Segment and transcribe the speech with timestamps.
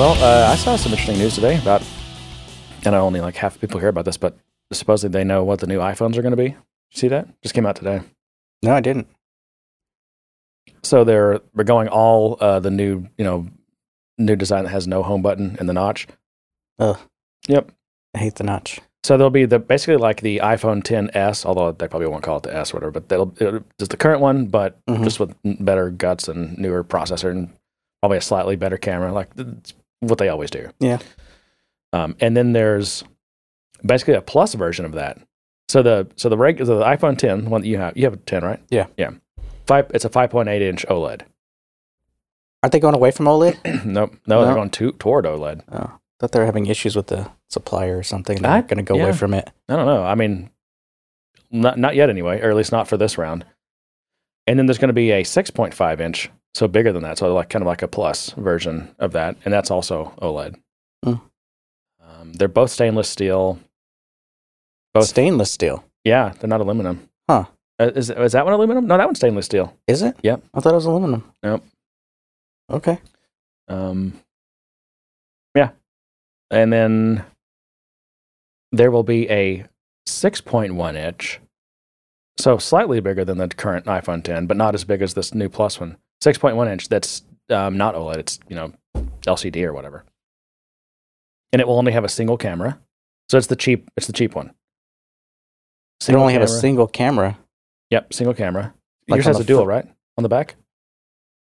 [0.00, 1.82] Well, uh, I saw some interesting news today about,
[2.86, 4.34] and I only like half the people hear about this, but
[4.72, 6.48] supposedly they know what the new iPhones are going to be.
[6.52, 6.56] You
[6.94, 7.28] see that?
[7.42, 8.00] Just came out today.
[8.62, 9.08] No, I didn't.
[10.82, 13.46] So they're we're going all uh, the new, you know,
[14.16, 16.06] new design that has no home button and the notch.
[16.78, 16.98] Ugh.
[17.48, 17.70] Yep.
[18.14, 18.80] I hate the notch.
[19.04, 22.44] So they'll be the basically like the iPhone 10s, although they probably won't call it
[22.44, 22.90] the S or whatever.
[22.92, 25.04] But they'll it'll, just the current one, but Mhm.
[25.04, 27.50] just with better guts and newer processor and
[28.00, 30.70] probably a slightly better camera, like it's what they always do.
[30.80, 30.98] Yeah.
[31.92, 33.04] Um, and then there's
[33.84, 35.18] basically a plus version of that.
[35.68, 38.04] So the so the reg, so the iPhone 10, the one that you have, you
[38.04, 38.60] have a 10, right?
[38.70, 38.86] Yeah.
[38.96, 39.10] Yeah.
[39.66, 39.90] Five.
[39.94, 41.22] It's a 5.8 inch OLED.
[42.62, 43.84] Aren't they going away from OLED?
[43.84, 44.14] nope.
[44.26, 45.62] No, they're going to, toward OLED.
[45.72, 48.40] Oh, thought they were having issues with the supplier or something.
[48.40, 49.04] They're not going to go yeah.
[49.04, 49.50] away from it.
[49.68, 50.04] I don't know.
[50.04, 50.50] I mean,
[51.50, 53.44] not not yet anyway, or at least not for this round.
[54.50, 57.50] And then there's going to be a 6.5 inch, so bigger than that, so like
[57.50, 60.56] kind of like a plus version of that, and that's also OLED.
[61.04, 61.14] Hmm.
[62.04, 63.60] Um, they're both stainless steel.
[64.92, 65.84] Both- Stainless steel.
[66.04, 67.08] Yeah, they're not aluminum.
[67.28, 67.44] Huh.
[67.78, 68.88] Uh, is is that one aluminum?
[68.88, 69.72] No, that one's stainless steel.
[69.86, 70.16] Is it?
[70.24, 70.42] Yep.
[70.52, 71.32] I thought it was aluminum.
[71.44, 71.64] Nope.
[72.68, 72.98] Okay.
[73.68, 74.20] Um,
[75.54, 75.70] yeah,
[76.50, 77.24] and then
[78.72, 79.64] there will be a
[80.08, 81.38] 6.1 inch,
[82.42, 85.48] so slightly bigger than the current iPhone 10, but not as big as this new
[85.48, 85.96] Plus one.
[86.22, 86.88] 6.1 inch.
[86.88, 88.16] That's um, not OLED.
[88.18, 88.72] It's you know
[89.22, 90.04] LCD or whatever,
[91.52, 92.78] and it will only have a single camera.
[93.28, 93.88] So it's the cheap.
[93.96, 94.52] It's the cheap one.
[96.06, 97.38] They only have a single camera.
[97.90, 98.74] Yep, single camera.
[99.08, 99.86] Like Yours has a dual, fr- right?
[100.16, 100.56] On the back.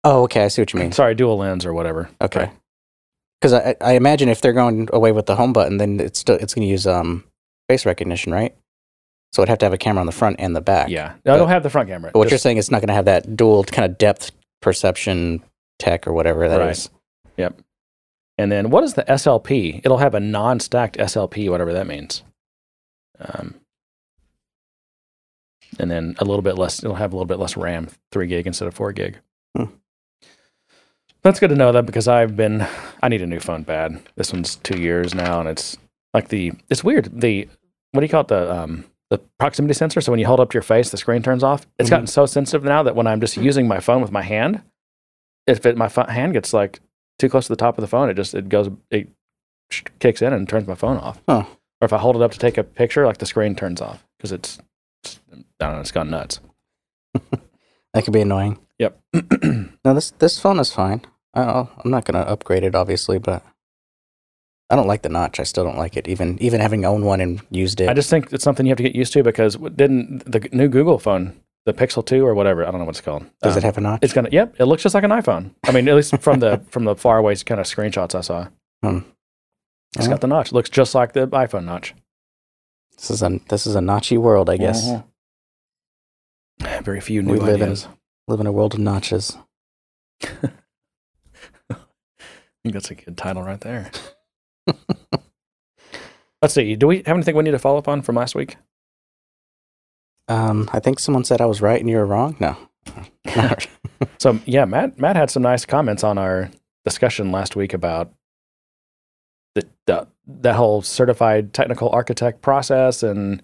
[0.03, 0.43] Oh, okay.
[0.43, 0.91] I see what you mean.
[0.91, 2.09] Sorry, dual lens or whatever.
[2.21, 2.39] Okay.
[2.41, 2.51] Right.
[3.39, 6.35] Because I, I imagine if they're going away with the home button, then it's still
[6.35, 7.23] it's going to use um
[7.69, 8.55] face recognition, right?
[9.33, 10.89] So it'd have to have a camera on the front and the back.
[10.89, 12.11] Yeah, no, I don't have the front camera.
[12.13, 14.31] But what you're saying is it's not going to have that dual kind of depth
[14.61, 15.41] perception
[15.79, 16.89] tech or whatever that is.
[17.25, 17.31] Right.
[17.37, 17.61] Yep.
[18.37, 19.81] And then what is the SLP?
[19.83, 22.23] It'll have a non-stacked SLP, whatever that means.
[23.19, 23.55] Um,
[25.79, 26.83] and then a little bit less.
[26.83, 29.19] It'll have a little bit less RAM, three gig instead of four gig.
[29.57, 29.65] Hmm.
[31.23, 32.67] That's good to know that because I've been.
[33.01, 33.99] I need a new phone bad.
[34.15, 35.75] This one's two years now, and it's
[36.13, 36.51] like the.
[36.69, 37.09] It's weird.
[37.19, 37.47] The
[37.91, 38.27] what do you call it?
[38.27, 40.01] The um the proximity sensor.
[40.01, 41.65] So when you hold up to your face, the screen turns off.
[41.79, 41.91] It's Mhm.
[41.91, 44.61] gotten so sensitive now that when I'm just using my phone with my hand,
[45.47, 46.79] if it, my pho- hand gets like
[47.19, 49.09] too close to the top of the phone, it just it goes it
[49.69, 51.21] sh- kicks in and turns my phone off.
[51.27, 51.43] Huh.
[51.81, 54.05] Or if I hold it up to take a picture, like the screen turns off
[54.17, 54.57] because it's,
[55.03, 55.19] it's
[55.59, 56.39] I don't know, it's gone nuts.
[57.93, 58.57] That could be annoying.
[58.79, 58.99] Yep.
[59.85, 61.01] No, this this phone is fine.
[61.35, 61.41] I
[61.83, 63.43] I'm not going to upgrade it, obviously, but
[64.73, 65.39] I don't like the notch.
[65.39, 67.89] I still don't like it, even even having owned one and used it.
[67.89, 70.67] I just think it's something you have to get used to because didn't the new
[70.67, 73.23] Google phone, the Pixel Two or whatever, I don't know what it's called.
[73.43, 73.99] Does um, it have a notch?
[74.01, 74.29] It's gonna.
[74.31, 75.51] Yep, it looks just like an iPhone.
[75.63, 78.47] I mean, at least from the from the far away kind of screenshots I saw.
[78.81, 78.99] Hmm.
[79.95, 80.13] It's Yeah.
[80.13, 80.47] got the notch.
[80.47, 81.93] It looks just like the iPhone notch.
[82.97, 84.89] This is a this is a notchy world, I guess.
[84.89, 85.03] Mhm.
[86.83, 87.77] Very few new We live in-
[88.27, 89.37] Live in a world of notches.
[90.23, 90.47] I
[92.63, 93.91] think that's a good title right there.
[96.41, 96.75] Let's see.
[96.75, 98.57] Do we have anything we need to follow up on from last week?
[100.27, 102.35] Um, I think someone said I was right and you were wrong.
[102.39, 102.57] No,
[104.19, 106.49] So yeah, Matt Matt had some nice comments on our
[106.85, 108.11] discussion last week about
[109.55, 113.41] the the, the whole certified technical architect process and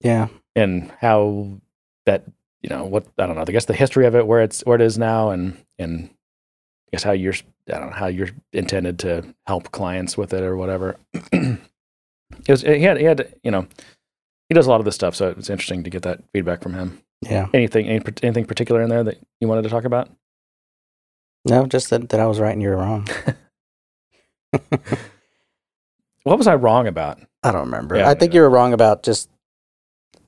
[0.00, 1.60] yeah, and how
[2.06, 2.24] that
[2.62, 3.42] you know what I don't know.
[3.42, 6.10] I guess the history of it, where it's where it is now, and and
[6.96, 7.34] guess how you're
[7.68, 10.96] I don't know how you're intended to help clients with it or whatever.
[11.32, 11.58] it
[12.48, 13.66] was he had he had you know
[14.48, 16.74] he does a lot of this stuff, so it's interesting to get that feedback from
[16.74, 17.00] him.
[17.22, 17.48] yeah.
[17.52, 20.10] Anything any, anything particular in there that you wanted to talk about?
[21.44, 23.06] No, just that, that I was right and you were wrong.
[26.26, 27.20] What was I wrong about?
[27.44, 27.94] I don't remember.
[27.94, 28.38] Yeah, I think yeah.
[28.38, 29.30] you were wrong about just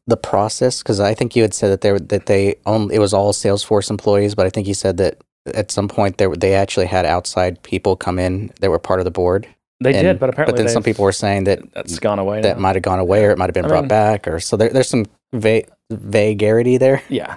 [0.06, 3.00] the process because I think you had said that they were, that they only it
[3.00, 5.20] was all Salesforce employees, but I think you said that
[5.54, 9.04] at some point they they actually had outside people come in that were part of
[9.04, 9.46] the board.
[9.80, 12.40] They And- did, but apparently but then some people were saying that that's gone away.
[12.42, 14.40] that might have gone away or it might have been I brought mean- back or
[14.40, 17.36] so there, there's some va- vagarity there, yeah,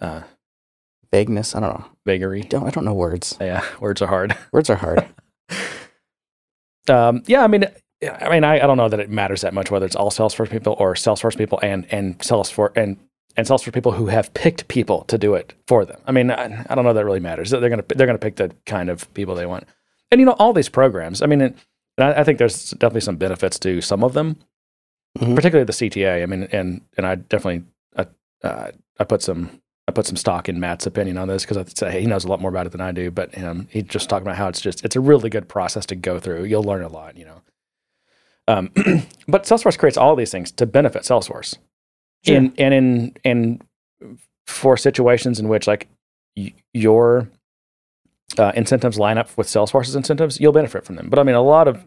[0.00, 0.22] uh,
[1.12, 1.54] vagueness.
[1.54, 1.84] I don't know.
[2.06, 2.42] vagary.
[2.42, 3.36] Don't I don't know words.
[3.40, 4.34] Yeah, words are hard.
[4.52, 5.06] Words are hard.
[6.88, 7.64] um, yeah, I mean,
[8.02, 10.50] I mean, I, I don't know that it matters that much whether it's all Salesforce
[10.50, 12.96] people or Salesforce people and and Salesforce and
[13.36, 16.00] and Salesforce people who have picked people to do it for them.
[16.06, 17.50] I mean, I, I don't know that really matters.
[17.50, 19.64] They're gonna they're gonna pick the kind of people they want,
[20.10, 21.22] and you know, all these programs.
[21.22, 21.54] I mean, and
[21.98, 24.36] I, I think there's definitely some benefits to some of them,
[25.18, 25.34] Mhm.
[25.34, 26.22] particularly the CTA.
[26.22, 27.64] I mean, and and I definitely
[27.96, 28.06] I,
[28.46, 31.64] uh, I put some I put some stock in Matt's opinion on this because I
[31.64, 33.10] say he knows a lot more about it than I do.
[33.10, 35.96] But um, he just talked about how it's just it's a really good process to
[35.96, 36.44] go through.
[36.44, 37.42] You'll learn a lot, you know.
[38.48, 38.70] Um,
[39.28, 41.56] but Salesforce creates all these things to benefit Salesforce,
[42.24, 42.36] Sure.
[42.36, 43.64] in and in and
[44.46, 45.88] for situations in which like
[46.36, 47.28] y- your
[48.38, 51.08] uh, incentives line up with Salesforce's incentives, you'll benefit from them.
[51.08, 51.84] But I mean, a lot of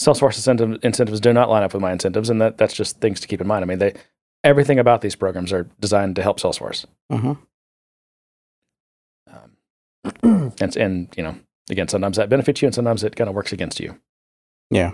[0.00, 3.20] Salesforce incentive, incentives do not line up with my incentives, and that, that's just things
[3.20, 3.64] to keep in mind.
[3.64, 3.94] I mean, they
[4.44, 7.32] everything about these programs are designed to help Salesforce, hmm
[9.30, 11.36] um, and and you know,
[11.70, 13.98] again, sometimes that benefits you, and sometimes it kind of works against you.
[14.70, 14.92] Yeah.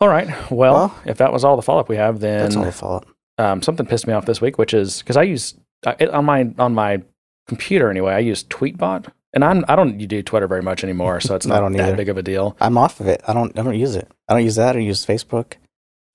[0.00, 0.28] All right.
[0.50, 2.72] Well, Well, if that was all the follow up we have, then That's all the
[2.72, 3.06] fault.
[3.38, 5.54] um, something pissed me off this week, which is because I use
[5.98, 7.02] it, on my on my
[7.48, 8.12] computer anyway.
[8.14, 11.50] I use Tweetbot, and I'm I don't do Twitter very much anymore, so it's I
[11.50, 11.96] not don't that either.
[11.96, 12.56] big of a deal.
[12.60, 13.22] I'm off of it.
[13.26, 13.58] I don't.
[13.58, 14.10] I don't use it.
[14.28, 14.76] I don't use that.
[14.76, 15.54] I use Facebook.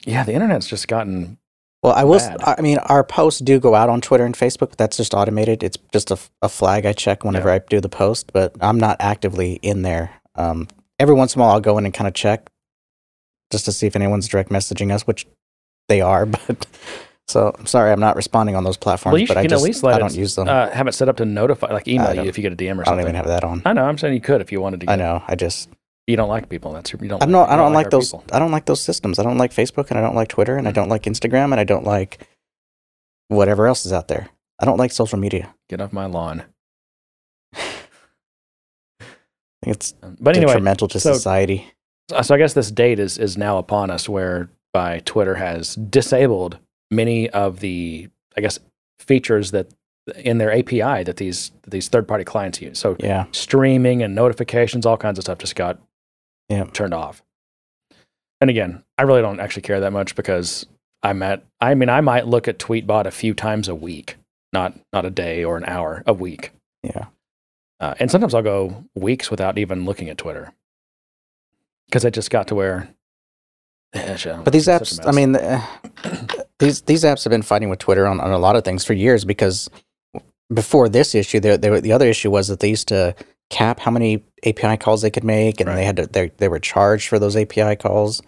[0.05, 1.37] Yeah, the internet's just gotten
[1.83, 2.19] Well, I will.
[2.43, 5.63] I mean, our posts do go out on Twitter and Facebook, but that's just automated.
[5.63, 7.55] It's just a, a flag I check whenever Yeah.
[7.55, 10.11] I do the post, but I'm not actively in there.
[10.35, 10.67] Um,
[10.99, 12.49] every once in a while, I'll go in and kind of check
[13.51, 15.27] just to see if anyone's direct messaging us, which
[15.89, 16.25] they are.
[16.47, 16.65] But
[17.27, 19.13] so I'm sorry, I'm not responding on those platforms.
[19.13, 20.49] Well, you but I can at just least let I don't use them.
[20.49, 22.73] uh, have it set up to notify, like email you if you get a DM
[22.79, 22.87] or something.
[22.87, 23.61] I don't even have that on.
[23.63, 23.83] I know.
[23.85, 24.91] I'm saying you could if you wanted to.
[24.91, 25.23] I know.
[25.27, 25.69] I just
[26.07, 26.73] you don't like people.
[26.73, 27.21] That's your, you don't.
[27.23, 27.33] I don't.
[27.33, 28.07] like, I don't like our those.
[28.11, 28.25] people.
[28.33, 29.17] I don't like those systems.
[29.17, 31.59] I don't like Facebook, and I don't like Twitter, and I don't like Instagram, and
[31.59, 32.27] I don't like
[33.29, 34.27] whatever else is out there.
[34.59, 35.53] I don't like social media.
[35.69, 36.43] Get off my lawn.
[37.53, 37.63] I
[39.63, 41.71] think it's Um, But anyway, detrimental to so- society.
[42.21, 46.57] So I guess this date is is now upon us, whereby Twitter has disabled
[46.89, 48.59] many of the, I guess,
[48.99, 49.67] features that
[50.15, 52.79] in their API that these these third party clients use.
[52.79, 53.25] So Yeah.
[53.31, 55.79] streaming and notifications, all kinds of stuff just got
[56.49, 56.65] Yeah.
[56.65, 57.21] turned off.
[58.41, 60.65] And again, I really don't actually care that much because
[61.03, 61.43] I'm at.
[61.61, 64.17] I mean, I might look at Tweetbot a few times a week,
[64.51, 66.51] not not a day or an hour, a week.
[66.83, 67.05] Yeah.
[67.79, 70.51] Uh, and sometimes I'll go weeks without even looking at Twitter
[71.91, 72.89] because it just got to where.
[73.93, 75.61] Eh, But these it's such a apps, I mean, uh,
[76.59, 78.93] these these apps have been fighting with Twitter on, on a lot of things for
[78.93, 79.69] years because
[80.53, 83.13] before this issue, there, there, the other issue was that they used to
[83.49, 85.75] cap how many API calls they could make, and Right.
[85.75, 88.21] they had to they they were charged for those API calls,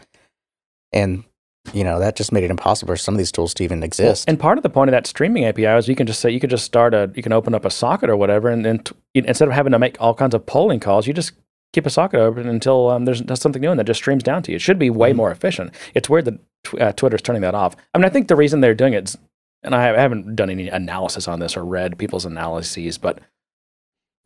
[0.92, 1.24] and
[1.71, 3.86] you know that just made it impossible for some of these tools to even Well,
[3.86, 4.27] exist.
[4.27, 6.42] and part of the point of that streaming API is you can just say you
[6.42, 8.94] can just start a you can open up a socket or whatever, and then t-
[9.15, 11.31] instead of having to make all kinds of polling calls, you just
[11.74, 14.42] keep a socket open until um, there's, there's something new and that just streams down
[14.44, 14.56] to you.
[14.56, 15.16] It should be way Mhm.
[15.18, 15.74] more efficient.
[15.94, 17.75] It's weird that tw- uh, Twitter's turning that off.
[17.94, 19.18] I mean, I think the reason they're doing it, is,
[19.64, 23.20] and I haven't done any analysis on this or read people's analyses, but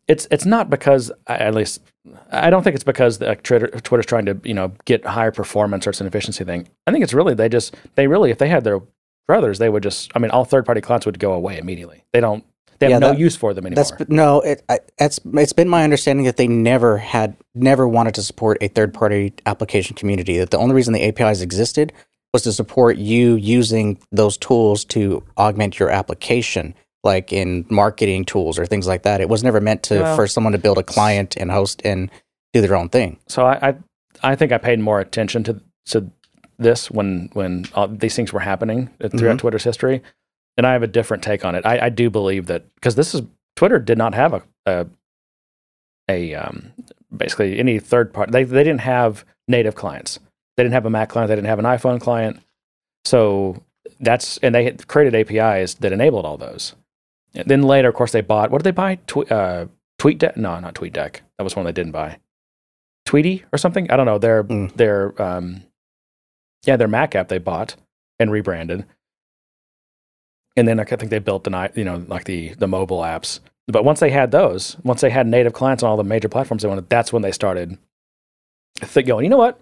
[0.06, 1.80] it's it's not because I- at least
[2.32, 5.30] I don't think it's because the, uh, Twitter, Twitter's trying to you know get higher
[5.32, 6.68] performance or it's an efficiency thing.
[6.86, 8.80] I think it's really they just they really if they had their
[9.26, 12.04] brothers they would just I mean all third party clients would go away immediately.
[12.12, 12.44] They don't
[12.78, 13.84] they have Yeah, no that- use for them anymore.
[13.84, 18.14] That's no, it, I, it's it's been my understanding that they never had never wanted
[18.14, 20.38] to support a third party application community.
[20.38, 21.92] That the only reason the APIs existed
[22.32, 28.58] was to support you using those tools to augment your application, like in marketing tools
[28.58, 29.20] or things like that.
[29.20, 32.10] It was never meant to Well- for someone to build a client and host and
[32.52, 33.18] do their own thing.
[33.28, 33.74] so I, I
[34.22, 36.10] I think I paid more attention to to
[36.58, 39.38] this when when all these things were happening throughout Mhm.
[39.38, 40.02] Twitter's history,
[40.58, 41.64] and I have a different take on it.
[41.64, 43.22] I, I do believe that because this is
[43.56, 44.86] Twitter did not have a a,
[46.10, 46.72] a um,
[47.16, 48.32] basically any third party.
[48.32, 50.18] They they didn't have native clients.
[50.56, 51.28] They didn't have a Mac client.
[51.28, 52.40] They didn't have an iPhone client.
[53.04, 53.62] So
[54.00, 56.74] that's and they had created APIs that enabled all those.
[57.34, 58.50] And then later, of course, they bought.
[58.50, 58.96] What did they buy?
[59.06, 59.66] Tw- uh,
[60.00, 60.36] TweetDeck?
[60.36, 61.20] No, not TweetDeck.
[61.36, 62.18] That was one they didn't buy.
[63.06, 63.90] Tweetie or something.
[63.90, 64.18] I don't know.
[64.18, 64.74] Their Mm.
[64.74, 65.62] their um,
[66.66, 67.76] yeah, their Mac app they bought
[68.18, 68.84] and rebranded.
[70.58, 73.40] And then I think they built the you know like the the mobile apps.
[73.68, 76.62] But once they had those, once they had native clients on all the major platforms
[76.62, 77.76] they wanted, that's when they started
[78.80, 79.24] th- going.
[79.24, 79.60] You know what?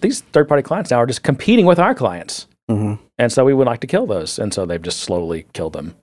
[0.00, 3.54] These, third party clients now are just competing with our clients, hmm and so we
[3.54, 4.38] would like to kill those.
[4.38, 5.94] And so they've just slowly killed them.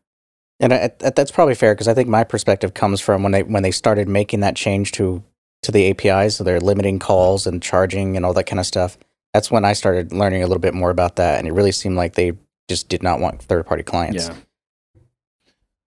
[0.59, 3.43] And I, I- that's probably fair because I think my perspective comes from when they
[3.43, 5.23] when they started making that change to
[5.63, 8.97] to the APIs, so they're limiting calls and charging and all that kind of stuff.
[9.33, 11.95] That's when I started learning a little bit more about that, and it really seemed
[11.97, 12.33] like they
[12.67, 14.29] just did not want third party clients.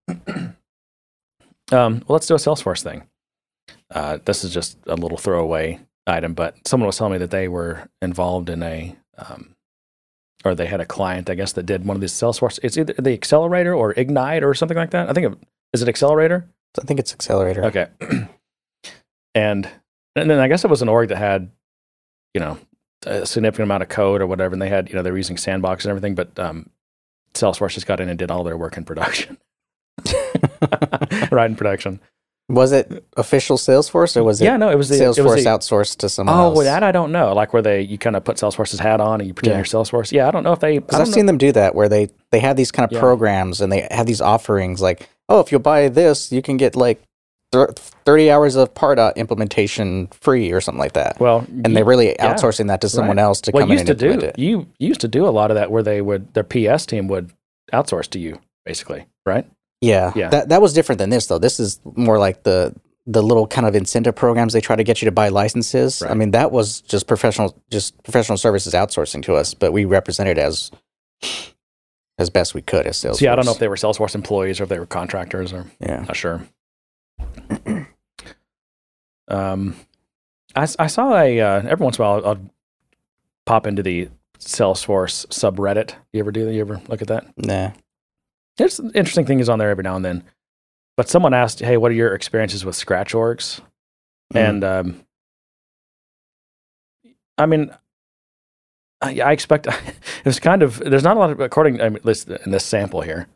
[0.09, 0.15] Yeah.
[0.37, 0.55] um,
[1.73, 3.05] well, let's do a Salesforce thing.
[3.91, 7.49] Uh, this is just a little throwaway item, but someone was telling me that they
[7.49, 9.55] were involved in a, um,
[10.45, 12.59] or they had a client, I guess, that did one of these Salesforce.
[12.63, 15.09] It's either the Accelerator or Ignite or something like that.
[15.09, 15.39] I think it,
[15.73, 16.49] is it Accelerator?
[16.81, 17.65] I think it's Accelerator.
[17.65, 17.89] Okay.
[19.35, 19.69] and
[20.17, 21.51] and then I guess it was an org that had,
[22.35, 22.59] you know,
[23.09, 25.37] a significant amount of code or whatever, and they had, you know, they were using
[25.37, 26.69] Sandbox and everything, but um,
[27.35, 29.39] Salesforce just got in and did all their work in production.
[31.31, 32.01] right in production.
[32.51, 35.45] Was it official Salesforce or was it yeah, no, it was the Salesforce it was
[35.45, 36.57] the, outsourced to someone Oh, else?
[36.57, 37.35] well, that I don't know.
[37.35, 39.59] Like where they you kind of put Salesforce's hat on and you pretend Yeah.
[39.59, 40.13] you're Salesforce.
[40.13, 40.79] Yeah, I don't know if they.
[40.79, 43.01] Because I've know- seen them do that where they they have these kind of Yeah.
[43.01, 46.75] programs and they have these offerings like, oh, if you buy this, you can get
[46.75, 47.03] like
[47.53, 47.73] thir-
[48.05, 51.19] thirty hours of Pardot implementation free or something like that.
[51.21, 53.23] Well, and they're really yeah, outsourcing that to someone right.
[53.23, 54.39] else to well, come in used and to do it.
[54.39, 57.33] you used to do a lot of that where they would their PS team would
[57.73, 59.47] outsource to you basically, right?
[59.81, 60.29] Yeah, Yeah.
[60.29, 61.39] That that was different than this though.
[61.39, 62.75] This is more like the
[63.07, 66.03] the little kind of incentive programs they try to get you to buy licenses.
[66.03, 70.39] I mean, that was just professional just professional services outsourcing to us, but we represented
[70.39, 70.71] as
[72.19, 73.21] as best we could as Salesforce.
[73.21, 75.67] Yeah, I don't know if they were Salesforce employees or if they were contractors or
[75.81, 76.03] yeah.
[76.03, 76.43] not sure.
[79.29, 79.77] um,
[80.55, 82.51] I, I saw a uh, every once in a while I'll, I'll
[83.47, 84.09] pop into the
[84.39, 85.95] Salesforce subreddit.
[86.13, 86.53] You ever do that?
[86.53, 87.27] You ever look at that?
[87.37, 87.73] Nah.
[88.57, 90.25] There's interesting things on there every now and then.
[90.97, 93.61] But someone asked, "Hey, what are your experiences with Scratch orgs?"
[94.35, 94.49] Mm.
[94.49, 95.07] And um,
[97.39, 97.71] I mean,
[99.01, 99.69] I, I expect
[100.25, 102.65] it's kind of there's not a lot of according I mean, at least in this
[102.65, 103.29] sample here.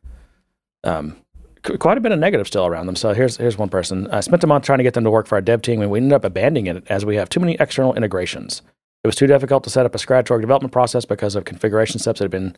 [0.84, 1.16] Um,
[1.62, 2.96] qu- quite a bit of negative still around them.
[2.96, 4.08] So here's here's one person.
[4.10, 5.90] I spent a month trying to get them to work for our dev team, and
[5.90, 8.62] we ended up abandoning it as we have too many external integrations.
[9.04, 11.98] It was too difficult to set up a Scratch org development process because of configuration
[11.98, 12.56] steps that had been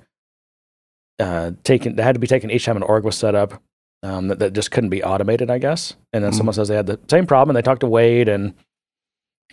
[1.18, 3.62] uh, taken that had to be taken each time an org was set up.
[4.02, 5.94] Um, that, that just couldn't be automated, I guess.
[6.12, 6.36] And then Mhm.
[6.36, 8.52] someone says they had the same problem, and they talked to Wade, and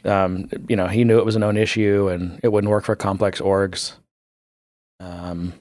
[0.03, 2.95] um, you know he knew it was a known issue, and it wouldn't work for
[2.97, 3.93] complex orgs.
[4.99, 5.53] Um,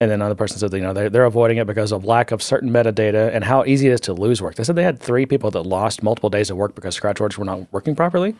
[0.00, 2.42] and then another person said, you know, they're, they're avoiding it because of lack of
[2.42, 4.54] certain metadata and how easy it is to lose work.
[4.54, 7.36] They said they had three people that lost multiple days of work because Scratch orgs
[7.36, 8.34] were not working properly.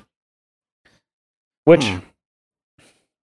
[1.65, 1.99] Which, Hmm.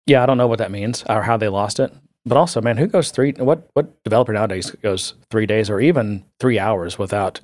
[0.07, 1.93] yeah, I don't know what that means or how they lost it.
[2.25, 3.33] But also, man, who goes three?
[3.33, 7.41] What what developer nowadays goes three days or even three hours without,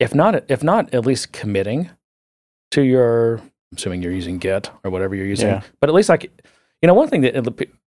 [0.00, 1.90] if not if not at least committing
[2.70, 5.62] to your, I'm assuming you're using Git or whatever you're using, Yeah.
[5.80, 6.24] but at least like,
[6.80, 7.34] you know, one thing that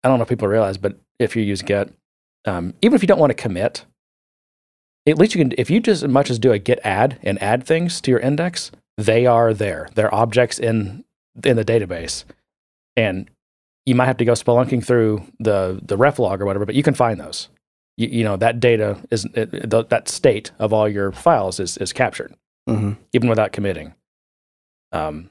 [0.07, 1.93] I don't know if people realize, but if you use Git,
[2.45, 3.85] um, even if you don't want to commit,
[5.05, 5.53] at least you can.
[5.59, 8.21] If you just as much as do a Git add and add things to your
[8.21, 9.89] index, they are there.
[9.97, 11.05] They're objects in
[11.45, 12.23] in the database,
[12.97, 13.29] and
[13.85, 16.85] you might have to go spelunking through the the ref log or whatever, but you
[16.85, 17.49] can find those.
[17.97, 21.77] You, you know that data is it, it- that state of all your files is
[21.79, 22.33] is captured
[22.69, 23.93] hmm even without committing.
[24.93, 25.31] Um,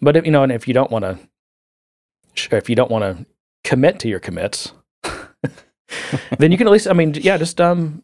[0.00, 1.18] but if you know, and if you don't want to,
[2.56, 3.26] if you don't want to
[3.66, 4.72] commit to your commits,
[6.38, 8.02] then you can at least, I mean, yeah, just um,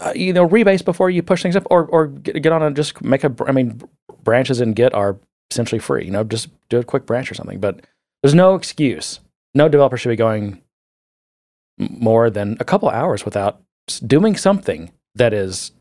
[0.00, 2.76] uh, you know, rebase before you push things up, or or get, get on and
[2.76, 3.34] just make a.
[3.46, 3.82] I mean,
[4.22, 5.18] branches in Git are
[5.50, 6.04] essentially free.
[6.04, 7.60] You know, just do a quick branch or something.
[7.60, 7.84] But
[8.22, 9.20] there's no excuse.
[9.54, 10.62] No developer should be going
[11.78, 13.60] more than a couple hours without
[14.06, 15.72] doing something that is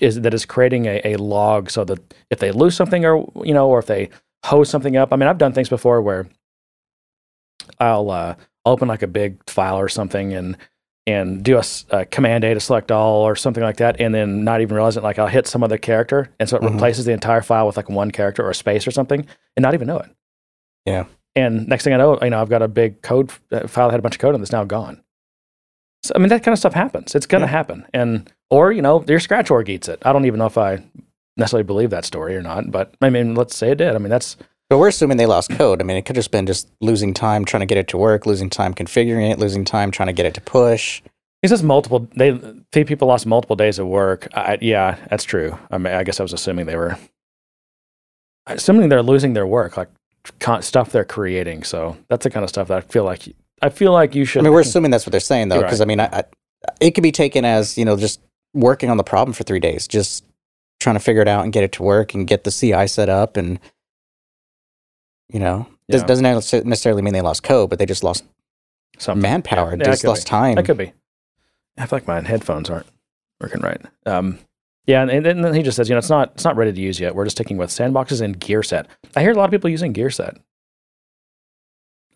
[0.00, 3.54] is that is creating a, a log so that if they lose something or you
[3.54, 4.08] know or if they
[4.44, 6.26] hose something up i mean i've done things before where
[7.80, 8.34] i'll uh,
[8.64, 10.56] open like a big file or something and
[11.06, 11.58] and do
[11.90, 14.96] a command a to select all or something like that and then not even realize
[14.96, 16.72] it like i'll hit some other character and so it Mhm.
[16.74, 19.72] replaces the entire file with like one character or a space or something and not
[19.74, 20.10] even know it
[20.84, 21.04] Yeah.
[21.34, 23.92] and next thing i know you know i've got a big code uh, file that
[23.92, 25.02] had a bunch of code and that's now gone
[26.04, 27.16] so, I mean, that kind of stuff happens.
[27.16, 27.50] It's going to Yeah.
[27.50, 27.84] happen.
[27.92, 29.98] And, or, you know, your scratch org eats it.
[30.04, 30.80] I don't even know if I
[31.36, 33.96] necessarily believe that story or not, but I mean, let's say it did.
[33.96, 34.36] I mean, that's,
[34.68, 35.80] But we're assuming they lost code.
[35.80, 38.26] I mean, it could just been just losing time trying to get it to work,
[38.26, 41.00] losing time configuring it, losing time trying to get it to push.
[41.42, 42.38] it's just multiple, they,
[42.72, 44.28] three people lost multiple days of work.
[44.34, 45.58] I, yeah, that's true.
[45.70, 46.98] I mean, I guess I was assuming they were,
[48.46, 49.88] assuming they're losing their work, like
[50.60, 51.62] stuff they're creating.
[51.62, 53.22] So that's the kind of stuff that I feel like,
[53.62, 54.40] I feel like you should.
[54.40, 56.24] I mean, we're assuming that's what they're saying though, because I mean, I, I,
[56.80, 58.20] it could be taken as you know just
[58.54, 60.24] working on the problem for three days, just
[60.78, 63.08] trying to figure it out and get it to work and get the CI set
[63.08, 63.58] up, and
[65.32, 66.02] you know, Yeah.
[66.04, 66.22] doesn't
[66.66, 68.24] necessarily mean they lost code, but they just lost
[68.98, 69.22] something.
[69.22, 70.30] manpower, Yeah, just lost be.
[70.30, 70.54] time.
[70.56, 70.92] That could be.
[71.76, 72.86] I feel like my headphones aren't
[73.40, 73.80] working right.
[74.06, 74.38] Um,
[74.86, 76.80] yeah, and, and then he just says, you know, it's not it's not ready to
[76.80, 77.14] use yet.
[77.14, 78.86] We're just sticking with sandboxes and Gearset.
[79.14, 80.38] I hear a lot of people using Gearset.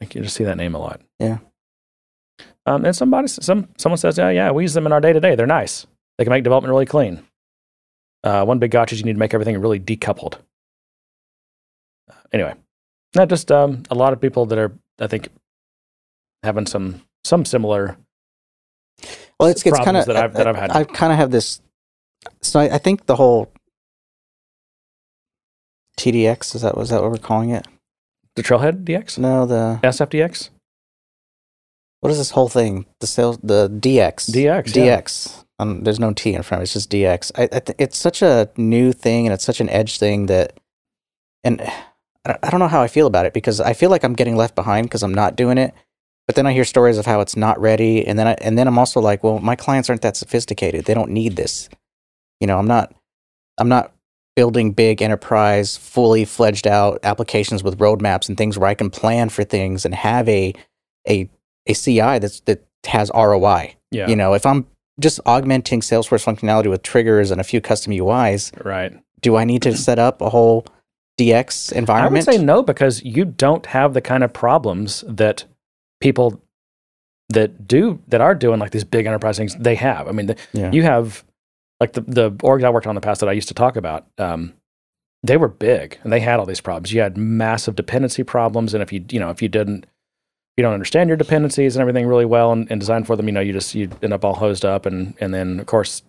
[0.00, 1.00] Like you just see that name a lot.
[1.20, 1.38] Yeah.
[2.66, 5.20] Um, and somebody some someone says, yeah, yeah, we use them in our day to
[5.20, 5.34] day.
[5.34, 5.86] They're nice.
[6.18, 7.22] They can make development really clean.
[8.24, 10.34] Uh, one big gotcha is you need to make everything really decoupled.
[12.10, 12.54] Uh, anyway,
[13.14, 15.28] not just um, a lot of people that are, I think,
[16.42, 17.96] having some some similar
[19.38, 20.70] Well, it's, it's kind of that I've- that I've had.
[20.72, 21.60] I kind of have this.
[22.40, 23.52] So I, I think the whole
[25.98, 27.66] TDX is that was that what we're calling it?
[28.36, 29.18] The Trailhead DX?
[29.18, 30.50] No, the SFDX?
[32.00, 32.86] what is this whole thing?
[33.00, 34.98] The sales, the DX, DX, yeah.
[35.00, 35.44] DX.
[35.60, 36.58] Um, there's no T in front.
[36.58, 37.30] of it, It's just DX.
[37.36, 40.58] I, I th- it's such a new thing, and it's such an edge thing that,
[41.44, 41.60] and
[42.24, 44.54] I don't- know how I feel about it because I feel like I'm getting left
[44.54, 45.74] behind because I'm not doing it.
[46.26, 48.68] But then I hear stories of how it's not ready, and then I, and then
[48.68, 50.84] I'm also like, well, my clients aren't that sophisticated.
[50.84, 51.68] They don't need this.
[52.40, 52.94] You know, I'm not.
[53.58, 53.92] I'm not
[54.36, 59.28] building big enterprise, fully fledged out applications with roadmaps and things where I can plan
[59.30, 60.54] for things and have a
[61.08, 61.28] a
[61.66, 63.74] a CI that's that has ROI.
[63.90, 64.08] Yeah.
[64.08, 64.66] You know, if I'm
[65.00, 68.92] just augmenting Salesforce functionality with triggers and a few custom UIs, right.
[69.20, 70.66] do I need to set up a whole
[71.18, 72.26] DX environment?
[72.28, 75.44] I would say no because you don't have the kind of problems that
[76.00, 76.40] people
[77.28, 80.08] that do that are doing like these big enterprise things they have.
[80.08, 80.70] I mean, the, Yeah.
[80.72, 81.24] you have
[81.80, 83.76] like the the orgs I worked on in the past that I used to talk
[83.76, 84.06] about.
[84.18, 84.54] Um,
[85.22, 86.92] they were big and they had all these problems.
[86.92, 89.86] You had massive dependency problems, and if you you know if you didn't
[90.56, 93.32] you don't understand your dependencies and everything really well and, and design for them, you
[93.32, 96.02] know, you just you end up all hosed up, and and then of course,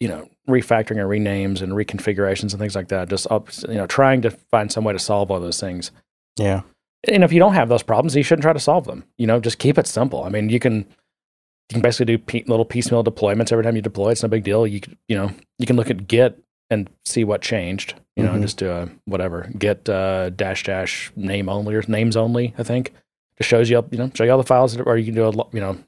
[0.00, 3.08] you know, refactoring and renames and reconfigurations and things like that.
[3.08, 5.90] Just up, you know, trying to find some way to solve all those things.
[6.36, 6.62] yeah.
[7.06, 9.04] And if you don't have those problems, you shouldn't try to solve them.
[9.18, 10.24] You know, just keep it simple.
[10.24, 13.82] I mean, you can you can basically do pe- little piecemeal deployments every time you
[13.82, 14.10] deploy.
[14.10, 14.66] It's no big deal.
[14.66, 17.94] You you know you can look at Git and see what changed.
[18.16, 18.42] You know, Mhm.
[18.42, 22.52] just do a whatever Git uh, dash dash name only or names only.
[22.58, 22.92] I think
[23.36, 23.92] just shows you up.
[23.92, 25.78] you know show you all the files, that, or you can do a you know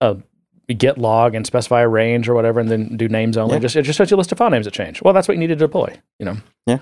[0.00, 0.16] a
[0.74, 3.54] Git log and specify a range or whatever, and then do names only.
[3.54, 3.60] Yeah.
[3.60, 5.02] Just it just shows you a list of file names that change.
[5.02, 5.94] Well, that's what you need to deploy.
[6.18, 6.36] You know.
[6.66, 6.78] Yeah.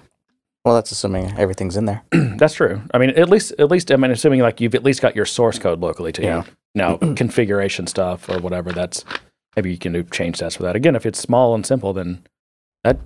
[0.64, 2.02] Well, that's assuming everything's in there.
[2.12, 2.82] That's true.
[2.92, 5.24] I mean, at least at least I mean, assuming like you've at least got your
[5.24, 6.36] source code locally to Yeah.
[6.38, 6.44] you.
[6.74, 8.72] Now, configuration stuff or whatever.
[8.72, 9.04] That's
[9.56, 10.76] maybe you can do change sets for that.
[10.76, 12.22] Again, if it's small and simple, then
[12.84, 12.98] that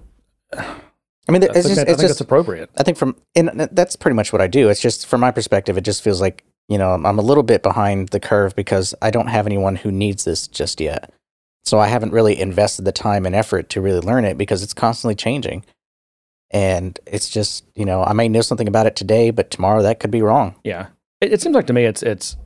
[0.53, 2.71] I mean, I it's think, just, that- I it's think just it's appropriate.
[2.79, 4.69] I think from and that's pretty much what I do.
[4.69, 7.63] It's just from my perspective, it just feels like you know I'm a little bit
[7.63, 11.13] behind the curve because I don't have anyone who needs this just yet.
[11.65, 14.75] So I haven't really invested the time and effort to really learn it because it's
[14.75, 15.65] constantly changing,
[16.51, 20.01] and it's just you know I may know something about it today, but tomorrow that
[20.01, 20.57] could be wrong.
[20.65, 20.89] Yeah,
[21.21, 22.37] it, it seems like to me it's it's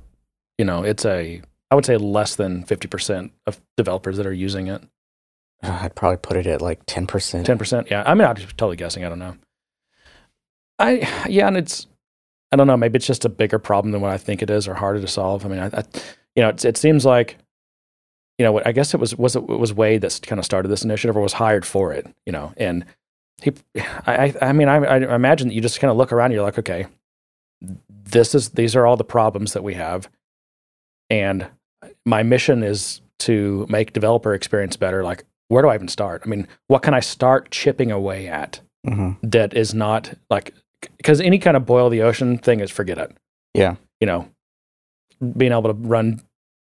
[0.59, 4.33] you know it's a I would say less than fifty percent of developers that are
[4.33, 4.83] using it.
[5.63, 7.47] Uh, I'd probably put it at like ten percent.
[7.47, 7.89] Ten percent.
[7.91, 9.05] Yeah, I mean, I'm just totally guessing.
[9.05, 9.37] I don't know.
[10.79, 11.87] I yeah, and it's
[12.57, 12.77] I don't know.
[12.79, 15.07] Maybe it's just a bigger problem than what I think it is, or harder to
[15.07, 15.45] solve.
[15.45, 15.85] I mean, I, I
[16.35, 17.37] you know, it's, it seems like
[18.39, 20.69] you know, I guess it was was it, it was Wade that kind of started
[20.69, 22.07] this initiative or was hired for it.
[22.25, 22.87] You know, and
[23.43, 23.53] he,
[24.07, 26.45] I, I mean, I, I imagine that you just kind of look around, and you're
[26.45, 26.87] like, okay,
[28.05, 30.09] this is these are all the problems that we have,
[31.11, 31.47] and
[32.07, 35.05] my mission is to make developer experience better.
[35.05, 36.23] Like, where do I even start?
[36.25, 40.55] I mean, what can I start chipping away at hmm that is not like
[40.97, 43.17] because any kind of boil the ocean thing is forget it.
[43.55, 43.77] Yeah.
[44.01, 44.29] You know,
[45.37, 46.21] being able to run,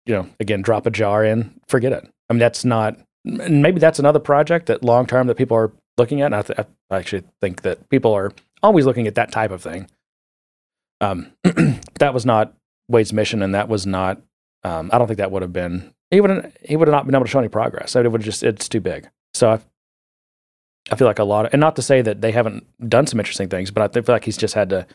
[0.06, 2.10] you know, again, drop a jar in, forget it.
[2.30, 2.98] I mean, that's not.
[3.26, 6.28] and Maybe that's another project that long term that people are looking at.
[6.28, 6.60] And I, th-
[6.90, 8.32] I actually think that people are
[8.64, 9.88] always looking at that type of thing.
[11.00, 11.32] Um,
[12.00, 12.54] that was not
[12.88, 14.22] Wade's mission, and that was not.
[14.64, 15.94] Um, I don't think that would have been.
[16.12, 17.96] He would he would have not been able to show any progress.
[17.96, 19.10] It would have just it's too big.
[19.34, 19.60] So I,
[20.92, 23.20] I feel like a lot of, and not to say that they haven't done some
[23.20, 24.86] interesting things, but I feel like he's just had to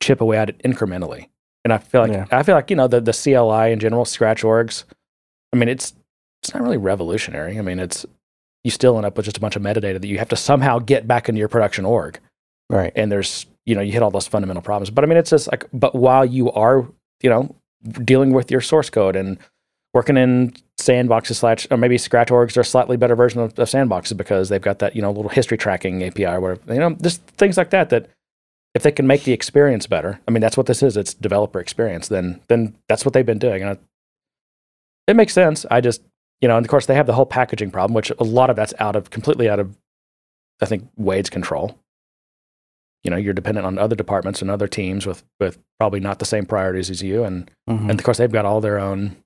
[0.00, 1.28] chip away at it incrementally.
[1.64, 2.26] And I feel like Yeah.
[2.30, 4.84] I feel like you know the the CLI in general, Scratch orgs.
[5.52, 5.94] I mean, it's
[6.42, 7.58] it's not really revolutionary.
[7.58, 8.06] I mean, it's
[8.64, 10.78] you still end up with just a bunch of metadata that you have to somehow
[10.78, 12.18] get back into your production org
[12.70, 12.92] Right.
[12.94, 15.50] and there's you know you hit all those fundamental problems but i mean it's just
[15.50, 16.86] like but while you are
[17.22, 17.54] you know
[18.04, 19.38] dealing with your source code and
[19.94, 23.68] working in sandboxes slash or maybe scratch orgs are a slightly better version of, of
[23.68, 26.90] sandboxes because they've got that you know little history tracking api or whatever you know
[27.02, 28.08] just things like that that
[28.74, 31.60] if they can make the experience better i mean that's what this is it's developer
[31.60, 33.62] experience then then that's what they've been doing.
[33.62, 33.78] And I,
[35.06, 35.66] it makes sense.
[35.70, 36.02] I just
[36.40, 38.56] you know and of course they have the whole packaging problem which a lot of
[38.56, 39.76] that's out of completely out of
[40.60, 41.76] i think wade's control.
[43.04, 46.24] You know you're dependent on other departments and other teams with with probably not the
[46.26, 47.24] same priorities as you.
[47.24, 47.90] And Mhm.
[47.90, 49.16] and of course they've got all their own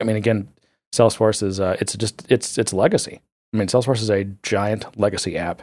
[0.00, 0.48] i mean again
[0.94, 3.20] salesforce is uh, it's just it's it's legacy.
[3.52, 5.62] I mean salesforce is a giant legacy app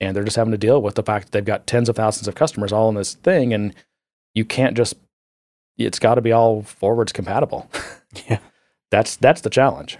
[0.00, 2.28] and they're just having to deal with the fact that they've got tens of thousands
[2.28, 3.74] of customers all in this thing and
[4.34, 4.94] you can't just
[5.78, 7.70] it's got to be all forwards compatible.
[8.28, 8.40] Yeah.
[8.90, 9.96] that's that's the challenge.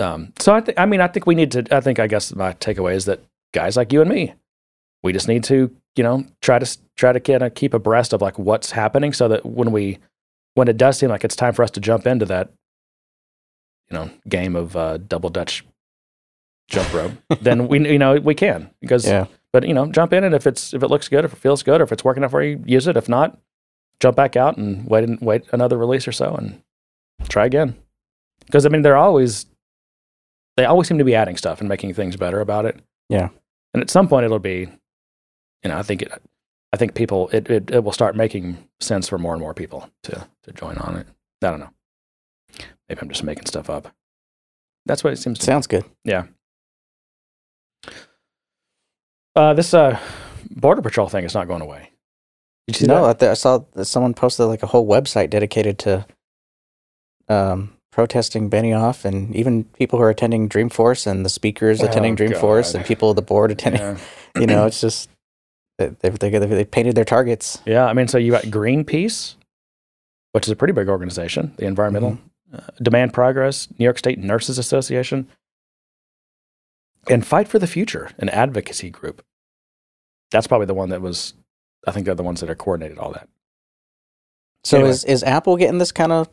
[0.00, 2.34] Um, so I think I mean I think we need to I think I guess
[2.34, 3.22] my takeaway is that
[3.54, 4.34] guys like you and me
[5.04, 8.20] we just need to you know try to try to kind of keep abreast of
[8.20, 9.98] like what's happening so that when we
[10.54, 12.50] when it does seem like it's time for us to jump into that
[13.90, 15.64] you know game of uh, double dutch
[16.68, 19.26] jump rope then we you know we can because Yeah.
[19.52, 21.62] but you know jump in and if it's if it looks good if it feels
[21.62, 23.38] good or if it's working out for you use it if not
[24.00, 26.62] jump back out and wait and wait another release or so and
[27.28, 27.74] try again.
[28.46, 29.46] Because I mean, they're always
[30.56, 32.80] they always seem to be adding stuff and making things better about it.
[33.08, 33.30] Yeah.
[33.74, 34.68] And at some point, it'll be,
[35.64, 36.12] you know, I think it,
[36.72, 39.90] I think people it, it it will start making sense for more and more people
[40.04, 41.06] to to join on it.
[41.42, 41.70] I don't know.
[42.88, 43.92] Maybe I'm just making stuff up.
[44.86, 45.84] That's what it seems to Sounds good.
[46.04, 46.24] Yeah.
[49.36, 49.98] Uh, this uh,
[50.50, 51.90] border patrol thing is not going away.
[52.66, 53.16] Did you see no, that?
[53.16, 56.06] I, th- I saw that someone posted like a whole website dedicated to
[57.28, 62.16] um, protesting Benioff, and even people who are attending Dreamforce and the speakers Oh, attending
[62.16, 62.76] Dreamforce God.
[62.76, 63.80] and people of the board attending.
[63.82, 63.98] Yeah.
[64.38, 65.08] You know, it's just
[65.78, 67.60] they they, they they painted their targets.
[67.64, 69.34] yeah, I mean, so you got Greenpeace,
[70.32, 72.26] which is a pretty big organization, the environmental Mm-hmm.
[72.52, 75.28] Uh, Demand Progress, New York State Nurses Association,
[77.08, 79.22] and Fight for the Future, an advocacy group.
[80.30, 81.34] That's probably the one that was.
[81.86, 83.28] I think they're the ones that are coordinated all that.
[84.64, 84.90] So Anyway.
[84.90, 86.28] is is Apple getting this kind of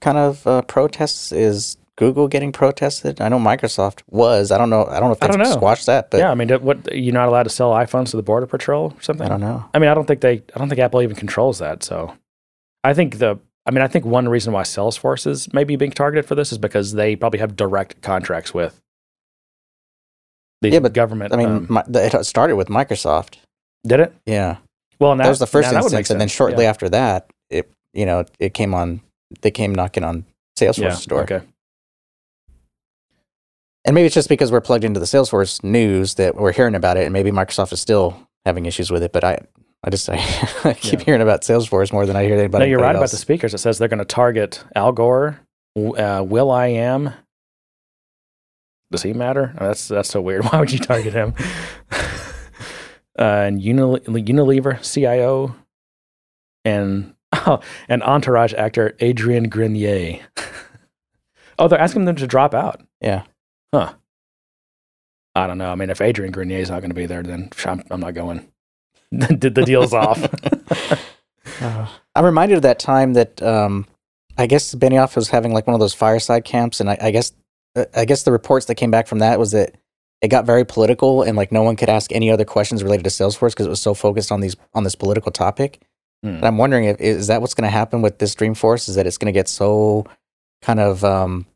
[0.00, 1.32] kind of uh, protests?
[1.32, 3.20] Is Google getting protested?
[3.20, 4.50] I know Microsoft was.
[4.52, 4.86] I don't know.
[4.86, 7.42] I don't know if they squashed that, but yeah, I mean, what you're not allowed
[7.42, 9.26] to sell iPhones to the Border Patrol or something?
[9.26, 9.64] I don't know.
[9.74, 11.82] I mean, I don't think they, I don't think Apple even controls that.
[11.82, 12.14] So
[12.84, 16.24] I think the, I mean, I think one reason why Salesforce is maybe being targeted
[16.24, 18.80] for this is because they probably have direct contracts with
[20.62, 21.34] the Yeah, but, government.
[21.34, 23.36] I mean, um, my, it started with Microsoft.
[23.86, 24.14] did it?
[24.24, 24.56] Yeah,
[24.98, 26.70] Well, and that, was the first that instance, and then shortly yeah.
[26.70, 29.02] after that, it you know it came on.
[29.42, 30.24] They came knocking on
[30.58, 31.10] Salesforce's yeah.
[31.10, 31.42] door, Okay.
[33.84, 36.96] and maybe it's just because we're plugged into the Salesforce news that we're hearing about
[36.96, 39.12] it, and maybe Microsoft is still having issues with it.
[39.12, 39.40] But I,
[39.84, 40.14] I just I,
[40.64, 41.04] I keep Yeah.
[41.06, 42.64] hearing about Salesforce more than I hear anybody.
[42.64, 43.54] No, you're right about the speakers.
[43.54, 45.40] It says they're going to target Al Gore,
[45.76, 47.12] uh, Will I Am.
[48.90, 49.54] Does he matter?
[49.58, 50.44] Oh, that's that's so weird.
[50.46, 51.34] Why would you target him?
[53.18, 55.54] uh, and Unil- Unilever CIO
[56.64, 60.20] and oh, and Entourage actor Adrian Grenier.
[61.58, 62.80] oh, they're asking them to drop out.
[63.00, 63.24] Yeah.
[63.72, 63.92] Huh.
[65.34, 65.70] I don't know.
[65.70, 68.14] I mean, if Adrian Grenier is not going to be there, then I'm, I'm not
[68.14, 68.48] going.
[69.12, 70.22] the, the deal's off.
[71.62, 73.86] Uh, I'm reminded of that time that um,
[74.36, 77.32] I guess Benioff was having like one of those fireside camps, and I, I guess
[77.76, 79.76] uh, I guess the reports that came back from that was that
[80.20, 83.10] it got very political, and like no one could ask any other questions related to
[83.10, 85.80] Salesforce because it was so focused on these on this political topic.
[86.22, 86.28] Hmm.
[86.28, 88.88] And I'm wondering if is that what's going to happen with this Dreamforce?
[88.88, 90.06] Is that it's going to get so
[90.62, 91.46] kind of um,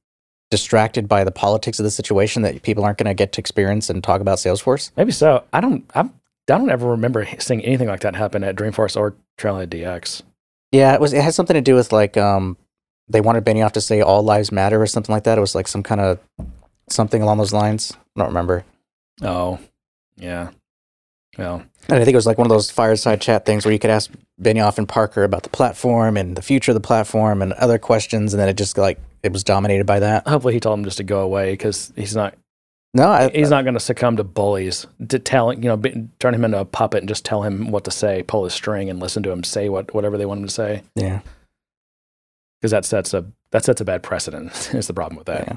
[0.50, 3.90] distracted by the politics of the situation that people aren't going to get to experience
[3.90, 4.90] and talk about Salesforce?
[4.96, 5.44] Maybe so.
[5.52, 5.90] I don't.
[5.94, 6.12] I'm,
[6.50, 10.22] I don't ever remember seeing anything like that happen at Dreamforce or Trailhead DX.
[10.72, 11.12] Yeah, it was.
[11.12, 12.56] It had something to do with like um,
[13.08, 15.38] they wanted Benioff to say "All lives matter" or something like that.
[15.38, 16.18] It was like some kind of
[16.90, 17.92] something along those lines.
[18.16, 18.64] I don't remember.
[19.22, 19.58] Oh,
[20.16, 20.50] yeah.
[21.38, 23.78] Well, And I think it was like one of those fireside chat things where you
[23.78, 27.54] could ask Benioff and Parker about the platform and the future of the platform and
[27.54, 30.26] other questions, and then it just like it was dominated by that.
[30.26, 32.34] hopefully he told him just to go away because he's not.
[32.94, 36.34] No, I, He's not going to succumb to bullies to tell you know be, turn
[36.34, 39.00] him into a puppet and just tell him what to say, pull his string, and
[39.00, 41.20] listen to him say what whatever they want him to say yeah,
[42.60, 44.52] because that sets a that sets a bad precedent.
[44.74, 45.46] is the problem with that.
[45.46, 45.56] yeah.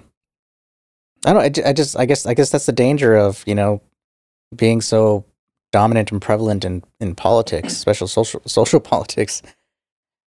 [1.25, 1.59] I don't.
[1.59, 1.97] I I just.
[1.97, 2.25] I guess.
[2.25, 3.81] I guess that's the danger of you know
[4.55, 5.25] being so
[5.71, 9.41] dominant and prevalent in in politics, especially social social politics.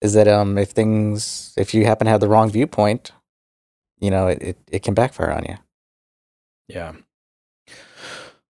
[0.01, 3.11] Is that um if things if you happen to have the wrong viewpoint,
[3.99, 5.57] you know it it, it can backfire on you.
[6.73, 6.93] Yeah.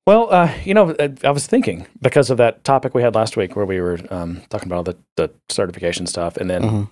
[0.06, 3.38] Well, uh, you know, I- I was thinking because of that topic we had last
[3.38, 6.90] week where we were um, talking about all the, the certification stuff, and then Mhm.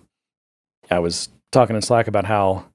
[0.90, 2.66] I was talking in Slack about how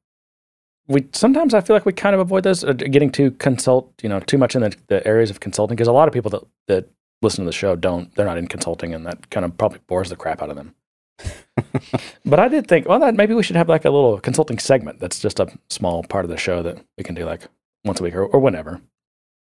[0.89, 4.09] we sometimes I feel like we kind of avoid those, uh, getting too consult, you
[4.09, 6.43] know, too much in the, the areas of consulting because a lot of people that
[6.69, 6.89] that
[7.23, 10.11] listen to the show don't, they're not in consulting, and that kind of probably bores
[10.11, 10.75] the crap out of them.
[12.27, 15.01] but I did think, well, that maybe we should have like a little consulting segment
[15.01, 17.49] that's just a small part of the show that we can do like
[17.87, 18.81] once a week or, or whenever.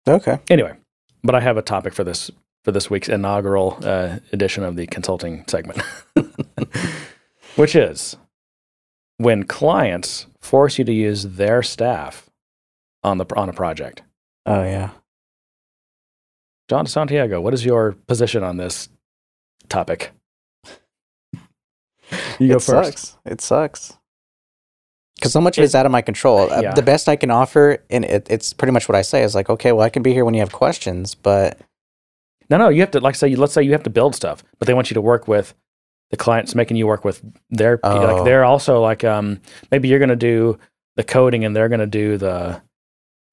[0.07, 0.39] Okay.
[0.49, 0.77] Anyway,
[1.23, 2.31] but I have a topic for this
[2.63, 5.81] for this week's inaugural uh, edition of the consulting segment,
[7.55, 8.17] which is
[9.17, 12.29] when clients force you to use their staff
[13.03, 14.03] on the on a project.
[14.45, 14.91] Oh yeah.
[16.69, 18.89] John Santiago, what is your position on this
[19.69, 20.11] topic?
[22.39, 22.97] You go it first.
[22.99, 23.17] Sucks.
[23.25, 23.97] It sucks.
[25.17, 26.51] Because so much of It- it's out of my control.
[26.51, 26.73] Uh, Yeah.
[26.73, 29.49] The best I can offer, and it, it's pretty much what I say, is like,
[29.49, 31.57] okay, well, I can be here when you have questions, but
[32.49, 34.67] No, no, you have to like say let's say you have to build stuff, but
[34.67, 35.53] they want you to work with
[36.11, 37.95] the clients making you work with their Oh.
[37.99, 40.57] like they're also like um maybe you're going to do
[40.95, 42.61] the coding and they're going to do the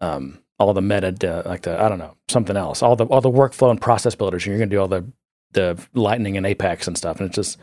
[0.00, 1.14] um all the meta
[1.46, 4.42] like the I don't know something else all the all the workflow and process builders
[4.44, 5.04] and you're going to do all the
[5.52, 7.58] the lightning and apex and stuff and it's just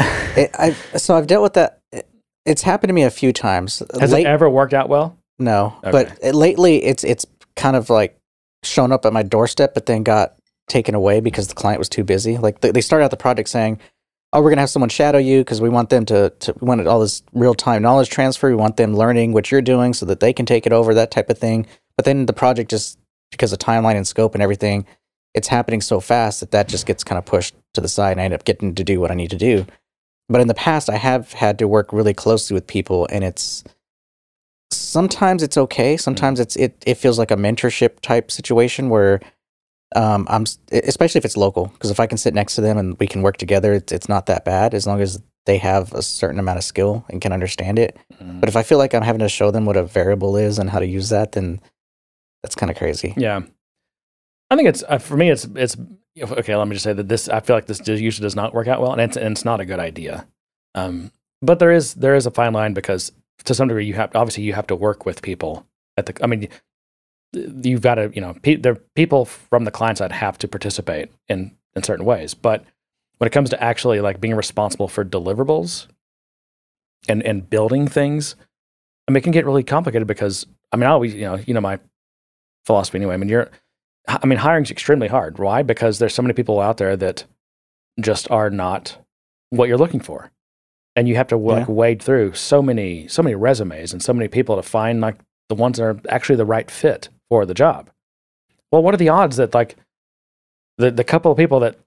[0.36, 1.80] It, I so I've dealt with that.
[2.46, 3.82] It's happened to me a few times.
[4.00, 5.16] Has Late- it ever worked out well?
[5.38, 5.90] no, Okay.
[5.90, 8.18] but it- lately it's it's kind of like
[8.62, 10.34] shown up at my doorstep, but then got
[10.68, 12.36] taken away because the client was too busy.
[12.38, 13.78] Like they, they started out the project saying,
[14.32, 16.86] "Oh, we're gonna have someone shadow you because we want them to to we want
[16.86, 18.48] all this real time knowledge transfer.
[18.48, 21.10] We want them learning what you're doing so that they can take it over, that
[21.10, 22.98] type of thing." But then the project just
[23.30, 24.86] because of timeline and scope and everything,
[25.34, 28.20] it's happening so fast that that just gets kind of pushed to the side, and
[28.20, 29.66] I end up getting to do what I need to do.
[30.28, 33.62] But in the past, I have had to work really closely with people, and it's
[34.72, 35.96] sometimes it's okay.
[35.96, 39.20] Sometimes it's it it feels like a mentorship type situation where
[39.94, 42.96] um, I'm especially if it's local because if I can sit next to them and
[42.98, 46.02] we can work together, it's it's not that bad as long as they have a
[46.02, 47.96] certain amount of skill and can understand it.
[48.20, 48.40] Mhm.
[48.40, 50.68] But if I feel like I'm having to show them what a variable is and
[50.68, 51.60] how to use that, then
[52.42, 53.14] that's kind of crazy.
[53.16, 53.42] Yeah,
[54.50, 55.30] I think it's uh, for me.
[55.30, 55.76] It's it's
[56.20, 56.56] okay.
[56.56, 57.28] Let me just say that this.
[57.28, 59.60] I feel like this usually does not work out well, and it's and it's not
[59.60, 60.26] a good idea.
[60.74, 63.12] Um, but there is there is a fine line because
[63.44, 66.16] to some degree you have obviously you have to work with people at the.
[66.22, 66.48] I mean,
[67.32, 71.10] you've got to you know pe- there people from the client side have to participate
[71.28, 72.64] in in certain ways, but
[73.18, 75.86] when it comes to actually like being responsible for deliverables
[77.08, 78.36] and and building things,
[79.08, 81.54] I mean, it can get really complicated because I mean, I always you know you
[81.54, 81.78] know my
[82.64, 83.14] philosophy anyway.
[83.14, 83.50] I mean, you're
[84.08, 85.38] I mean, hiring's extremely hard.
[85.38, 85.62] Why?
[85.62, 87.24] Because there's so many people out there that
[88.00, 88.98] just are not
[89.50, 90.30] what you're looking for,
[90.94, 91.72] and you have to like Yeah.
[91.74, 95.16] wade through so many so many resumes and so many people to find like
[95.48, 97.90] the ones that are actually the right fit for the job.
[98.70, 99.76] Well, what are the odds that like
[100.78, 101.78] the the couple of people that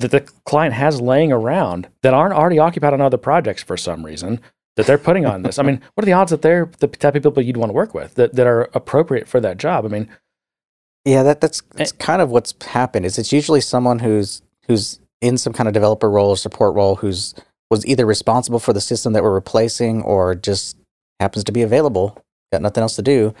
[0.00, 4.04] that the client has laying around that aren't already occupied on other projects for some
[4.04, 4.40] reason
[4.76, 5.58] that they're putting on this?
[5.58, 7.74] I mean, what are the odds that they're the type of people you'd want to
[7.74, 9.84] work with that, that are appropriate for that job?
[9.84, 10.08] I mean,
[11.04, 11.76] Yeah, that that's, eh.
[11.76, 13.06] that's kind of what's happened.
[13.06, 16.96] Is it's usually someone who's who's in some kind of developer role or support role
[16.96, 17.34] who's
[17.70, 20.76] was either responsible for the system that we're replacing or just
[21.20, 22.16] happens to be available,
[22.52, 23.34] got nothing else to do,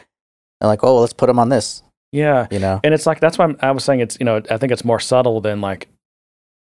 [0.60, 1.82] and like, oh, well, let's put them on this.
[2.12, 4.42] yeah, You know, And it's like that's why I'm, I was saying it's you know
[4.50, 5.88] I think it's more subtle than like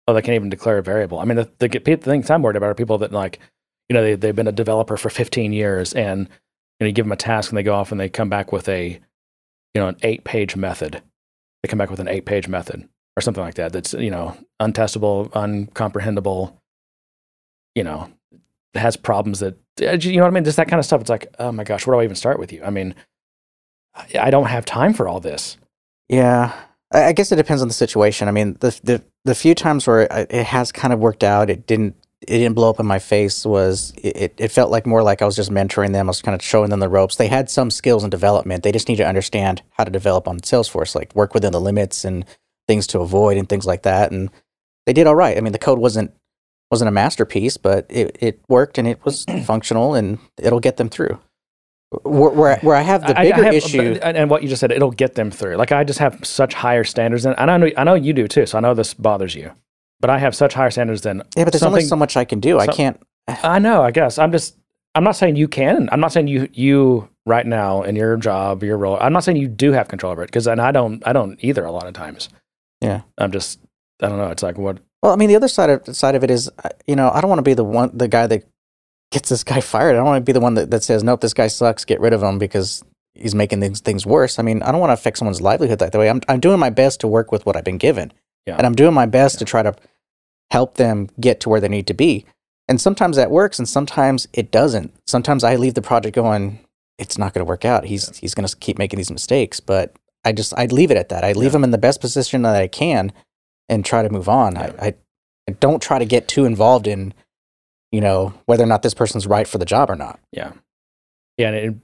[0.07, 1.19] oh they can't even declare a variable.
[1.19, 3.39] I mean the the, the things I'm worried about are people that like
[3.89, 6.29] you know they they've been a developer for 15 years and you
[6.81, 8.69] know you give them a task and they go off and they come back with
[8.69, 9.01] a
[9.75, 11.03] you know an eight page method.
[11.63, 13.73] They come back with an eight page method or something like that.
[13.73, 16.57] That's you know untestable, uncomprehendable.
[17.75, 18.11] You know
[18.75, 20.45] has problems that uh, you know what I mean.
[20.45, 21.01] Just that kind of stuff.
[21.01, 22.63] It's like oh my gosh, where do I even start with you?
[22.65, 22.95] I mean.
[24.19, 25.57] I don't have time for all this.
[26.09, 26.53] yeah.
[26.93, 28.27] I, guess it depends on the situation.
[28.27, 31.65] I mean, the the the few times where it has kind of worked out, it
[31.67, 31.95] didn't
[32.29, 33.45] it didn't blow up in my face.
[33.47, 34.49] Was it, it?
[34.51, 36.09] Felt like more like I was just mentoring them.
[36.09, 37.17] I was kind of showing them the ropes.
[37.17, 38.63] They had some skills in development.
[38.63, 42.05] They just need to understand how to develop on Salesforce, like work within the limits
[42.05, 42.25] and
[42.69, 44.11] things to avoid and things like that.
[44.13, 44.31] And
[44.87, 45.37] they did all right.
[45.37, 46.13] I mean, the code wasn't
[46.71, 50.89] wasn't a masterpiece, but it, it worked and it was functional, and it'll get them
[50.89, 51.19] through.
[52.03, 53.99] Where where, where I have the I- I bigger have- issue.
[54.03, 55.57] and and what you just said, it'll get them through.
[55.57, 58.47] Like I just have such higher standards, and I know I know you do too.
[58.47, 59.53] So I know this bothers you,
[60.05, 62.38] but I have such higher standards than yeah, but there's only so much I can
[62.38, 62.59] do.
[62.59, 63.01] I can't.
[63.27, 63.83] I know.
[63.83, 64.55] I guess I'm just.
[64.95, 65.88] I'm not saying you can.
[65.90, 68.99] I'm not saying you you right now in your job, your role.
[69.01, 71.03] I'm not saying you do have control over it because and I don't.
[71.09, 71.64] I don't either.
[71.64, 72.29] A lot of times.
[72.83, 73.01] Yeah.
[73.17, 73.61] I'm just.
[74.03, 74.29] I don't know.
[74.29, 74.77] It's like what.
[75.03, 77.23] Well, I mean, the other side of side of it is, uh, you know, I
[77.23, 78.45] don't want to be the one, the guy that
[79.11, 79.93] gets this guy fired.
[79.93, 81.99] I don't want to be the one that, that says, nope, this guy sucks, get
[82.01, 84.38] rid of him because he's making things things worse.
[84.38, 86.11] I mean, I don't want to affect someone's livelihood that way.
[86.11, 88.12] I'm I'm doing my best to work with what I've been given,
[88.47, 88.57] Yeah.
[88.59, 89.75] and I'm doing my best to try to
[90.51, 92.25] help them get to where they need to be.
[92.69, 94.93] And sometimes that works, and sometimes it doesn't.
[95.07, 96.61] Sometimes I leave the project going,
[96.99, 97.85] it's not going to work out.
[97.85, 101.09] He's he's going to keep making these mistakes, but I just I leave it at
[101.11, 101.25] that.
[101.25, 101.57] I leave Yeah.
[101.59, 103.13] him in the best position that I can,
[103.69, 104.55] and try to move on.
[104.55, 104.73] Yeah.
[104.81, 104.95] I, I
[105.49, 107.13] I don't try to get too involved in,
[107.93, 110.19] you know, whether or not this person's right for the job or not.
[110.33, 110.53] Yeah.
[111.37, 111.49] Yeah.
[111.49, 111.75] And it,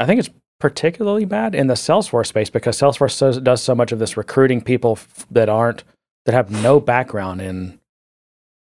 [0.00, 4.00] I think it's particularly bad in the Salesforce space because Salesforce does so much of
[4.00, 5.84] this recruiting people f- that aren't,
[6.24, 7.78] that have no background in,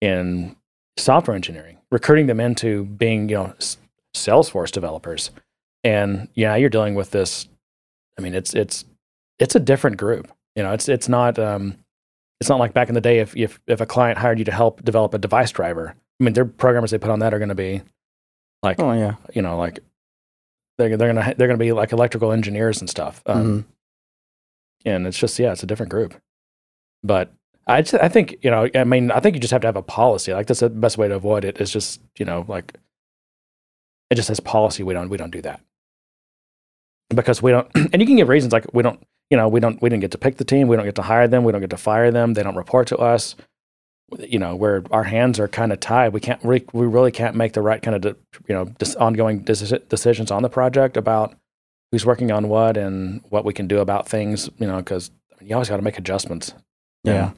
[0.02, 0.56] in
[0.98, 3.78] software engineering, recruiting them into being, you know, s-
[4.16, 5.32] Salesforce developers.
[5.84, 7.48] And yeah, you're dealing with this.
[8.18, 8.86] I mean, it's, it's,
[9.40, 10.30] it's a different group.
[10.56, 11.78] You know, it's, it's not, um,
[12.42, 14.52] it's not like back in the day if, if, if a client hired you to
[14.52, 15.96] help develop a device driver.
[16.20, 17.82] I mean, their programmers they put on that are going to be
[18.62, 19.16] like Oh yeah.
[19.34, 19.80] you know, like
[20.78, 23.22] they're they're gonna they're gonna be like electrical engineers and stuff.
[23.26, 23.66] Um, Mhm.
[24.86, 26.14] And it's just yeah, it's a different group.
[27.04, 27.32] But
[27.68, 29.76] I just, I think you know I mean I think you just have to have
[29.76, 30.34] a policy.
[30.34, 31.62] Like that's the best way to avoid it.
[31.62, 32.76] Is just you know like
[34.10, 34.84] it just says policy.
[34.84, 35.62] We don't we don't do that
[37.10, 37.68] because we don't.
[37.94, 40.12] And you can give reasons like we don't you know we don't we didn't get
[40.12, 40.68] to pick the team.
[40.68, 41.44] We don't get to hire them.
[41.44, 42.34] We don't get to fire them.
[42.34, 43.36] They don't report to us.
[44.20, 46.14] you know, where our hands are kind of tied.
[46.14, 48.16] We can't, we, we really can't make the right kind of, de,
[48.48, 51.36] you know, dis, ongoing deci- decisions on the project about
[51.92, 55.54] who's working on what and what we can do about things, you know, because you
[55.56, 56.54] always got to make adjustments.
[57.04, 57.32] Yeah.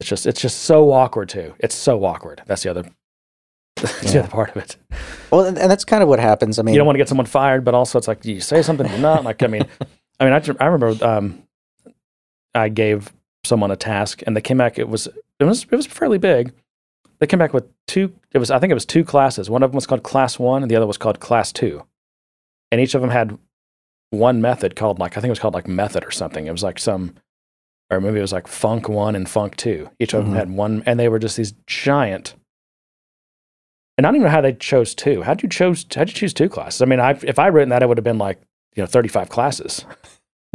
[0.00, 1.54] It's just, it's just so awkward too.
[1.58, 2.42] It's so awkward.
[2.46, 2.84] That's the other,
[3.76, 4.76] that's the other part of it.
[5.30, 6.58] Well, and, and that's kind of what happens.
[6.58, 8.62] I mean, you don't want to get someone fired, but also it's like you say
[8.62, 9.24] something you're not.
[9.24, 9.66] Like I mean,
[10.20, 11.42] I mean, I, I remember um,
[12.54, 13.12] I gave
[13.44, 14.78] someone a task and they came back.
[14.78, 15.08] It was
[15.38, 16.52] it was it was fairly big.
[17.18, 18.12] They came back with two.
[18.32, 19.50] It was I think it was two classes.
[19.50, 21.84] One of them was called class one, and the other was called class two.
[22.70, 23.38] And each of them had
[24.10, 26.46] one method called like I think it was called like method or something.
[26.46, 27.14] It was like some,
[27.90, 29.90] or maybe it was like funk one and funk two.
[29.98, 30.26] Each of Mhm.
[30.28, 32.34] them had one, and they were just these giant.
[33.96, 35.22] And I don't even know how they chose two.
[35.22, 35.84] How'd you chose?
[35.94, 36.82] How'd you choose two classes?
[36.82, 38.40] I mean, I, if I written that, it would have been like
[38.76, 39.84] you know thirty five classes.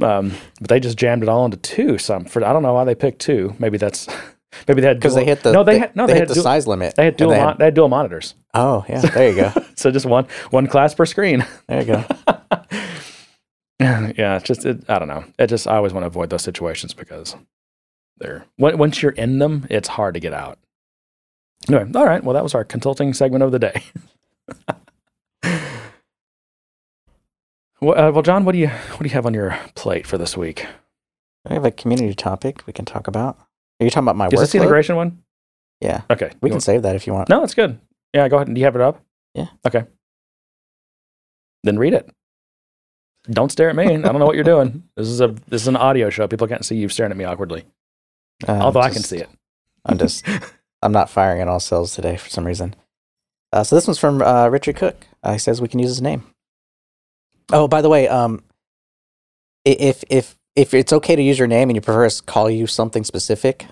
[0.00, 1.98] um, but they just jammed it all into two.
[1.98, 3.54] Some for I don't know why they picked two.
[3.58, 4.08] Maybe that's
[4.68, 6.34] maybe they had because they hit the no they, had no they, hit had the
[6.34, 6.94] dual, size limit.
[6.96, 8.34] they had dual they mon- they had dual monitors.
[8.54, 9.52] oh yeah, there you go.
[9.76, 11.46] so just one one class per screen.
[11.68, 12.04] There you go.
[13.80, 15.24] yeah, it's just it, I don't know.
[15.38, 17.36] It just I always want to avoid those situations because
[18.18, 20.58] they're once you're in them, it's hard to get out.
[21.68, 22.22] Anyway, all right.
[22.24, 23.82] Well, that was our consulting segment of the day.
[27.80, 30.16] well, uh, well, John, what do you what do you have on your plate for
[30.18, 30.66] this week?
[31.48, 33.38] I have a community topic we can talk about.
[33.80, 35.22] Are you talking about my Is this the integration one?
[35.80, 37.28] Yeah, Okay, we You can want- save that if you want.
[37.28, 37.78] No, it's good.
[38.14, 38.52] Yeah, go ahead.
[38.52, 39.04] Do you have it up?
[39.34, 39.48] Yeah.
[39.66, 39.84] Okay.
[41.62, 42.08] Then read it.
[43.30, 43.84] Don't stare at me.
[43.84, 44.82] I don't know what you're doing.
[44.96, 46.28] This is a this is an audio show.
[46.28, 47.64] People can't see you staring at me awkwardly.
[48.46, 49.28] Uh, Although I can see it.
[49.84, 50.26] I'm just,
[50.82, 52.74] I'm not firing at all cells today for some reason.
[53.52, 55.06] Uh, so this one's from uh, Richard Cook.
[55.22, 56.24] Uh, he says we can use his name.
[57.52, 58.42] Oh, by the way, um,
[59.64, 62.50] if if if it's okay to use your name and you prefer us to call
[62.50, 63.66] you something specific,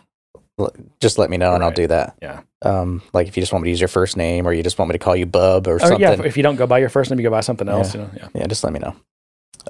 [1.01, 2.17] just let me know and I'll do that.
[2.23, 2.41] Yeah.
[2.63, 4.79] Um, like if you just want me to use your first name or you just
[4.79, 6.01] want me to call you Bub or Or something.
[6.01, 7.95] yeah, if, if you don't go by your first name, you go by something else.
[7.95, 8.29] You know, yeah.
[8.35, 8.95] Yeah, just let me know.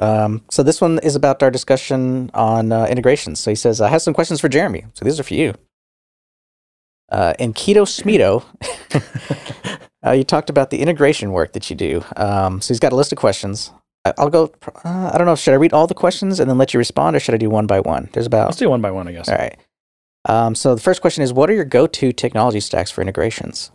[0.01, 3.41] Um, so this one is about our discussion on uh, integrations.
[3.41, 4.85] So he says, I have some questions for Jeremy.
[4.95, 5.55] So these are for you.
[7.11, 8.45] Uh, in Keto Smedo,
[10.07, 12.03] uh, you talked about the integration work that you do.
[12.17, 13.71] Um, so he's got a list of questions.
[14.05, 14.53] I- I'll go,
[14.85, 17.15] uh, I don't know, should I read all the questions and then let you respond
[17.15, 18.09] or should I do one by one?
[18.13, 19.29] There's about, Let's do one by one, I guess.
[19.29, 19.57] all right.
[20.27, 23.71] Um, so the first question is, what are your go-to technology stacks for integrations?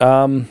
[0.00, 0.48] Um,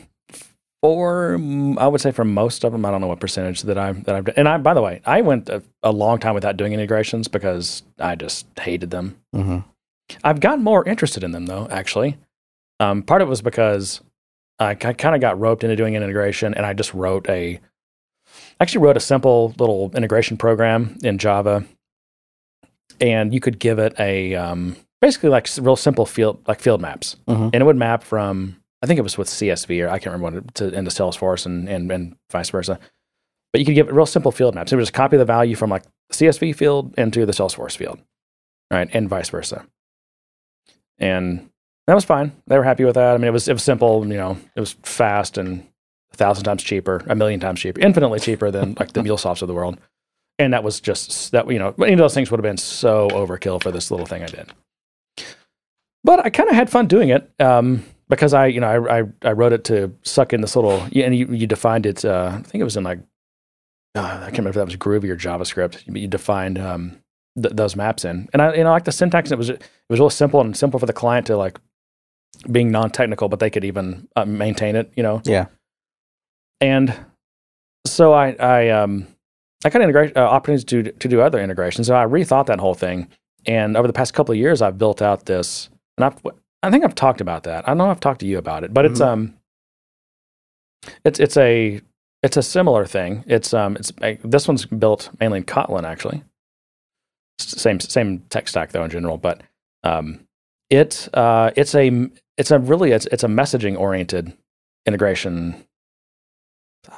[0.86, 3.78] for mm, I would say for most of them, I don't know what percentage that
[3.78, 4.36] I that I've done.
[4.38, 7.82] And I, by the way, I went a, a long time without doing integrations because
[8.00, 9.18] I just hated them.
[9.34, 9.60] hmm
[10.24, 11.68] I've gotten more interested in them though.
[11.72, 12.18] Actually,
[12.80, 14.02] um, part of it was because
[14.60, 17.60] I, kind of got roped into doing an integration, and I just wrote a
[18.62, 21.66] actually wrote a simple little integration program in Java,
[23.02, 27.16] and you could give it a um, basically like real simple field like field maps,
[27.28, 27.50] Mhm.
[27.54, 30.38] and it would map from I think it was with CSV or I can't remember
[30.38, 32.80] what it, to into Salesforce and, and and vice versa.
[33.52, 34.72] But you could give real simple field maps.
[34.72, 38.00] It would just copy the value from like CSV field into the Salesforce field,
[38.70, 39.66] right, and vice versa.
[41.00, 41.50] And
[41.88, 42.32] that was fine.
[42.48, 43.14] They were happy with that.
[43.14, 44.06] I mean, it was it was simple.
[44.08, 45.66] You know, it was fast and
[46.14, 49.48] a thousand times cheaper, a million times cheaper, infinitely cheaper than like the MuleSofts of
[49.48, 49.80] the world.
[50.38, 51.50] And that was just that.
[51.50, 54.24] You know, any of those things would have been so overkill for this little thing
[54.24, 54.52] I did.
[56.04, 59.04] But I kind of had fun doing it um, because I, you know, I, I
[59.24, 62.04] I wrote it to suck in this little, and you, you defined it.
[62.06, 63.00] Uh, I think it was in like
[63.96, 65.84] uh, I can't remember if that was Groovy or JavaScript.
[65.88, 67.00] But you defined um,
[67.42, 69.32] th- those maps in, and I, you know, like the syntax.
[69.32, 71.60] It was it was real simple and simple for the client to like
[72.52, 74.92] being non-technical, but they could even uh, maintain it.
[74.96, 75.46] You know, Yeah.
[76.62, 76.94] and
[77.86, 79.08] so I I um
[79.64, 81.88] I got integrate uh, opportunities to to do other integrations.
[81.88, 83.08] So I rethought that whole thing,
[83.46, 86.18] and over the past couple of years, I've built out this, and I've
[86.66, 87.66] I think I've talked about that.
[87.66, 89.06] I don't know I've talked to you about it, but it's Mhm.
[89.08, 89.34] um
[91.04, 91.82] it's it's a
[92.24, 93.24] it's a similar thing.
[93.28, 93.92] It's um it's
[94.24, 96.24] this one's built mainly in Kotlin actually.
[97.40, 99.42] Same same tech stack though in general, but
[99.84, 100.26] um
[100.70, 104.34] it uh it's a it's a really it's it's a messaging oriented
[104.86, 105.66] integration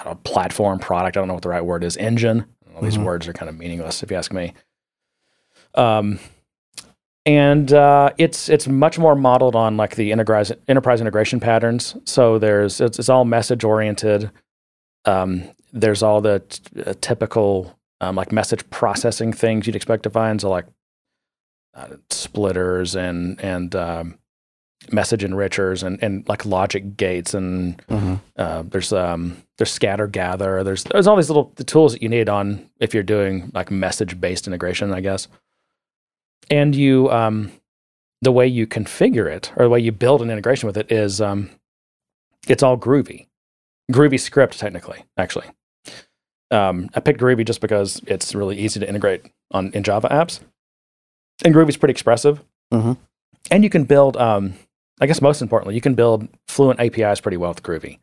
[0.06, 1.18] know, platform product.
[1.18, 1.98] I don't know what the right word is.
[1.98, 2.46] Engine.
[2.76, 3.04] All these Mhm.
[3.06, 4.54] words are kind of meaningless if you ask me.
[5.76, 6.20] Um,
[7.28, 11.96] and uh, it's it's much more modeled on like the enterprise enterprise integration patterns.
[12.06, 14.32] So there's it's, it's all message oriented.
[15.04, 20.10] Um, there's all the t- uh, typical um, like message processing things you'd expect to
[20.10, 20.40] find.
[20.40, 20.68] So like
[21.76, 24.18] uh, splitters and and um,
[24.94, 30.64] message enrichers and and like logic gates and hmm uh, there's um, there's scatter gather.
[30.64, 33.70] There's there's all these little the tools that you need on if you're doing like
[33.70, 35.28] message based integration, I guess.
[36.50, 37.52] And you um,
[38.22, 41.20] the way you configure it or the way you build an integration with it is
[41.22, 41.50] um,
[42.48, 43.28] it's all Groovy,
[43.92, 45.04] Groovy script technically.
[45.18, 45.48] Actually,
[46.52, 50.40] um, I picked Groovy just because it's really easy to integrate on in Java apps,
[51.44, 52.42] and Groovy's pretty expressive,
[52.74, 52.98] Mhm.
[53.52, 54.16] and you can build.
[54.18, 54.54] Um,
[55.00, 58.00] I guess most importantly, you can build fluent APIs pretty well with Groovy.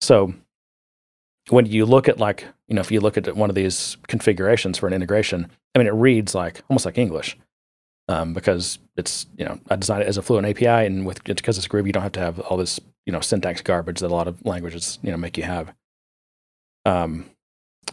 [0.00, 0.34] So
[1.48, 4.78] when you look at like you know if you look at one of these configurations
[4.78, 7.36] for an integration, I mean it reads like almost like English
[8.08, 11.58] um, because it's you know I designed it as a fluent API, and with because
[11.58, 14.14] it's Groovy, you don't have to have all this you know syntax garbage that a
[14.14, 15.72] lot of languages you know make you have.
[16.84, 17.30] Um,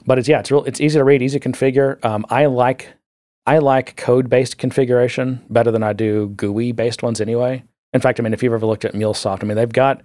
[0.05, 0.63] but it's yeah, it's real.
[0.65, 2.03] It's easy to read, easy to configure.
[2.03, 2.93] Um, I like
[3.45, 7.63] I like code based configuration better than I do GUI based ones anyway.
[7.93, 10.01] In fact, I mean if you've ever looked at MuleSoft, I mean they've got.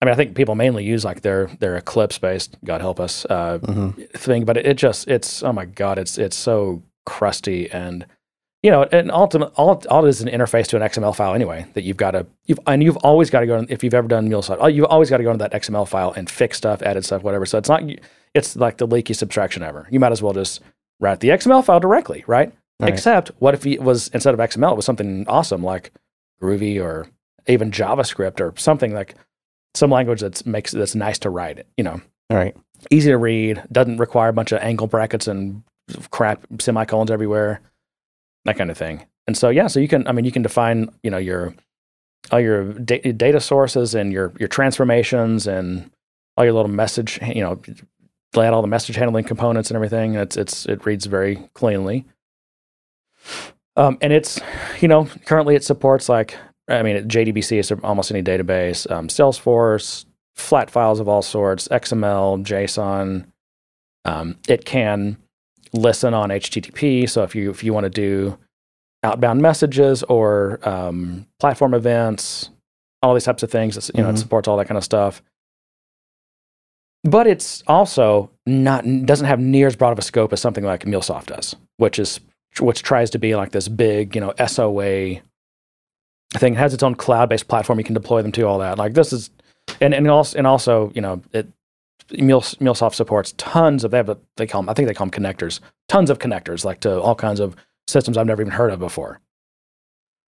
[0.00, 3.24] I mean, I think people mainly use like their their Eclipse based, God help us,
[3.28, 4.08] uh, Mhm.
[4.12, 4.44] thing.
[4.44, 8.06] But it, it just it's oh my god, it's it's so crusty and
[8.62, 11.66] you know, and ultimate all all it is an interface to an XML file anyway
[11.74, 14.08] that you've got to you've and you've always got to go in, if you've ever
[14.08, 16.82] done MuleSoft, oh, you've always got to go into that XML file and fix stuff,
[16.82, 17.46] edit stuff, whatever.
[17.46, 17.82] So it's not
[18.34, 19.86] it's like the leaky abstraction ever.
[19.90, 20.60] You might as well just
[21.00, 22.52] write the XML file directly, right?
[22.80, 22.92] Right.
[22.92, 25.92] Except what if it was instead of XML, it was something awesome like
[26.40, 27.08] Groovy or
[27.46, 29.14] even JavaScript or something like
[29.74, 31.66] some language that makes that's nice to write.
[31.76, 32.00] You know,
[32.30, 32.56] All right.
[32.90, 35.62] easy to read, doesn't require a bunch of angle brackets and
[36.10, 37.60] crap semicolons everywhere,
[38.44, 39.06] that kind of thing.
[39.26, 41.54] And so yeah, so you can I mean you can define you know your
[42.30, 45.90] all your da- data sources and your your transformations and
[46.36, 47.60] all your little message you know
[48.34, 50.14] lay out all the message handling components and everything.
[50.14, 52.06] It's it's it reads very cleanly.
[53.76, 54.40] Um, and it's
[54.80, 56.36] you know currently it supports like
[56.68, 62.44] I mean JDBC is almost any database, um, Salesforce, flat files of all sorts, XML,
[62.44, 63.26] JSON.
[64.04, 65.18] Um, it can
[65.72, 67.08] listen on HTTP.
[67.08, 68.38] So if you if you want to do
[69.04, 72.50] outbound messages or um, platform events,
[73.02, 74.18] all these types of things, it's, you know, it Mhm.
[74.18, 75.22] supports all that kind of stuff.
[77.04, 80.84] But it's also not doesn't have near as broad of a scope as something like
[80.84, 82.20] MuleSoft does, which is
[82.60, 85.20] which tries to be like this big, you know, SOA
[86.34, 86.54] thing.
[86.54, 88.42] It has its own cloud-based platform you can deploy them to.
[88.42, 89.30] All that, like this is,
[89.80, 91.46] and and also and also, you know, it
[92.10, 95.22] MuleSoft supports tons of they have a, they call them I think they call them
[95.22, 97.54] connectors, tons of connectors, like to all kinds of
[97.86, 99.20] systems I've never even heard of before.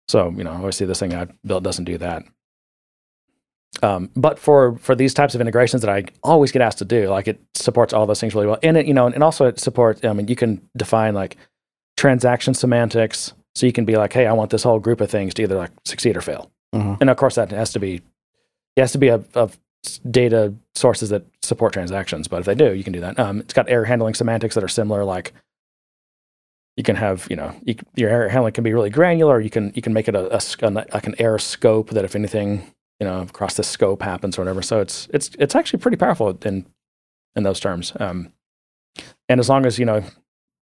[0.09, 2.23] So you know, obviously this thing I built doesn't do that.
[3.83, 7.09] Um, but for for these types of integrations that I always get asked to do,
[7.09, 9.61] like it supports all those things really well, and it you know, and also it
[9.61, 10.03] supports.
[10.05, 11.37] I mean, you can define like
[11.99, 15.35] transaction semantics, so you can be like, hey, I want this whole group of things
[15.35, 16.99] to either like succeed or fail, Mhm.
[17.03, 18.01] and of course that has to be
[18.77, 19.59] it has to be of, of
[20.11, 22.29] data sources that support transactions.
[22.29, 23.19] But if they do, you can do that.
[23.19, 25.33] Um, it's got error handling semantics that are similar, like
[26.77, 29.41] you can have you know you, your error handling can be really granular.
[29.41, 32.73] You can you can make it a, a like an error scope that if anything
[33.01, 34.63] you know across the scope happens or whatever.
[34.63, 36.67] So it's it's it's actually pretty powerful in
[37.35, 37.93] in those terms.
[37.99, 38.33] Um,
[39.29, 40.05] and as long as you know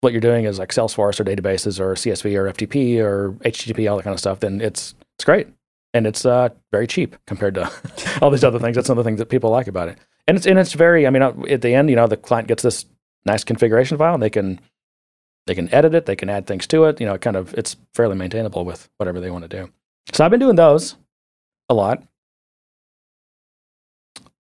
[0.01, 3.97] what you're doing is like Salesforce or databases or CSV or FTP or HTTP, all
[3.97, 5.49] that kind of stuff, then it's it's great
[5.95, 7.71] and it's uh, very cheap compared to
[8.23, 8.77] all these other things.
[8.77, 9.99] That's the things that people like about it.
[10.27, 11.07] And it's and it's very.
[11.07, 12.85] I mean, uh, at the end, you know, the client gets this
[13.25, 14.61] nice configuration file, and they can
[15.47, 17.01] they can edit it, they can add things to it.
[17.01, 19.71] You know, it kind of it's fairly maintainable with whatever they want to do.
[20.13, 20.97] So I've been doing those
[21.69, 22.03] a lot.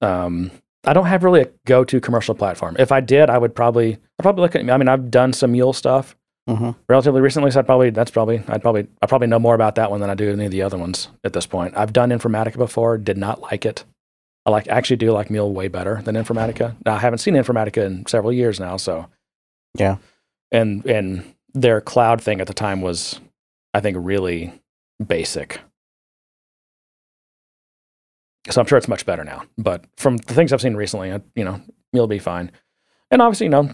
[0.00, 0.50] Um,
[0.84, 2.76] I don't have really a go-to commercial platform.
[2.78, 4.68] If I did, I would probably I'd probably look at.
[4.68, 6.14] I mean, I've done some Mule stuff
[6.48, 6.74] Mhm.
[6.88, 9.90] relatively recently, so I'd probably that's probably I'd probably I probably know more about that
[9.90, 11.76] one than I do any of the other ones at this point.
[11.76, 13.84] I've done Informatica before, did not like it.
[14.46, 16.74] I like actually do like Mule way better than Informatica.
[16.86, 19.06] Now, I haven't seen Informatica in several years now, so
[19.78, 19.96] Yeah.
[20.50, 23.20] and and their cloud thing at the time was,
[23.74, 24.52] I think, really
[25.06, 25.60] basic.
[28.50, 29.42] So I'm sure it's much better now.
[29.58, 31.60] But from the things I've seen recently, you know,
[31.92, 32.50] Mule will be fine.
[33.10, 33.70] And obviously, you know,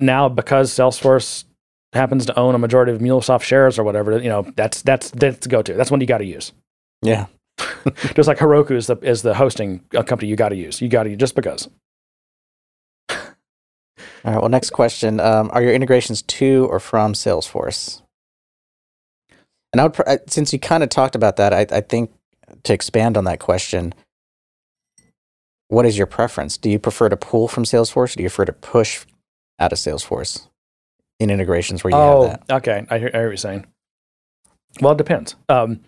[0.00, 1.44] now because Salesforce
[1.92, 5.38] happens to own a majority of MuleSoft shares or whatever, you know, that's that's that's
[5.38, 5.74] the go-to.
[5.74, 6.52] That's one you got to use.
[7.02, 7.26] Yeah.
[8.14, 10.80] Just like Heroku is the is the hosting uh, company you got to use.
[10.80, 11.68] You got to just because.
[14.24, 14.40] All right.
[14.40, 18.02] Well, next question: um, Are your integrations to or from Salesforce?
[19.72, 22.12] And I would, pr- I- since you kind of talked about that, I, I think
[22.64, 23.94] to expand on that question,
[25.68, 26.56] what is your preference?
[26.56, 29.04] Do you prefer to pull from Salesforce, or do you prefer to push
[29.58, 30.46] out of Salesforce
[31.22, 32.56] in integrations where you oh, have that?
[32.56, 32.86] okay.
[32.90, 33.66] I hear, I hear what you're saying.
[34.80, 35.36] Well, it depends.
[35.48, 35.80] Um,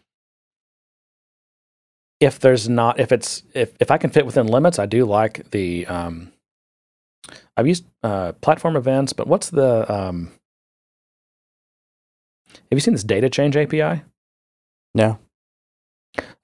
[2.20, 5.50] if there's not, if it's, if, if I can fit within limits, I do like
[5.50, 6.32] the, um,
[7.56, 10.32] I've used uh, platform events, but what's the, um,
[12.48, 14.02] have you seen this data change API?
[14.94, 15.18] No.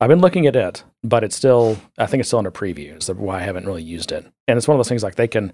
[0.00, 2.96] I've been looking at it, but it's still, I think it's still under preview.
[2.96, 4.26] Is why I haven't really used it.
[4.48, 5.52] And it's one of those things like they can,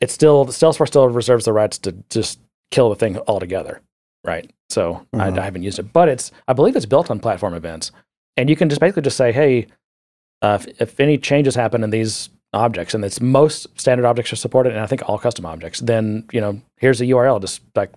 [0.00, 2.40] it's still, Salesforce still reserves the rights to just
[2.72, 3.80] kill the thing altogether.
[4.24, 4.50] Right.
[4.70, 5.38] So I, Mhm.
[5.38, 7.92] I haven't used it, but it's, I believe it's built on platform events.
[8.36, 9.66] And you can just basically just say, hey,
[10.40, 14.36] uh, if, if any changes happen in these objects, and it's most standard objects are
[14.36, 17.90] supported, and I think all custom objects, then, you know, here's a URL, just like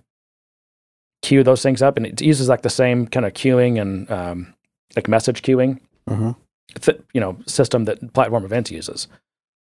[1.22, 1.96] queue those things up.
[1.96, 4.54] And it uses like the same kind of queuing and um,
[4.94, 6.32] like message queuing hmm
[6.80, 9.08] th- you know system that platform events uses.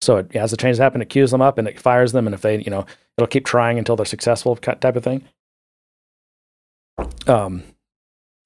[0.05, 2.35] So it, as the changes happen, it queues them up and it fires them, and
[2.35, 2.87] if they, you know,
[3.17, 5.25] it'll keep trying until they're successful, type of thing.
[7.27, 7.63] Um,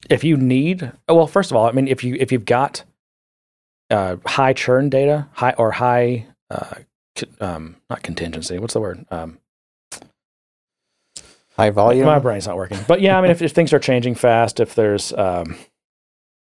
[0.09, 2.85] if you need, well, first of all, I mean, if you if you've got
[3.91, 6.77] uh, high churn data, high or high, uh,
[7.41, 9.05] um, not contingency, what's the word?
[9.11, 9.39] Um,
[11.57, 12.07] High volume.
[12.07, 14.77] my brain's not working, but yeah, I mean, if, if things are changing fast, if
[14.77, 15.57] there's um,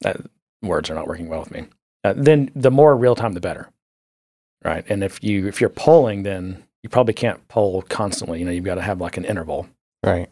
[0.05, 0.13] uh,
[0.61, 1.65] words are not working well with me,
[2.05, 3.69] uh, then the more real time, the better,
[4.63, 4.85] right?
[4.89, 8.39] And if you if you're polling, then you probably can't poll constantly.
[8.39, 9.67] You know, you've got to have like an interval.
[10.03, 10.29] Right.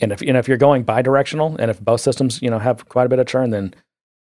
[0.00, 2.88] And if you know if you're going bi-directional, and if both systems you know have
[2.88, 3.74] quite a bit of churn, then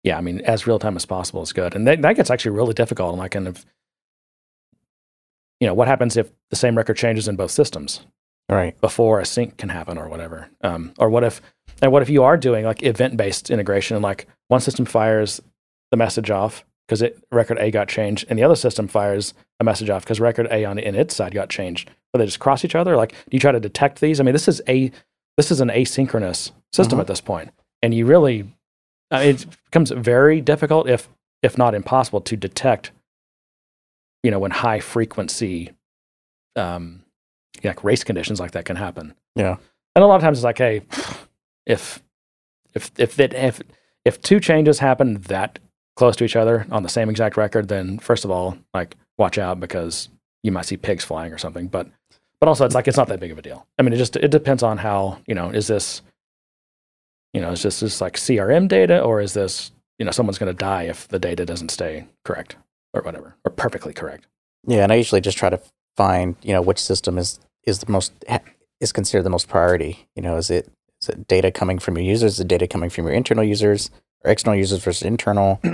[0.03, 1.75] yeah, I mean, as real time as possible is good.
[1.75, 3.11] And that, that gets actually really difficult.
[3.11, 3.65] And like, kind of,
[5.59, 8.01] you know, what happens if the same record changes in both systems?
[8.49, 8.79] Right.
[8.81, 10.49] before a sync can happen or whatever.
[10.61, 11.41] Um, or what if,
[11.81, 15.41] and what if you are doing like event based integration and like one system fires
[15.89, 16.63] the message off
[17.01, 20.47] because record A got changed and the other system fires a message off because record
[20.51, 21.89] A on in its side got changed.
[22.11, 22.95] But they just cross each other.
[22.95, 24.19] Like, do you try to detect these?
[24.19, 24.91] I mean, this is a
[25.37, 27.01] this is an asynchronous system Mhm.
[27.01, 28.51] at this point, and you really
[29.11, 31.07] uh, it becomes very difficult if
[31.41, 32.91] if not impossible to detect.
[34.23, 35.71] You know, when high frequency
[36.55, 37.03] um,
[37.63, 39.13] like race conditions like that can happen.
[39.35, 39.57] Yeah.
[39.95, 40.81] And a lot of times it's like, hey,
[41.65, 42.01] if
[42.73, 43.61] if if that if
[44.05, 45.59] if two changes happen that
[45.95, 49.37] close to each other on the same exact record, then first of all, like watch
[49.37, 50.09] out because
[50.41, 51.67] you might see pigs flying or something.
[51.67, 51.87] But
[52.39, 53.65] but also it's like it's not that big of a deal.
[53.79, 56.01] I mean, it just it depends on how you know is this
[57.33, 60.51] you know is this just like CRM data or is this you know someone's going
[60.51, 62.55] to die if the data doesn't stay correct
[62.93, 64.27] or whatever or perfectly correct.
[64.67, 65.59] Yeah, and I usually just try to
[65.97, 68.13] find, you know, which system is is the most
[68.79, 70.07] is considered the most priority.
[70.15, 70.69] You know, is it
[71.03, 72.33] is it data coming from your users?
[72.33, 73.89] Is it data coming from your internal users
[74.23, 75.59] or external users versus internal?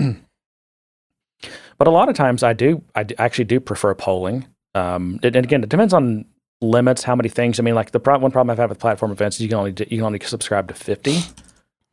[1.77, 4.45] But a lot of times I do, I actually do prefer polling.
[4.75, 6.25] Um, and and again, it depends on
[6.59, 7.57] limits, how many things.
[7.57, 9.57] I mean, like the pro- one problem I've had with platform events is you can
[9.57, 11.19] only do, you can only subscribe to fifty,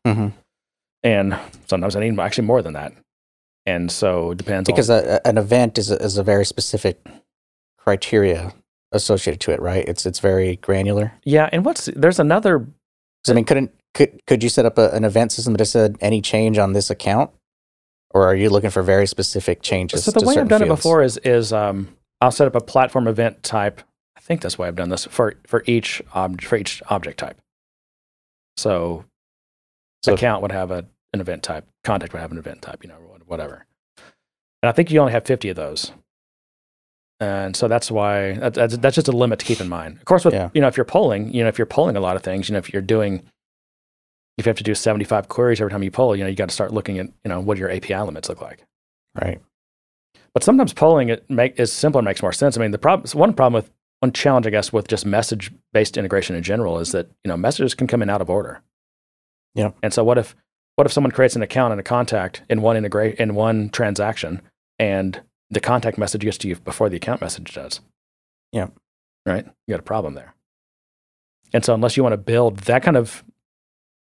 [0.04, 0.28] hmm
[1.04, 2.92] and sometimes I need actually more than that.
[3.64, 7.06] And so it depends Because on, a- an event is a, is a very specific
[7.78, 8.52] criteria
[8.90, 9.86] associated to it, right?
[9.88, 11.12] It's it's very granular.
[11.24, 11.48] yeah.
[11.52, 12.66] And what's there's another
[13.28, 16.20] I mean, couldn't could could you set up a, an event system that said any
[16.20, 17.30] change on this account,
[18.10, 20.04] or are you looking for very specific changes?
[20.04, 21.88] so the way I've done it before is is um,
[22.20, 23.80] I'll set up a platform event type.
[24.16, 27.38] I think that's why I've done this for for each ob- for each object type.
[28.56, 29.04] So
[30.02, 32.88] So- account would have a, an event type, contact would have an event type, you
[32.88, 32.96] know,
[33.26, 33.66] whatever.
[34.62, 35.92] And I think you only have 50 of those.
[37.20, 39.96] And so that's why that, that's, that's just a limit to keep in mind.
[39.98, 40.50] Of course, with, Yeah.
[40.52, 42.52] you know, if you're polling, you know, if you're polling a lot of things, you
[42.52, 43.22] know, if you're doing,
[44.36, 46.48] if you have to do 75 queries every time you poll, you know, you got
[46.50, 48.64] to start looking at, you know, what your API limits look like.
[49.20, 49.40] right?
[50.34, 52.58] But sometimes polling it make is simpler makes more sense.
[52.58, 55.96] I mean, the problem one problem with one challenge, I guess, with just message based
[55.96, 58.60] integration in general is that you know messages can come in out of order.
[59.54, 59.70] Yeah.
[59.82, 60.36] And so what if
[60.74, 64.42] what if someone creates an account and a contact in one integrate in one transaction,
[64.78, 67.80] and the contact message gets to you before the account message does?
[68.52, 68.68] Yeah.
[69.24, 69.44] Right.
[69.66, 70.34] You got a problem there.
[71.52, 73.24] And so unless you want to build that kind of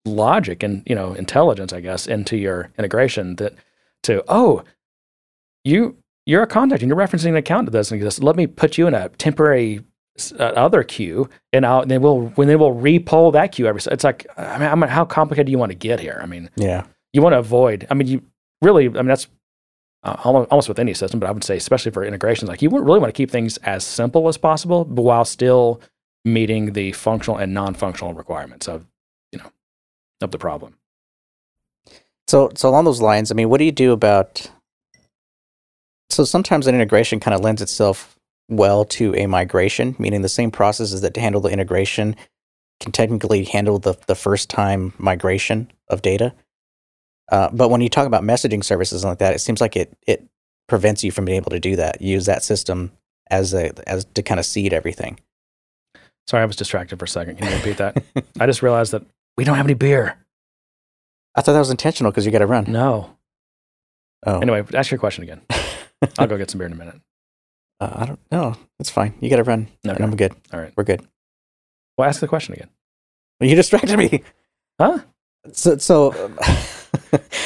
[0.05, 3.55] logic and you know intelligence, I guess, into your integration, that
[4.05, 4.65] to oh
[5.65, 8.23] you you're a contact and you're referencing an account that doesn't exist.
[8.23, 9.81] Let me put you in a temporary
[10.39, 13.81] uh, other queue, and I'll, then we'll when then we'll repoll that queue every.
[13.91, 16.21] It's like I mean, I mean, how complicated do you want to get here?
[16.23, 17.87] I mean, Yeah, you want to avoid.
[17.91, 18.23] I mean, you
[18.61, 18.87] really.
[18.87, 19.29] I mean, that's
[20.05, 22.99] uh, almost, with any system, but I would say especially for integrations, like you really
[22.99, 25.81] want to keep things as simple as possible, but while still
[26.25, 28.87] meeting the functional and non-functional requirements of
[29.31, 29.51] you know
[30.21, 30.77] of the problem.
[32.29, 34.51] So, so along those lines, I mean, what do you do about?
[36.11, 40.51] So sometimes an integration kind of lends itself well to a migration, meaning the same
[40.51, 42.17] processes that handle the integration
[42.81, 46.35] can technically handle the the first time migration of data.
[47.31, 50.25] Uh, but when you talk about messaging services like that, it seems like it it
[50.69, 52.01] prevents you from being able to do that.
[52.03, 52.93] Use that system
[53.31, 55.19] as a as to kind of seed everything.
[56.29, 57.37] Sorry, I was distracted for a second.
[57.39, 58.03] Can you repeat that?
[58.39, 59.03] I just realized that
[59.37, 60.17] we don't have any beer.
[61.35, 62.65] I thought that was intentional because you got to run.
[62.69, 63.17] No.
[64.27, 65.41] Oh, Anyway, ask your question again.
[66.19, 67.01] I'll go get some beer in a minute.
[67.81, 68.55] uh, I don't know.
[68.79, 69.15] It's fine.
[69.21, 69.67] You got to run.
[69.83, 70.05] and Okay.
[70.05, 70.33] I'm good.
[70.53, 70.73] All right.
[70.77, 71.01] We're good.
[71.97, 72.69] Well, ask the question again.
[73.41, 74.23] Well, you distracted me.
[74.81, 75.01] Huh?
[75.53, 76.31] So, so,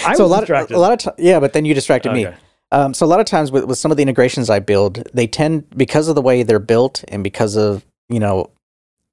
[0.05, 0.75] I so a lot, distracted.
[0.75, 2.27] Of, a lot of ti- yeah, but then you distracted me.
[2.73, 5.27] Um, so a lot of times with, with some of the integrations I build, they
[5.27, 8.51] tend because of the way they're built and because of you know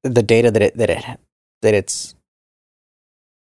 [0.03, 1.05] the data that it that it
[1.61, 2.15] that it's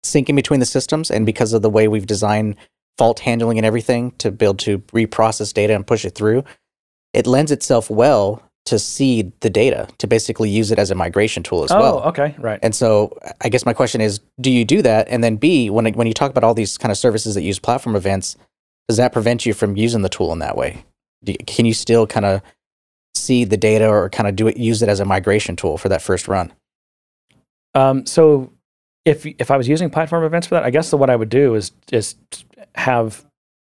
[0.05, 2.55] syncing between the systems, and because of the way we've designed
[2.97, 6.43] fault handling and everything to build to reprocess data and push it through,
[7.14, 11.41] it lends itself well to seed the data to basically use it as a migration
[11.41, 11.82] tool as well.
[11.82, 12.07] Oh, well.
[12.09, 12.36] okay.
[12.38, 12.59] Right.
[12.61, 15.07] And so I guess my question is, do you do that?
[15.09, 17.57] And then B, when when you talk about all these kind of services that use
[17.57, 18.38] platform events,
[18.88, 20.86] does that prevent you from using the tool in that way?
[21.24, 22.43] You, can you still kind of
[23.15, 25.89] see the data or kind of do it use it as a migration tool for
[25.89, 26.53] that first run?
[27.74, 28.53] Um, so
[29.03, 31.55] if if I was using platform events for that, I guess what I would do
[31.55, 32.13] is is
[32.76, 33.26] have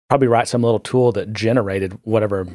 [0.08, 2.46] probably write some little tool that generated whatever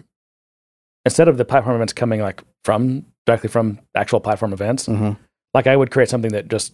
[1.06, 4.88] instead of the platform events coming like from directly from actual platform events.
[4.88, 5.12] Mm-hmm.
[5.54, 6.74] Like I would create something that just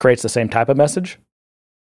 [0.00, 1.18] creates the same type of message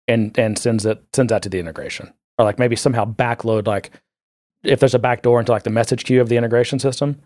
[0.08, 3.92] and and sends it sends that to the integration, or like maybe somehow backload like
[4.64, 7.20] if there's a backdoor into like the message queue of the integration system.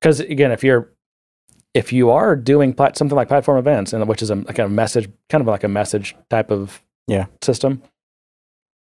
[0.00, 0.92] Because again, if you're
[1.74, 4.72] if you are doing plat- something like platform events, and which is a kind of
[4.72, 7.26] message, kind of like a message type of Yeah.
[7.42, 7.82] system,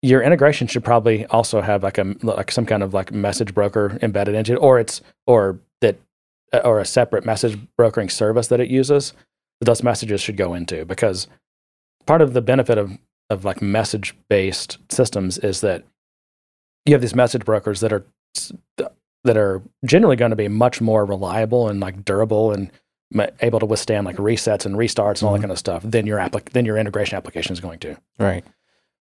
[0.02, 3.98] your integration should probably also have like a like some kind of like message broker
[4.02, 5.96] embedded into it, or it's or that
[6.64, 9.12] or a separate message brokering service that it uses
[9.60, 11.26] that those messages should go into because
[12.06, 12.96] part of the benefit of
[13.30, 15.82] of like message based systems is that
[16.86, 18.04] you have these message brokers that are
[19.24, 22.70] that are generally going to be much more reliable and like durable and
[23.40, 25.42] able to withstand like resets and restarts and all that Mhm.
[25.42, 27.96] kind of stuff than your applic- than your integration application is going to.
[28.18, 28.44] Right.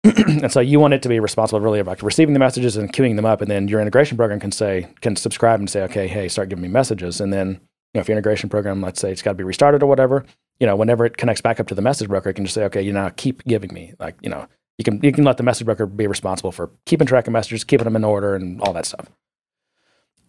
[0.28, 3.16] and so you want it to be responsible really about receiving the messages and queuing
[3.16, 6.28] them up, and then your integration program can say can subscribe and say, okay, hey,
[6.28, 7.60] start giving me messages, and then you
[7.96, 10.26] know if your integration program, let's say it's got to be restarted or whatever,
[10.60, 12.64] you know, whenever it connects back up to the message broker, it can just say,
[12.66, 14.48] okay, you know, keep giving me like you know
[14.78, 17.64] you can you can let the message broker be responsible for keeping track of messages,
[17.64, 19.10] keeping them in order, and all that stuff.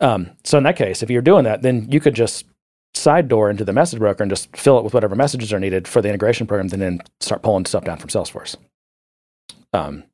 [0.01, 2.47] Um, so in that case, if you're doing that, then you could just
[2.95, 5.89] side door into the message broker and just fill it with whatever messages are needed
[5.89, 8.57] for the integration program, and then start pulling stuff down from Salesforce.
[9.75, 10.05] Um,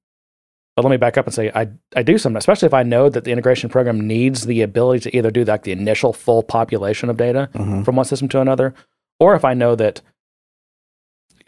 [0.77, 3.09] but let me back up and say I, I do some, especially if I know
[3.11, 7.11] that the integration program needs the ability to either do like the initial full population
[7.11, 7.85] of data Mhm.
[7.85, 8.73] from one system to another,
[9.19, 10.01] or if I know that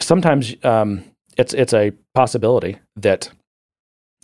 [0.00, 1.04] sometimes um,
[1.38, 3.30] it's it's a possibility that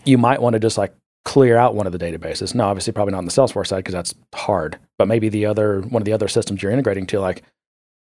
[0.04, 2.54] you might want to just like clear out one of the databases.
[2.54, 5.80] No, obviously probably not on the Salesforce side because that's hard, but maybe the other
[5.82, 7.42] one of the other systems you're integrating to, like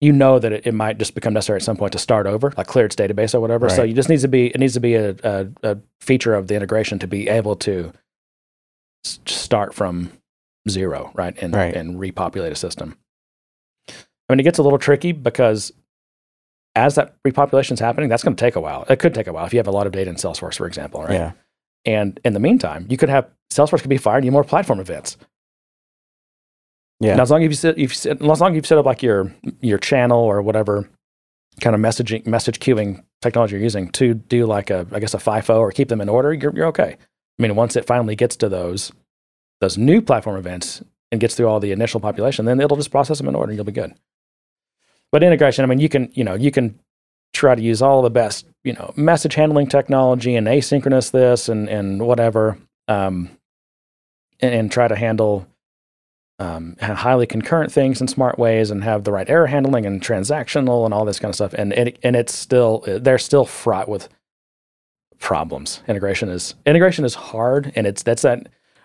[0.01, 2.53] you know that it, it might just become necessary at some point to start over,
[2.57, 3.69] like clear its database or whatever.
[3.69, 3.89] So Right.
[3.89, 6.55] you just needs to be it needs to be a, a, a feature of the
[6.55, 7.93] integration to be able to
[9.05, 10.13] s- start from
[10.69, 11.75] zero, right, and Right.
[11.75, 12.97] and repopulate a system.
[13.89, 15.73] I mean, it gets a little tricky because
[16.75, 18.85] as that repopulation is happening, that's going to take a while.
[18.91, 20.67] It could take a while if you have a lot of data in Salesforce, for
[20.67, 21.13] example, right?
[21.13, 21.33] Yeah.
[21.87, 25.17] And in the meantime, you could have Salesforce could be firing you more platform events.
[27.01, 27.17] Yeah.
[27.17, 28.87] Now, as long as you set, if you set, as long as you've set up
[28.87, 30.89] like your your channel or whatever
[31.61, 35.19] kind of messaging message queuing technology you're using to do like a I guess a
[35.19, 36.97] FIFO or keep them in order, you're you're okay.
[37.39, 38.93] I mean, once it finally gets to those
[39.61, 40.83] those new platform events
[41.13, 43.57] and gets through all the initial population, then it'll just process them in order and
[43.57, 43.95] you'll be good.
[45.13, 46.79] But integration, I mean, you can you know you can
[47.33, 51.69] try to use all the best you know message handling technology and asynchronous this and
[51.69, 53.31] and whatever, um,
[54.41, 55.47] and, and try to handle
[56.39, 60.85] um, highly concurrent things in smart ways and have the right error handling and transactional
[60.85, 61.55] and all this kind of stuff.
[61.55, 64.09] And it, and it's still they're still fraught with
[65.19, 65.83] problems.
[65.89, 68.39] Integration is integration is hard, and it's that's that.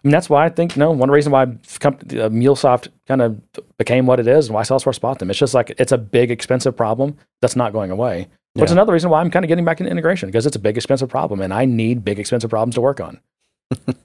[0.04, 1.46] I mean, that's why I think no one reason why
[1.80, 3.40] comp- uh, MuleSoft kind of
[3.78, 5.30] became what it is and why Salesforce bought them.
[5.30, 8.28] It's just like it's a big expensive problem that's not going away.
[8.54, 8.76] Which is Yeah.
[8.78, 11.08] another reason why I'm kind of getting back into integration because it's a big expensive
[11.10, 13.20] problem, and I need big expensive problems to work on.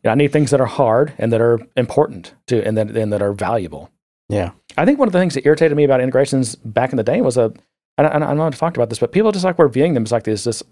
[0.05, 3.23] I need things that are hard and that are important to, and that and that
[3.23, 3.91] are valuable.
[4.29, 4.53] Yeah.
[4.77, 7.21] I think one of the things that irritated me about integrations back in the day
[7.21, 7.53] was a,
[7.99, 9.59] and I, and I don't know if I've talked about this, but people just like
[9.59, 10.63] were viewing them as like this, this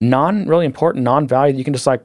[0.00, 1.56] non really important, non value.
[1.56, 2.04] You can just like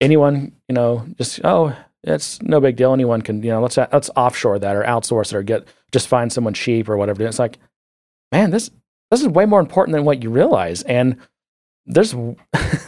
[0.00, 2.92] anyone, you know, just, oh, it's no big deal.
[2.92, 6.32] Anyone can, you know, let's, let's offshore that or outsource it or get, just find
[6.32, 7.24] someone cheap or whatever.
[7.24, 7.58] It's like,
[8.32, 8.70] man, this,
[9.10, 10.82] this is way more important than what you realize.
[10.82, 11.16] And
[11.86, 12.14] there's,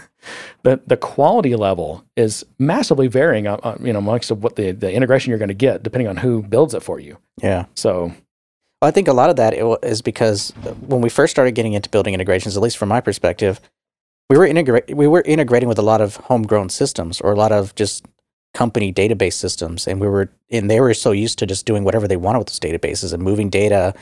[0.63, 5.31] the, the quality level is massively varying, uh, you know, amongst what the, the integration
[5.31, 7.19] you're going to get depending on who builds it for you.
[7.43, 7.67] Yeah.
[7.75, 8.13] So,
[8.83, 10.51] Well, I think a lot of that is because
[10.81, 13.61] when we first started getting into building integrations, at least from my perspective,
[14.29, 17.53] we were integrate we were integrating with a lot of homegrown systems or a lot
[17.53, 18.07] of just
[18.55, 22.09] company database systems and we were and they were so used to just doing whatever
[22.09, 23.95] they wanted with those databases and moving data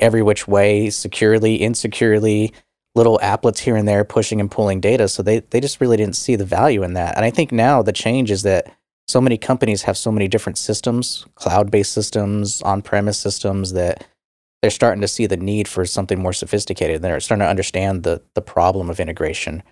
[0.00, 2.52] every which way securely insecurely
[2.94, 6.16] little applets here and there pushing and pulling data so they they just really didn't
[6.16, 8.70] see the value in that and i think now the change is that
[9.08, 14.06] so many companies have so many different systems cloud-based systems on-premise systems that
[14.62, 17.02] they're starting to see the need for something more sophisticated.
[17.02, 19.62] They're starting to understand the the problem of integration.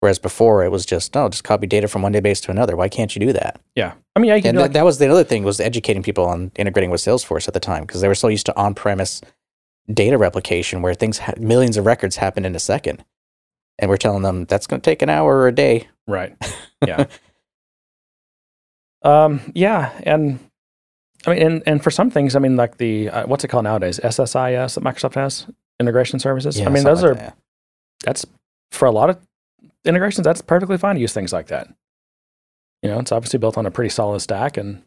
[0.00, 2.76] Whereas before it was just, oh, just copy data from one database to another.
[2.76, 3.58] Why can't you do that?
[3.74, 3.94] Yeah.
[4.14, 6.90] I mean, I and that, that was the other thing was educating people on integrating
[6.90, 9.22] with Salesforce at the time because they were so used to on-premise
[9.92, 13.04] data replication where things ha- millions of records happen in a second,
[13.78, 15.88] and we're telling them that's going to take an hour or a day.
[16.06, 16.36] Right.
[16.86, 17.06] Yeah.
[19.02, 19.40] um.
[19.54, 19.90] Yeah.
[20.02, 20.38] And
[21.26, 23.64] I mean, and, and for some things, I mean, like the uh, what's it called
[23.64, 23.98] nowadays?
[24.02, 25.46] SSIS that Microsoft has
[25.80, 26.58] integration services.
[26.58, 27.38] Yeah, I mean, those like are that.
[28.04, 28.26] that's
[28.70, 29.18] for a lot of
[29.86, 30.24] integrations.
[30.24, 31.68] That's perfectly fine to use things like that.
[32.82, 34.82] You know, it's obviously built on a pretty solid stack, and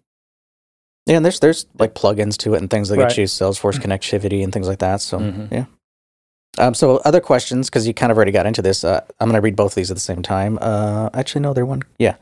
[1.08, 3.10] Yeah, and there's there's like plugins to it and things that Right.
[3.10, 5.02] get you Salesforce connectivity and things like that.
[5.02, 5.52] So Mhm.
[5.52, 5.66] yeah.
[6.60, 8.84] Um, so other questions because you kind of already got into this.
[8.84, 10.58] Uh, I'm going to read both of these at the same time.
[10.60, 11.84] Uh, actually, no, they're one.
[12.00, 12.16] Yeah.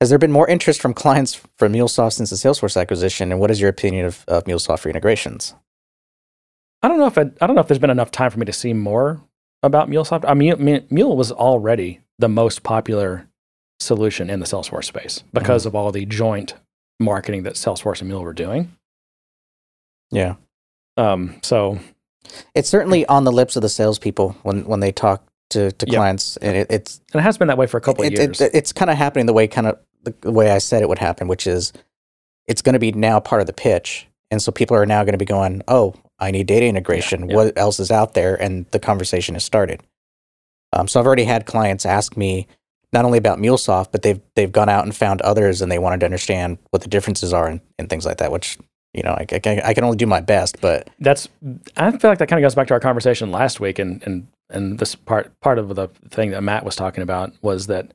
[0.00, 3.32] Has there been more interest from clients for MuleSoft since the Salesforce acquisition?
[3.32, 5.54] And what is your opinion of, of MuleSoft for integrations?
[6.82, 8.46] I don't know if I, I don't know if there's been enough time for me
[8.46, 9.20] to see more
[9.62, 10.24] about MuleSoft.
[10.26, 13.28] I mean, Mule- Mule was already the most popular
[13.78, 16.54] solution in the Salesforce space because of all the joint
[17.00, 18.70] marketing that Salesforce and Mule were doing.
[20.10, 20.34] Yeah.
[20.96, 21.78] Um, so
[22.54, 25.96] It's certainly on the lips of the salespeople when, when they talk to, to Yep.
[25.96, 26.36] clients.
[26.36, 28.40] And it, it's and it has been that way for a couple it, of years.
[28.40, 30.98] it- it's kind of happening the way kind of the, way I said it would
[30.98, 31.72] happen, which is
[32.46, 35.12] it's going to be now part of the pitch, and so people are now going
[35.12, 37.28] to be going, "Oh, I need data integration.
[37.28, 37.36] yeah.
[37.36, 39.82] What else is out there?" And the conversation has started.
[40.72, 42.46] Um, so I've already had clients ask me
[42.92, 46.00] not only about MuleSoft, but they've they've gone out and found others, and they wanted
[46.00, 48.32] to understand what the differences are and, and things like that.
[48.32, 48.58] Which
[48.92, 51.28] you know, I, I, I can only do my best, but that's
[51.76, 54.26] I feel like that kind of goes back to our conversation last week, and and
[54.50, 57.92] and this part part of the thing that Matt was talking about was that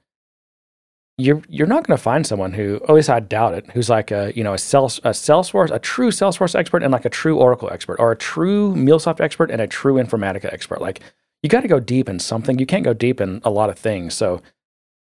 [1.17, 4.11] you're you're not going to find someone who, at least I doubt it, who's like
[4.11, 7.37] a you know a Sales a Salesforce a true Salesforce expert and like a true
[7.37, 10.79] Oracle expert, or a true MuleSoft expert and a true Informatica expert.
[10.79, 11.01] Like
[11.43, 12.57] you got to go deep in something.
[12.57, 14.13] You can't go deep in a lot of things.
[14.13, 14.41] So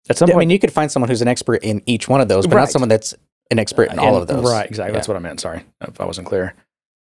[0.10, 2.22] at some I point, mean, you could find someone who's an expert in each one
[2.22, 2.62] of those, but Right.
[2.64, 3.14] not someone that's
[3.52, 4.44] an expert in all And- of those.
[4.52, 4.94] Right, exactly.
[4.94, 5.40] That's what I meant.
[5.40, 6.54] Sorry if I wasn't clear.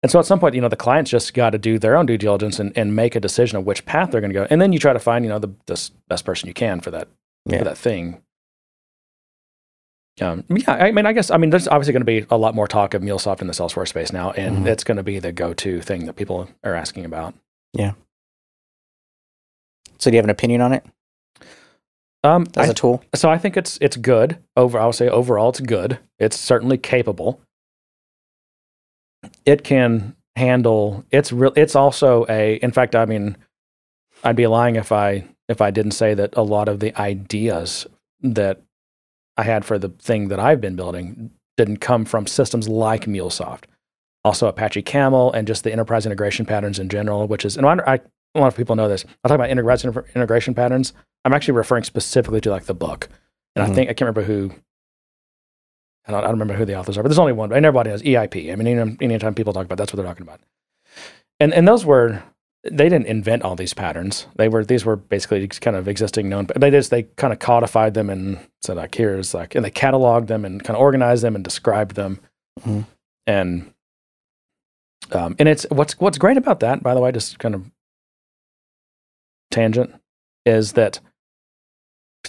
[0.02, 2.06] And so at some point, you know, the clients just got to do their own
[2.06, 4.46] due diligence and, and make a decision of which path they're going to go.
[4.50, 6.90] And then you try to find, you know, the, the best person you can for
[6.90, 7.08] that,
[7.46, 7.58] Yeah.
[7.58, 8.20] for that thing.
[10.20, 12.54] Um, yeah, I mean, I guess, I mean, there's obviously going to be a lot
[12.54, 14.66] more talk of MuleSoft in the Salesforce space now, and Mhm.
[14.66, 17.34] it's going to be the go-to thing that people are asking about.
[17.72, 17.92] Yeah.
[19.98, 20.84] So, do you have an opinion on it
[22.24, 23.02] Um, as I a tool?
[23.14, 24.38] So I think it's it's good.
[24.56, 25.98] Over, I would say overall, it's good.
[26.18, 27.40] It's certainly capable.
[29.44, 31.04] It can handle.
[31.10, 31.52] It's real.
[31.56, 32.56] It's also a.
[32.56, 33.36] In fact, I mean,
[34.22, 37.86] I'd be lying if I if I didn't say that a lot of the ideas
[38.20, 38.62] that
[39.36, 43.64] I had for the thing that I've been building didn't come from systems like MuleSoft.
[44.24, 47.74] Also, Apache Camel and just the enterprise integration patterns in general, which is, and I,
[47.94, 48.00] I
[48.34, 49.04] a lot of people know this.
[49.24, 50.92] I talk about enterprise integration patterns.
[51.24, 53.08] I'm actually referring specifically to like the book,
[53.56, 53.70] and Mhm.
[53.70, 54.52] I think I can't remember who.
[56.06, 57.52] I don't, I don't remember who the authors are, but there's only one.
[57.52, 58.50] And everybody has EIP.
[58.50, 60.40] I mean, any- anytime people talk about, that's what they're talking about.
[61.38, 62.22] And and those were
[62.64, 64.26] they didn't invent all these patterns.
[64.36, 66.46] They were these were basically kind of existing known.
[66.56, 70.26] They just they kind of codified them and said like here's like and they cataloged
[70.28, 72.20] them and kind of organized them and described them.
[72.60, 72.86] Mhm.
[73.26, 73.72] And
[75.12, 77.70] um, and it's what's what's great about that, by the way, just kind of
[79.52, 79.94] tangent,
[80.44, 81.00] is that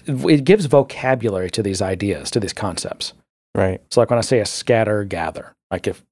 [0.06, 3.14] it gives vocabulary to these ideas, to these concepts.
[3.56, 3.82] Right.
[3.92, 6.04] So, like when I say a scatter gather, like if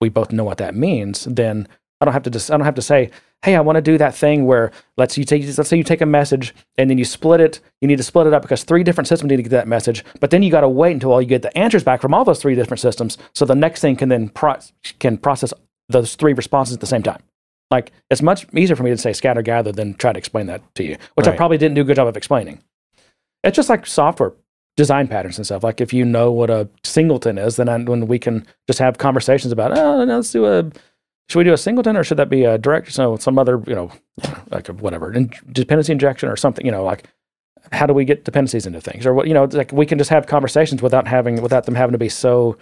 [0.00, 1.68] we both know what that means, then
[2.00, 3.10] I don't have to just I don't have to say,
[3.42, 6.00] hey, I want to do that thing where let's you take let's say you take
[6.00, 7.60] a message and then you split it.
[7.80, 10.04] You need to split it up because three different systems need to get that message,
[10.18, 12.24] but then you got to wait until all you get the answers back from all
[12.24, 14.58] those three different systems, so the next thing can then pro-
[14.98, 15.52] can process
[15.88, 17.22] those three responses at the same time.
[17.70, 20.74] Like it's much easier for me to say scatter gather than try to explain that
[20.74, 22.62] to you, which I probably didn't do a good job of explaining.
[23.44, 24.32] It's just like software
[24.76, 25.62] design patterns and stuff.
[25.62, 28.98] Like if you know what a singleton is, then I, when we can just have
[28.98, 30.70] conversations about, oh, no, let's do a,
[31.28, 33.74] should we do a singleton or should that be a direct, so some other, you
[33.74, 33.92] know,
[34.50, 37.06] like a whatever, in, dependency injection or something, you know, like
[37.72, 40.10] how do we get dependencies into things or what, you know, like we can just
[40.10, 42.56] have conversations without having, without them having to be so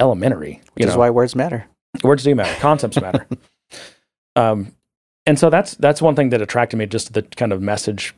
[0.00, 0.60] elementary.
[0.74, 1.00] Which you is know?
[1.00, 1.66] why words matter.
[2.04, 3.26] words do matter concepts matter
[4.38, 4.74] um,
[5.26, 8.14] and so that's that's one thing that attracted me just to the kind of message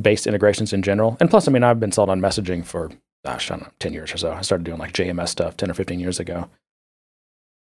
[0.00, 1.16] based integrations in general.
[1.20, 2.90] And plus, I mean, I've been sold on messaging for
[3.24, 4.32] gosh, I don't know, ten years or so.
[4.32, 6.48] I started doing like JMS stuff ten or fifteen years ago.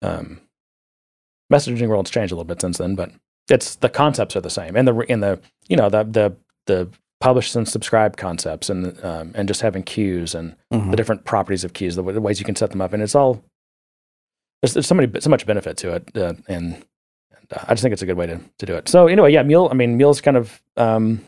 [0.02, 0.42] Um,
[1.52, 3.12] messaging world's changed a little bit since then, but
[3.50, 6.36] it's the concepts are the same, and the in the you know the the
[6.66, 6.90] the
[7.20, 10.92] publish and subscribe concepts, and um, and just having queues and Mhm.
[10.92, 13.02] the different properties of queues, the, w- the ways you can set them up, and
[13.02, 13.42] it's all
[14.62, 16.84] there's, there's so many so much benefit to it, uh, and,
[17.52, 18.88] I just think it's a good way to to do it.
[18.90, 19.68] So anyway, yeah, Mule.
[19.72, 21.22] I mean, Mule's kind of um,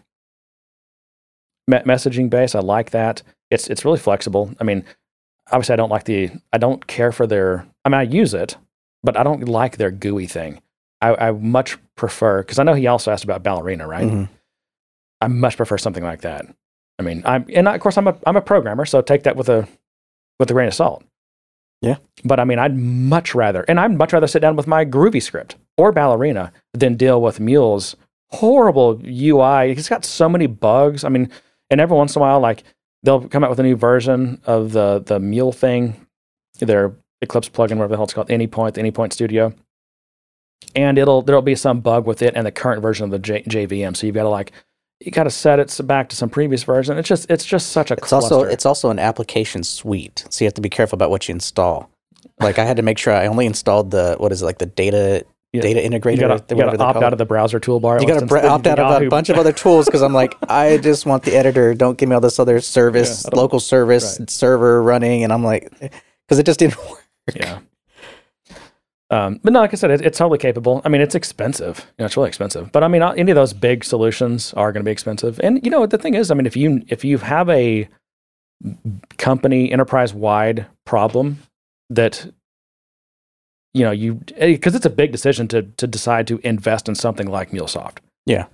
[1.67, 2.55] me- messaging based.
[2.55, 3.21] I like that.
[3.51, 4.53] It's it's really flexible.
[4.59, 4.83] I mean,
[5.51, 7.65] obviously, I don't like the I don't care for their.
[7.83, 8.57] I mean, I use it,
[9.03, 10.61] but I don't like their GUI thing.
[11.01, 14.07] I, I much prefer because I know he also asked about Ballerina, right?
[14.07, 14.29] Mhm.
[15.21, 16.45] I much prefer something like that.
[16.99, 19.49] I mean, I'm and of course I'm a I'm a programmer, so take that with
[19.49, 19.67] a
[20.39, 21.03] with a grain of salt.
[21.81, 21.97] Yeah.
[22.23, 25.21] But I mean, I'd much rather, and I'd much rather sit down with my Groovy
[25.21, 27.95] script or Ballerina than deal with Mule's
[28.29, 29.71] horrible UI.
[29.71, 31.03] It's got so many bugs.
[31.03, 31.29] I mean,
[31.69, 32.63] and every once in a while, like
[33.03, 36.05] they'll come out with a new version of the the Mule thing,
[36.59, 39.53] their Eclipse plugin, whatever the hell it's called, Anypoint, the Anypoint Studio,
[40.75, 43.43] and it'll there'll be some bug with it and the current version of the J,
[43.43, 43.95] JVM.
[43.95, 44.51] So you've got to like
[44.99, 46.97] you got to set it back to some previous version.
[46.97, 50.47] It's just it's just such a It's also it's also an application suite, so you
[50.47, 51.89] have to be careful about what you install.
[52.39, 54.65] Like I had to make sure I only installed the what is it like the
[54.65, 55.25] data
[55.55, 55.61] Yeah.
[55.73, 56.13] data integrator.
[56.49, 58.01] you got to opt out of the browser toolbar.
[58.01, 60.35] You got to br- opt out of a bunch of other tools because I'm like,
[60.49, 61.73] I just want the editor.
[61.73, 64.29] Don't give me all this other service, Yeah, local service right.
[64.29, 65.69] server running, and I'm like,
[66.27, 67.03] because it just didn't work.
[67.35, 67.59] Yeah.
[69.11, 70.81] Um, but no, like I said, it, it's totally capable.
[70.83, 71.79] I mean, it's expensive.
[71.97, 72.71] You know, it's really expensive.
[72.71, 75.39] But I mean, any of those big solutions are going to be expensive.
[75.43, 77.87] And you know, the thing is, I mean, if you if you have a
[79.17, 81.39] company enterprise wide problem
[81.89, 82.31] that
[83.75, 86.95] you know you eh, because it's a big decision to to decide to invest in
[86.95, 87.97] something like MuleSoft.
[88.25, 88.45] Yeah.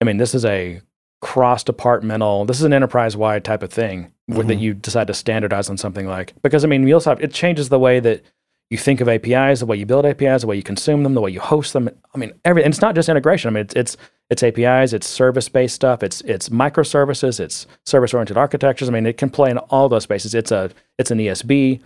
[0.00, 0.82] I mean, this is a
[1.22, 2.44] cross departmental.
[2.44, 4.62] This is an enterprise wide type of thing where that mm-hmm.
[4.62, 8.00] you decide to standardize on something like because I mean, MuleSoft it changes the way
[8.00, 8.22] that
[8.68, 11.20] you think of APIs, the way you build APIs, the way you consume them, the
[11.20, 11.88] way you host them.
[12.12, 13.48] I mean, every and it's not just integration.
[13.48, 13.96] I mean, it's it's
[14.28, 18.88] it's APIs, it's service based stuff, it's it's microservices, it's service oriented architectures.
[18.88, 20.34] I mean, it can play in all those spaces.
[20.34, 21.80] It's a it's an ESB.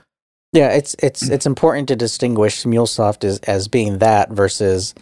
[0.53, 4.94] Yeah, it's it's it's important to distinguish MuleSoft as as being that versus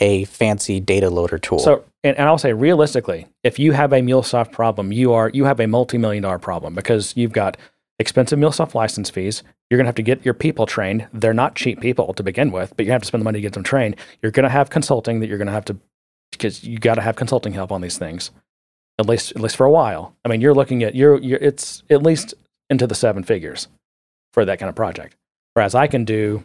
[0.00, 1.58] a fancy data loader tool.
[1.58, 5.44] So, and, and I'll say realistically, if you have a MuleSoft problem, you are you
[5.44, 7.56] have a multi million dollar problem because you've got
[7.98, 9.42] expensive MuleSoft license fees.
[9.68, 11.08] You're going to have to get your people trained.
[11.12, 13.42] They're not cheap people to begin with, but you have to spend the money to
[13.42, 13.96] get them trained.
[14.22, 15.76] You're going to have consulting that you're going to have to
[16.30, 18.30] because you got to have consulting help on these things,
[18.98, 20.14] at least at least for a while.
[20.24, 22.32] I mean, you're looking at you're, you're it's at least
[22.70, 23.68] into the seven figures
[24.36, 25.16] for that kind of project.
[25.54, 26.44] Whereas I can do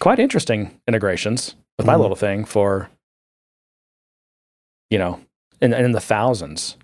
[0.00, 2.00] quite interesting integrations with my Mhm.
[2.00, 2.88] little thing for
[4.90, 5.20] you know
[5.60, 6.76] in in the thousands.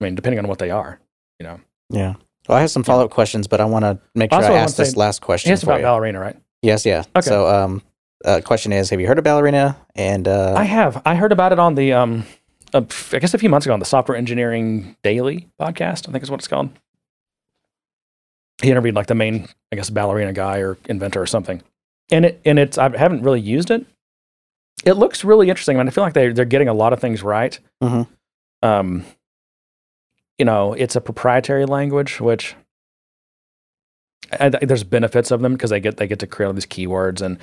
[0.00, 1.00] I mean, depending on what they are.
[1.40, 2.14] You know, yeah.
[2.48, 4.50] Well, I have some follow up questions, but I want to make sure Also, I
[4.50, 5.82] I wanna ask this last question it's about you.
[5.82, 6.36] ballerina, right?
[6.62, 7.02] yes, yeah.
[7.16, 7.20] Okay.
[7.22, 7.82] So, um,
[8.24, 9.76] uh, question is, have you heard of Ballerina?
[9.96, 11.02] And uh, I have.
[11.04, 12.24] I heard about it on the um,
[12.74, 12.82] uh,
[13.12, 16.08] I guess a few months ago on the Software Engineering Daily podcast.
[16.08, 16.70] I think is what it's called.
[18.62, 21.62] He interviewed like the main, I guess, ballerina guy or inventor or something.
[22.10, 23.84] And it and it's I haven't really used it.
[24.84, 25.76] It looks really interesting.
[25.76, 27.58] I mean, I feel like they they're getting a lot of things right.
[27.82, 28.06] Mhm.
[28.62, 29.04] Um,
[30.38, 32.54] you know, it's a proprietary language, which
[34.40, 37.20] I- there's benefits of them because they get they get to create all these keywords
[37.20, 37.38] and,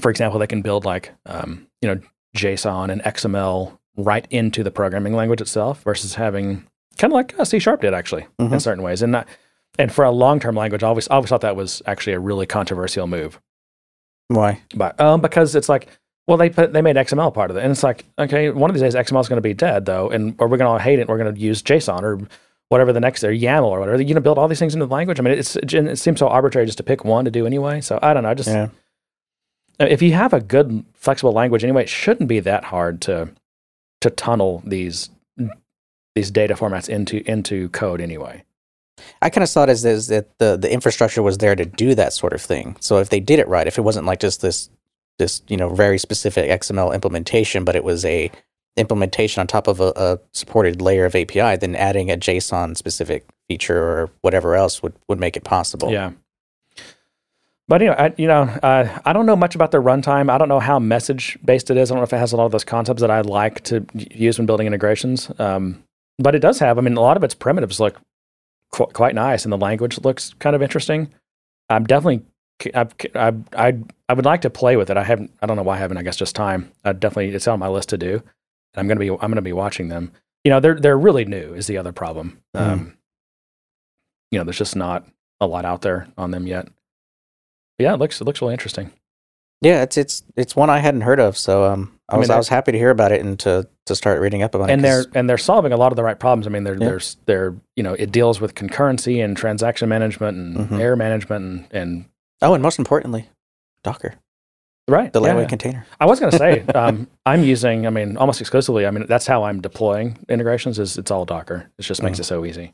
[0.00, 2.00] for example, they can build like um, you know
[2.36, 6.66] JSON and XML right into the programming language itself versus having
[6.98, 8.60] kind of like uh, C sharp did actually in Mhm.
[8.60, 9.00] certain ways.
[9.02, 9.26] And not,
[9.78, 12.20] and for a long term language, I always I always thought that was actually a
[12.20, 13.40] really controversial move.
[14.28, 14.60] why?
[14.74, 15.88] But um, because it's like,
[16.26, 18.74] well, they put they made XML part of it, and it's like, okay, one of
[18.74, 20.78] these days XML is going to be dead though, and or we're going to all
[20.78, 21.02] hate it.
[21.02, 22.20] and We're going to use JSON or
[22.68, 24.02] whatever the next or YAML or whatever.
[24.02, 25.18] You know, build all these things into the language.
[25.18, 27.80] I mean, it's it seems so arbitrary just to pick one to do anyway.
[27.80, 28.28] So I don't know.
[28.30, 28.68] I just Yeah.
[29.80, 33.30] if you have a good flexible language anyway, it shouldn't be that hard to
[34.02, 35.08] to tunnel these
[36.18, 38.42] these data formats into into code anyway.
[39.22, 41.94] I kind of saw it as, as that the, the infrastructure was there to do
[41.94, 42.76] that sort of thing.
[42.80, 44.68] So if they did it right, if it wasn't like just this
[45.18, 48.30] this you know very specific XML implementation, but it was a
[48.76, 53.24] implementation on top of a, a supported layer of API, then adding a JSON specific
[53.48, 55.90] feature or whatever else would, would make it possible.
[55.90, 56.12] Yeah.
[57.66, 60.30] But anyway, I, you know, uh, I don't know much about their runtime.
[60.30, 61.90] I don't know how message based it is.
[61.90, 63.84] I don't know if it has a lot of those concepts that I like to
[63.94, 65.30] use when building integrations.
[65.38, 65.84] Um,
[66.18, 66.78] but it does have.
[66.78, 68.00] I mean, a lot of its primitives look
[68.72, 71.12] qu- quite nice, and the language looks kind of interesting.
[71.68, 72.24] I'm definitely.
[72.74, 74.96] I've, I I I would like to play with it.
[74.96, 75.32] I haven't.
[75.40, 75.96] I don't know why I haven't.
[75.98, 76.72] I guess just time.
[76.84, 77.34] I definitely.
[77.34, 78.14] It's on my list to do.
[78.14, 78.22] and
[78.76, 80.12] I'm going to be I'm going to be watching them.
[80.44, 82.40] You know, they're they're really new is the other problem.
[82.56, 82.60] Mm.
[82.60, 82.96] Um,
[84.30, 85.06] you know, there's just not
[85.40, 86.66] a lot out there on them yet.
[87.76, 88.90] But yeah, it looks it looks really interesting.
[89.60, 92.34] Yeah, it's it's it's one I hadn't heard of, so um, I I was mean,
[92.34, 94.80] I was happy to hear about it and to to start reading up about and
[94.80, 94.82] it.
[94.82, 96.46] they're 'cause- and they're solving a lot of the right problems.
[96.46, 96.88] I mean, they're Yeah.
[96.88, 100.80] they're they're you know it deals with concurrency and transaction management and Mhm.
[100.80, 102.04] error management and, and
[102.42, 103.28] oh, and most importantly,
[103.82, 104.14] Docker,
[104.88, 105.26] right the yeah.
[105.28, 105.86] lightweight container.
[106.00, 107.86] I was going to say um, I'm using.
[107.86, 108.86] I mean, almost exclusively.
[108.86, 110.78] I mean, that's how I'm deploying integrations.
[110.78, 111.70] Is it's all Docker.
[111.78, 112.20] It just makes Mhm.
[112.22, 112.72] it so easy.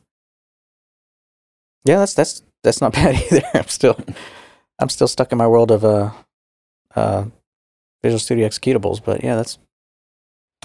[1.85, 3.43] Yeah, that's that's that's not bad either.
[3.55, 3.99] I'm still
[4.79, 6.11] I'm still stuck in my world of uh
[6.95, 7.25] uh
[8.05, 9.59] Visual Studio executables, but yeah, that's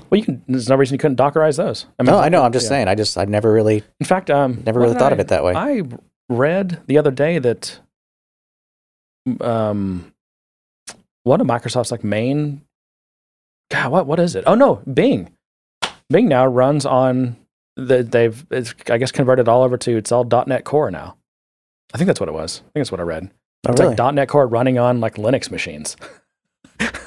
[0.09, 0.43] Well, you can.
[0.47, 1.85] There's no reason you couldn't Dockerize those.
[1.97, 2.43] I no, I know.
[2.43, 2.69] I'm just yeah.
[2.69, 2.87] saying.
[2.89, 5.43] I just I've never really In fact, um, never really thought I- of it that
[5.43, 5.53] way.
[5.55, 5.83] I
[6.29, 7.79] read the other day that
[9.41, 10.13] um,
[11.23, 12.61] one of Microsoft's like main.
[13.71, 14.43] God, what what is it?
[14.47, 15.29] Oh no, Bing.
[16.09, 17.37] Bing now runs on
[17.75, 21.15] the they've it's, I guess converted all over to it's all .NET Core now.
[21.93, 22.59] I think that's what it was.
[22.59, 23.31] I think that's what I read.
[23.67, 23.95] oh, It's really?
[23.95, 25.95] like .NET Core running on like Linux machines.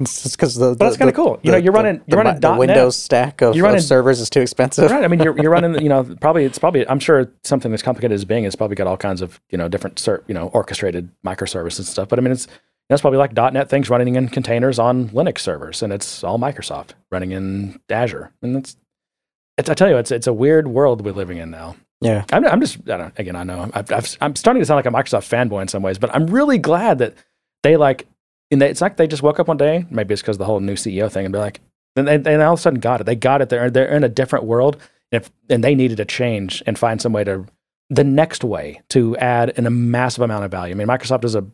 [0.00, 1.38] it's just because the But that's kind of cool.
[1.42, 2.58] You know, you're running you're running the .NET.
[2.58, 4.90] Windows stack of, You're of servers is too expensive.
[4.90, 5.04] right.
[5.04, 8.14] I mean, you're, you're running, you know, probably it's probably, I'm sure something as complicated
[8.14, 11.10] as Bing has probably got all kinds of, you know, different, ser- you know, orchestrated
[11.24, 12.08] microservices and stuff.
[12.08, 12.46] But I mean, it's,
[12.88, 16.90] that's probably like .NET things running in containers on Linux servers, and it's all Microsoft
[17.10, 18.30] running in Azure.
[18.42, 18.76] And it's,
[19.56, 21.76] it's I tell you, it's it's a weird world we're living in now.
[22.00, 24.76] Yeah, I'm, I'm just, I don't, again, I know I've, I've, I'm starting to sound
[24.76, 27.14] like a Microsoft fanboy in some ways, but I'm really glad that
[27.62, 28.06] they like,
[28.54, 30.60] and they, it's like they just woke up one day, maybe it's because the whole
[30.60, 31.60] new CEO thing, and be like,
[31.96, 33.04] and they, they all of a sudden got it.
[33.04, 33.50] They got it.
[33.50, 34.76] They're, they're in a different world,
[35.12, 37.46] and, if, and they needed to change and find some way to,
[37.90, 40.74] the next way to add in a massive amount of value.
[40.74, 41.44] I mean, Microsoft is a,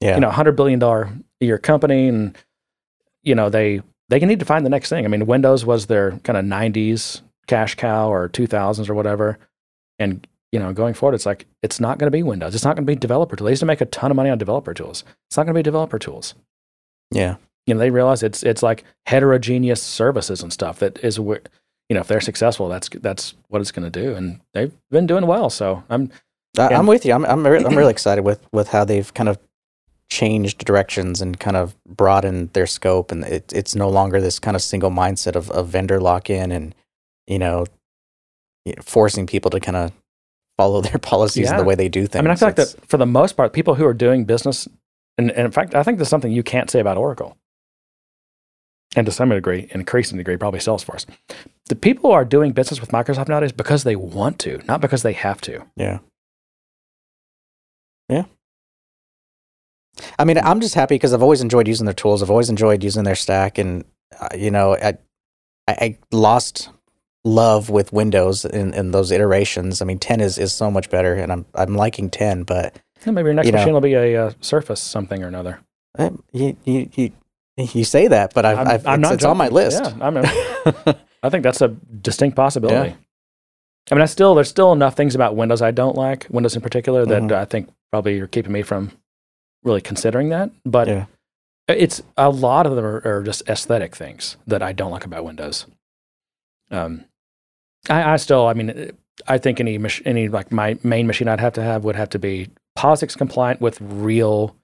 [0.00, 0.14] yeah.
[0.14, 1.10] you know, $100 billion a
[1.40, 2.36] year company, and,
[3.22, 5.04] you know, they, they need to find the next thing.
[5.04, 9.38] I mean, Windows was their kind of 90s cash cow or 2000s or whatever.
[9.98, 12.54] And, you know, going forward, it's like, it's not going to be Windows.
[12.54, 13.46] It's not going to be developer tools.
[13.46, 15.04] They used to make a ton of money on developer tools.
[15.28, 16.34] It's not going to be developer tools.
[17.10, 17.36] yeah,
[17.66, 21.40] You know, they realize it's, it's like heterogeneous services and stuff that is where,
[21.88, 24.14] you know, if they're successful, that's, that's what it's going to do.
[24.14, 25.50] And they've been doing well.
[25.50, 26.10] So I'm,
[26.58, 27.12] I, I'm with you.
[27.12, 29.38] I'm I'm, re- I'm really excited with with how they've kind of
[30.10, 34.56] changed directions and kind of broadened their scope, and it, it's no longer this kind
[34.56, 36.74] of single mindset of, of vendor lock in and
[37.26, 37.66] you know
[38.82, 39.92] forcing people to kind of
[40.58, 42.16] follow their policies and the way they do things.
[42.16, 44.68] I mean, I feel like that for the most part, people who are doing business,
[45.16, 47.38] and, and in fact, I think there's something you can't say about Oracle,
[48.94, 51.06] and to some degree, increasing degree, probably Salesforce.
[51.66, 55.02] The people who are doing business with Microsoft nowadays because they want to, not because
[55.02, 55.64] they have to.
[55.76, 55.98] Yeah.
[58.08, 58.24] Yeah.
[60.18, 62.22] I mean, I'm just happy because I've always enjoyed using their tools.
[62.22, 63.84] I've always enjoyed using their stack, and
[64.18, 64.96] uh, you know, I
[65.68, 66.70] I lost
[67.24, 69.82] love with Windows in, in those iterations.
[69.82, 72.44] I mean, 10 is, is so much better, and I'm I'm liking 10.
[72.44, 73.58] But And maybe your next You know.
[73.58, 75.60] machine will be a uh, Surface something or another.
[75.98, 77.12] uh, you you you,
[77.56, 79.82] you say that, but I've, I'm, I've, I'm it's, not it's on my list.
[79.82, 80.24] Yeah, I mean,
[81.22, 82.90] I think that's a distinct possibility.
[82.90, 82.96] Yeah.
[83.90, 86.62] I mean, I still there's still enough things about Windows I don't like, Windows in
[86.62, 87.32] particular, that Mhm.
[87.32, 88.92] I think probably are keeping me from
[89.64, 90.50] really considering that.
[90.64, 91.06] But Yeah.
[91.68, 95.24] it's a lot of them are, are just aesthetic things that I don't like about
[95.24, 95.66] Windows.
[96.70, 97.06] Um,
[97.88, 98.92] I, I still, I mean,
[99.26, 102.10] I think any mach- any like my main machine I'd have to have would have
[102.10, 104.54] to be POSIX compliant with real,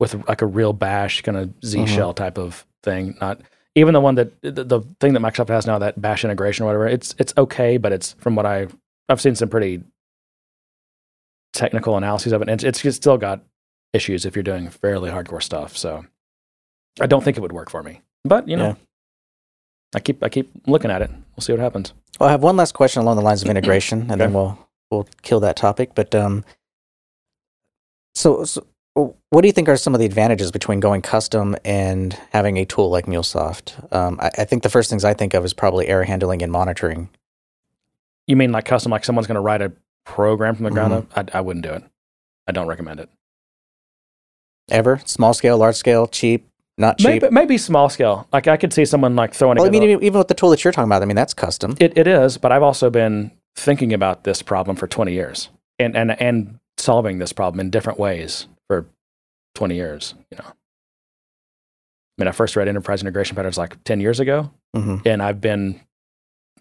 [0.00, 1.88] with like a real Bash kind of Z Mhm.
[1.88, 3.16] shell type of thing.
[3.20, 3.40] Not
[3.74, 6.66] even the one that the, the thing that Microsoft has now, that Bash integration or
[6.66, 6.86] whatever.
[6.86, 8.68] It's it's okay, but it's from what I
[9.08, 9.82] I've seen some pretty
[11.52, 13.40] technical analyses of it, and it's, it's still got
[13.92, 15.76] issues if you're doing fairly hardcore stuff.
[15.76, 16.04] So
[17.00, 18.02] I don't think it would work for me.
[18.24, 18.74] But you know, Yeah.
[19.94, 21.10] I keep I keep looking at it.
[21.10, 21.92] We'll see what happens.
[22.20, 24.58] Well, I have one last question along the lines of integration, and then we'll
[24.90, 25.94] we'll kill that topic.
[25.94, 26.44] But um,
[28.14, 28.66] so, so
[29.30, 32.64] what do you think are some of the advantages between going custom and having a
[32.64, 33.92] tool like MuleSoft?
[33.94, 36.50] Um, I, I think the first things I think of is probably error handling and
[36.50, 37.08] monitoring.
[38.26, 39.72] You mean like custom, like someone's going to write a
[40.04, 41.16] program from the ground Mhm.
[41.16, 41.28] up?
[41.34, 41.84] I, I wouldn't do it.
[42.48, 43.08] I don't recommend it.
[44.70, 46.48] Ever small scale, large scale, cheap,
[46.78, 47.22] not cheap.
[47.22, 48.26] Maybe, maybe small scale.
[48.32, 49.58] Like I could see someone like throwing.
[49.58, 51.34] well, I mean, even even with the tool that you're talking about, I mean, that's
[51.34, 51.76] custom.
[51.80, 55.48] It, it is, but I've also been thinking about this problem for 20 years
[55.78, 58.86] and, and, and solving this problem in different ways for
[59.56, 60.44] 20 years, you know.
[60.46, 65.40] I mean, I first read enterprise integration patterns like 10 years ago, hmm and I've
[65.40, 65.80] been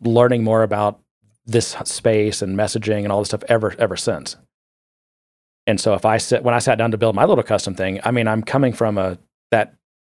[0.02, 1.00] learning more about
[1.46, 4.36] this space and messaging and all this stuff ever, ever since.
[5.66, 8.00] And so if I sit, when I sat down to build my little custom thing,
[8.04, 9.18] I mean, I'm coming from a,
[9.52, 9.74] that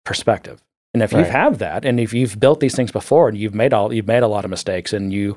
[0.09, 0.61] perspective.
[0.95, 1.31] And if you Right.
[1.31, 4.23] have that, and if you've built these things before, and you've made all you've made
[4.23, 5.37] a lot of mistakes, and you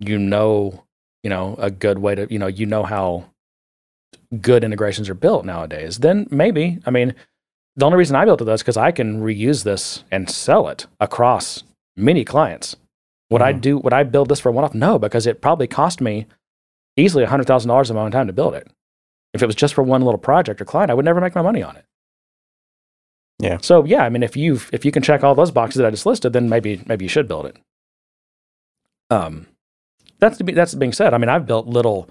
[0.00, 0.82] you know
[1.22, 3.24] you know a good way to you know you know how
[4.40, 7.14] good integrations are built nowadays, then maybe I mean
[7.76, 10.68] the only reason I built it though is because I can reuse this and sell
[10.68, 11.62] it across
[11.96, 12.76] many clients.
[13.30, 13.60] Would I Mhm.
[13.60, 13.78] do?
[13.78, 14.74] Would I build this for one off?
[14.74, 16.26] No, because it probably cost me
[16.96, 18.68] easily hundred thousand dollars of my own time to build it.
[19.34, 21.40] If it was just for one little project or client, I would never make my
[21.42, 21.84] money on it.
[23.42, 23.58] Yeah.
[23.60, 25.90] So yeah, I mean, if you if you can check all those boxes that I
[25.90, 27.56] just listed, then maybe maybe you should build it.
[29.10, 29.46] Um,
[30.20, 31.12] that's to be, that's being said.
[31.12, 32.08] I mean, I've built little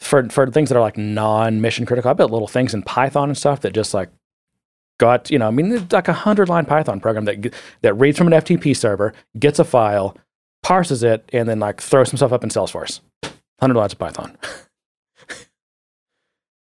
[0.00, 2.10] for for things that are like non mission critical.
[2.10, 4.10] I built little things in Python and stuff that just like
[4.98, 5.46] got you know.
[5.46, 8.76] I mean, it's like a hundred line Python program that that reads from an FTP
[8.76, 10.16] server, gets a file,
[10.62, 13.00] parses it, and then like throws some stuff up in Salesforce.
[13.60, 14.36] Hundred lines of Python.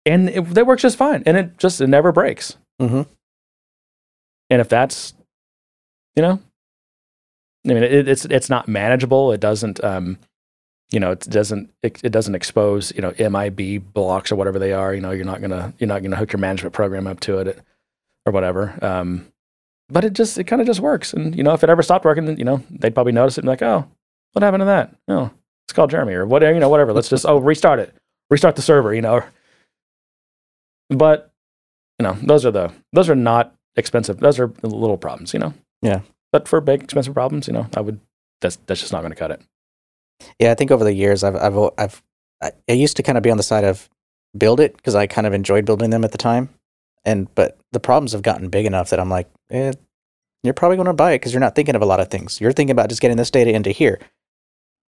[0.06, 2.56] And it, that works just fine, and it just it never breaks.
[2.80, 3.02] Mm-hmm.
[4.50, 5.14] And if that's,
[6.16, 6.40] you know,
[7.64, 9.32] I mean, it, it's it's not manageable.
[9.32, 10.18] It doesn't, um,
[10.90, 14.72] you know, it doesn't it, it doesn't expose you know MIB blocks or whatever they
[14.72, 14.94] are.
[14.94, 17.60] You know, you're not gonna you're not gonna hook your management program up to it
[18.26, 18.78] or whatever.
[18.82, 19.26] Um,
[19.88, 21.12] but it just it kind of just works.
[21.12, 23.42] And you know, if it ever stopped working, then you know they'd probably notice it
[23.42, 23.86] and be like, oh,
[24.32, 24.94] what happened to that?
[25.08, 25.30] Oh,
[25.66, 26.54] it's called Jeremy or whatever.
[26.54, 26.92] You know, whatever.
[26.92, 27.94] Let's just oh restart it,
[28.30, 28.94] restart the server.
[28.94, 29.22] You know.
[30.88, 31.30] But
[31.98, 34.20] you know, those are the those are not expensive.
[34.20, 35.54] Those are little problems, you know.
[35.82, 36.00] Yeah.
[36.32, 38.00] But for big expensive problems, you know, I would.
[38.40, 39.42] That's that's just not going to cut it.
[40.38, 42.02] Yeah, I think over the years, I've I've I've
[42.42, 43.88] I, used to kind of be on the side of
[44.36, 46.48] build it because I kind of enjoyed building them at the time,
[47.04, 49.72] and but the problems have gotten big enough that I'm like, eh,
[50.42, 52.40] you're probably going to buy it because you're not thinking of a lot of things.
[52.40, 53.98] You're thinking about just getting this data into here.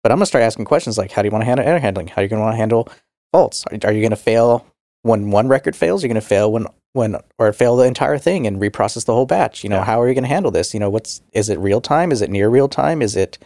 [0.03, 2.07] But I'm gonna start asking questions like, how do you want to handle error handling?
[2.07, 2.89] How are you going to want to handle
[3.31, 3.65] faults?
[3.67, 4.65] Are, are you going to fail
[5.03, 6.01] when one record fails?
[6.01, 9.25] You're going to fail when when or fail the entire thing and reprocess the whole
[9.25, 9.63] batch.
[9.63, 9.85] You know, Yeah.
[9.85, 10.73] how are you going to handle this?
[10.73, 12.11] You know, what's is it real time?
[12.11, 13.01] Is it near real time?
[13.01, 13.37] Is it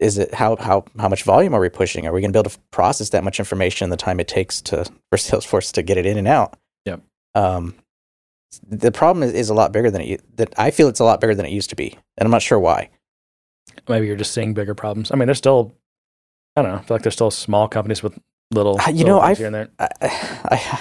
[0.00, 2.06] is it how how how much volume are we pushing?
[2.06, 4.28] Are we going to be able to process that much information in the time it
[4.28, 6.56] takes to for Salesforce to get it in and out?
[6.86, 7.02] Yep.
[7.34, 7.74] Um,
[8.68, 11.20] the problem is, is a lot bigger than it that I feel it's a lot
[11.20, 12.90] bigger than it used to be, and I'm not sure why.
[13.88, 15.10] Maybe you're just seeing bigger problems.
[15.10, 15.72] I mean, there's still,
[16.56, 16.78] I don't know.
[16.78, 18.18] I feel like there's still small companies with
[18.50, 18.78] little.
[18.88, 19.68] You little know, I've- here and there.
[19.78, 20.78] I, I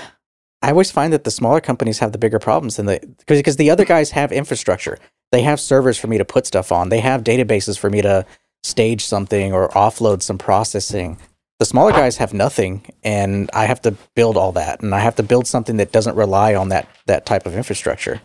[0.61, 3.57] I always find that the smaller companies have the bigger problems than the because because
[3.57, 4.97] the other guys have infrastructure.
[5.31, 6.89] They have servers for me to put stuff on.
[6.89, 8.25] They have databases for me to
[8.63, 11.17] stage something or offload some processing.
[11.59, 15.15] The smaller guys have nothing, and I have to build all that, and I have
[15.17, 18.21] to build something that doesn't rely on that that type of infrastructure.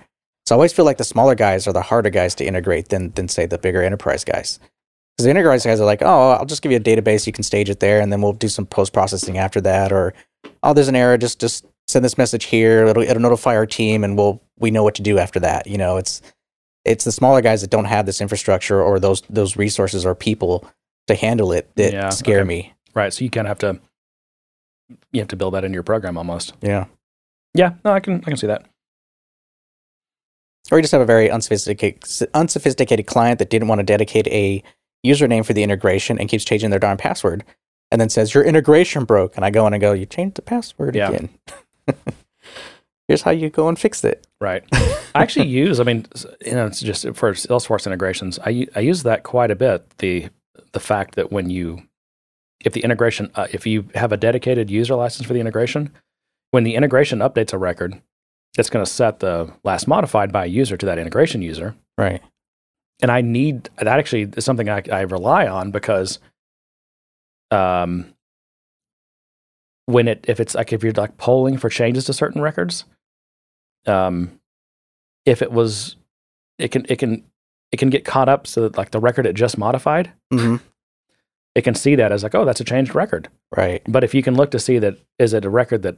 [0.47, 3.11] So I always feel like the smaller guys are the harder guys to integrate than
[3.13, 4.59] than say the bigger enterprise guys.
[5.17, 7.45] Because the enterprise guys are like, oh, I'll just give you a database, you can
[7.45, 10.13] stage it there, and then we'll do some post processing after that, or
[10.63, 12.87] oh, there's an error, just just send this message here.
[12.87, 15.67] It'll it'll notify our team, and we'll we know what to do after that.
[15.67, 16.21] You know, it's
[16.85, 20.69] it's the smaller guys that don't have this infrastructure or those those resources or people
[21.07, 22.49] to handle it that Yeah, scare okay.
[22.49, 22.75] me.
[22.95, 23.13] Right.
[23.13, 23.81] So you kind of have to,
[25.13, 26.55] you have to build that into your program almost.
[26.63, 26.87] Yeah,
[27.55, 27.75] Yeah.
[27.85, 28.65] No, I can I can see that.
[30.73, 34.63] or you just have a very unsophisticated unsophisticated client that didn't want to dedicate a
[35.07, 37.45] username for the integration and keeps changing their darn password,
[37.93, 40.43] and then says your integration broke, and I go in and go, you changed the
[40.43, 41.11] password Yeah.
[41.11, 41.29] again.
[43.09, 44.27] Here's how you go and fix it.
[44.41, 44.65] Right.
[44.73, 45.79] I actually use.
[45.79, 46.07] I mean,
[46.45, 48.39] you know, it's just for Salesforce integrations.
[48.45, 49.89] I I use that quite a bit.
[49.99, 50.29] The
[50.73, 51.83] the fact that when you
[52.61, 55.93] if the integration uh, if you have a dedicated user license for the integration,
[56.51, 58.01] when the integration updates a record,
[58.59, 61.77] it's going to set the last modified by a user to that integration user.
[61.97, 62.23] Right.
[63.01, 66.19] and I need that actually is something I, I rely on because
[67.53, 68.13] um
[69.87, 72.85] when it if it's like if you're like polling for changes to certain records
[73.87, 74.39] um
[75.25, 75.97] if it was
[76.59, 77.25] it can it can
[77.73, 80.57] it can get caught up so that like the record it just modified hmm
[81.55, 83.81] it can see that as like oh that's a changed record Right.
[83.89, 85.97] but if you can look to see that is it a record that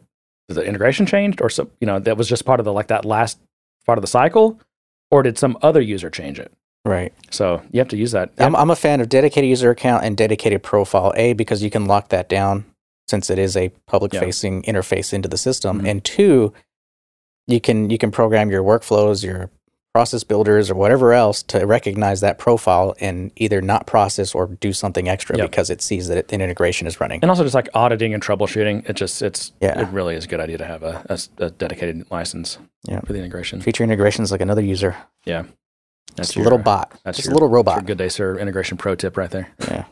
[0.49, 3.05] the integration changed or so you know that was just part of the like that
[3.05, 3.39] last
[3.87, 4.61] part of the cycle
[5.11, 6.53] or did some other user change it
[6.85, 7.13] Right.
[7.31, 10.17] so you have to use that I'm, I'm a fan of dedicated user account and
[10.17, 11.13] dedicated profile.
[11.17, 12.65] A because you can lock that down
[13.09, 15.89] since it is a public facing interface into the system, Mhm.
[15.89, 16.53] and two,
[17.47, 19.51] you can you can program your workflows, your
[19.95, 24.73] process builders, or whatever else to recognize that profile and either not process or do
[24.73, 25.51] something extra Yep.
[25.51, 27.19] because it sees that it, an integration is running.
[27.23, 29.81] and also just like auditing and troubleshooting it just it's Yeah.
[29.81, 33.01] it really is a good idea to have a dedicated license Yeah.
[33.01, 34.95] for the integration Feature integration is like another user,
[35.25, 35.45] Yeah.
[36.15, 37.87] that's just a little bot, that's just your- a little that's your robot.
[37.87, 39.85] good day sir integration pro tip right there Yeah.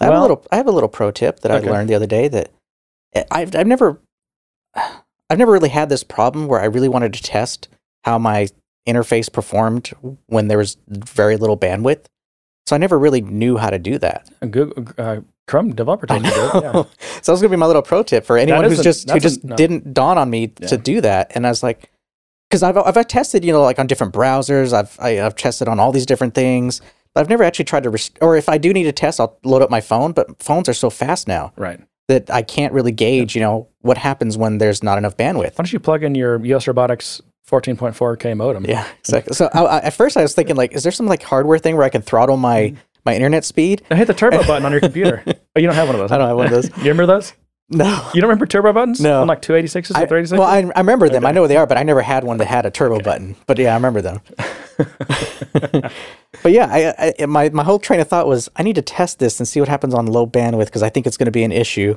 [0.00, 0.46] I have Well- a little.
[0.50, 1.68] I have a little pro tip that Okay.
[1.68, 2.50] I learned the other day that
[3.30, 3.98] I've I've never
[4.76, 7.68] I've never really had this problem where I really wanted to test
[8.04, 8.48] how my
[8.88, 9.90] interface performed
[10.26, 12.06] when there was very little bandwidth.
[12.66, 14.28] So I never really knew how to do that.
[14.42, 16.36] A Google, uh, Chrome developer told me to.
[16.62, 16.72] Yeah.
[17.22, 19.28] so that's gonna be my little pro tip for anyone who's just who that's a-
[19.28, 19.56] just no.
[19.56, 21.32] didn't dawn on me to do that.
[21.34, 21.90] And I was like,
[22.48, 24.72] because I've I've tested, you know, like on different browsers.
[24.72, 26.80] I've I, I've tested on all these different things,
[27.14, 27.90] but I've never actually tried to.
[27.90, 30.12] Rest- or if I do need a test, I'll load up my phone.
[30.12, 31.80] But phones are so fast now Right.
[32.08, 35.52] that I can't really gauge, you know, what happens when there's not enough bandwidth.
[35.52, 38.64] Why don't you plug in your US Robotics 14.4K modem?
[38.64, 39.34] Yeah, exactly.
[39.34, 41.76] So I, I, at first I was thinking like, is there some like hardware thing
[41.76, 42.76] where I can throttle my hmm.
[43.04, 43.82] my internet speed?
[43.90, 45.22] Now hit the turbo button on your computer.
[45.26, 46.12] Oh, you don't have one of those.
[46.12, 46.68] I don't have one of those.
[46.78, 47.32] you remember those?
[47.72, 48.10] No.
[48.12, 49.00] You don't remember turbo buttons?
[49.00, 49.20] No.
[49.22, 50.32] On like 286s or 386s?
[50.38, 51.24] well, I, I remember them.
[51.24, 53.36] I know what they are, but I never had one that had a turbo button.
[53.46, 54.20] But yeah, I remember them.
[56.42, 59.18] but yeah, I, I, my my whole train of thought was I need to test
[59.18, 61.44] this and see what happens on low bandwidth because I think it's going to be
[61.44, 61.96] an issue.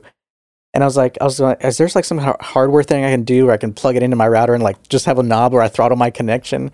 [0.73, 3.23] And I was like, I was like, is there like some hardware thing I can
[3.23, 5.53] do where I can plug it into my router and like just have a knob
[5.53, 6.71] where I throttle my connection?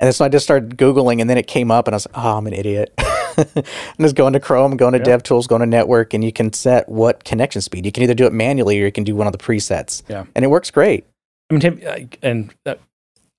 [0.00, 2.24] And so I just started Googling and then it came up and I was like,
[2.24, 2.92] oh, I'm an idiot.
[3.36, 3.64] and
[4.00, 5.16] just going to Chrome, going to Yeah.
[5.16, 7.86] DevTools, going to network, and you can set what connection speed.
[7.86, 10.02] You can either do it manually or you can do one of the presets.
[10.08, 10.24] Yeah.
[10.34, 11.06] And it works great.
[11.48, 12.74] I mean, Tim, and uh,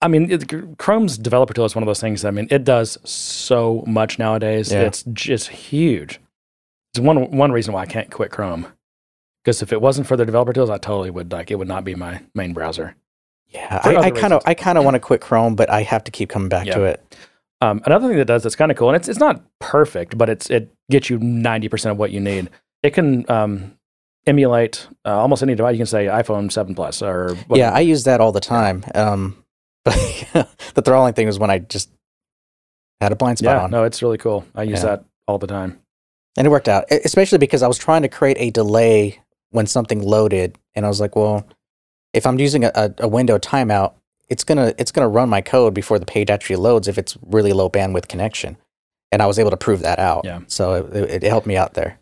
[0.03, 2.23] I mean, it, Chrome's developer tool is one of those things.
[2.25, 4.71] I mean, it does so much nowadays.
[4.71, 4.81] Yeah.
[4.81, 6.19] It's just huge.
[6.93, 8.67] It's one one reason why I can't quit Chrome.
[9.43, 11.84] Because if it wasn't for the developer tools, I totally would like it would not
[11.84, 12.95] be my main browser.
[13.49, 14.41] Yeah, I, kind of.
[14.45, 16.75] I kind of want to quit Chrome, but I have to keep coming back Yeah.
[16.75, 17.15] to it.
[17.61, 20.30] Um, another thing that does that's kind of cool, and it's it's not perfect, but
[20.30, 22.49] it's it gets you ninety percent of what you need.
[22.81, 23.77] It can um,
[24.27, 25.73] emulate uh, almost any device.
[25.73, 28.84] You can say iPhone Seven Plus or what- Yeah, I use that all the time.
[28.95, 29.43] Um,
[29.85, 31.89] the throttling thing was when I just
[33.01, 33.64] had a blind spot yeah.
[33.64, 34.45] on, No, it's really cool.
[34.55, 34.89] I use Yeah.
[34.97, 35.80] that all the time.
[36.38, 36.85] and it worked out.
[36.91, 39.19] Especially because I was trying to create a delay
[39.51, 41.45] when something loaded, and I was like, well,
[42.14, 43.93] if I'm using a, a, a window timeout,
[44.30, 47.53] it's gonna it's gonna run my code before the page actually loads if it's really
[47.53, 48.57] low bandwidth connection.
[49.11, 50.26] And I was able to prove that out.
[50.26, 50.39] Yeah.
[50.47, 51.99] So it, it helped me out there.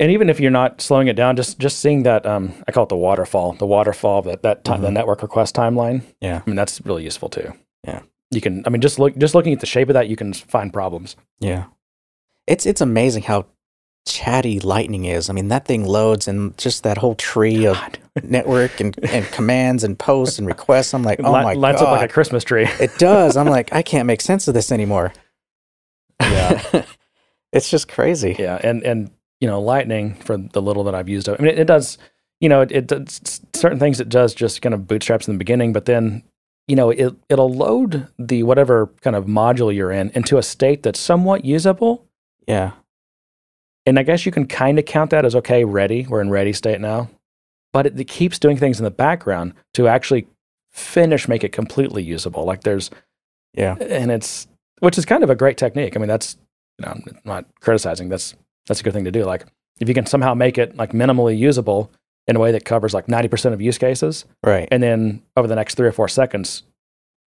[0.00, 2.82] And even if you're not slowing it down, just just seeing that um, I call
[2.84, 4.94] it the waterfall, the waterfall that that time, the Mhm.
[4.94, 6.02] network request timeline.
[6.20, 6.40] Yeah.
[6.44, 7.52] I mean that's really useful too.
[7.86, 8.00] Yeah.
[8.32, 8.62] you can.
[8.66, 11.14] I mean, just look just looking at the shape of that, you can find problems.
[11.38, 11.64] Yeah.
[12.48, 13.46] It's it's amazing how
[14.06, 15.28] chatty lightning is.
[15.28, 17.76] I mean, that thing loads and just that whole tree of
[18.22, 20.94] network and, and commands and posts and requests.
[20.94, 21.86] I'm like, oh li- my lines god.
[21.86, 22.66] up like a Christmas tree.
[22.80, 23.36] it does.
[23.36, 25.12] I'm like, I can't make sense of this anymore.
[26.20, 26.84] Yeah.
[27.52, 28.36] it's just crazy.
[28.38, 29.10] Yeah, and and
[29.40, 31.28] you know, Lightning for the little that I've used.
[31.28, 31.98] I mean, it, it does.
[32.40, 34.00] You know, it, it does certain things.
[34.00, 36.22] It does just kind of bootstraps in the beginning, but then
[36.68, 40.82] you know, it it'll load the whatever kind of module you're in into a state
[40.84, 42.06] that's somewhat usable.
[42.46, 42.72] Yeah.
[43.86, 46.06] And I guess you can kind of count that as okay, ready.
[46.08, 47.10] We're in ready state now.
[47.72, 50.28] But it, it keeps doing things in the background to actually
[50.70, 52.44] finish, make it completely usable.
[52.44, 52.90] Like there's,
[53.54, 53.74] Yeah.
[53.80, 54.46] and it's
[54.78, 55.96] which is kind of a great technique.
[55.96, 56.36] I mean, that's
[56.78, 58.08] you know, I'm not criticizing.
[58.08, 58.34] That's
[58.70, 59.24] that's a good thing to do.
[59.24, 59.44] Like
[59.80, 61.90] if you can somehow make it like minimally usable
[62.28, 64.68] in a way that covers like 90% of use cases, Right.
[64.70, 66.62] and then over the next three or four seconds,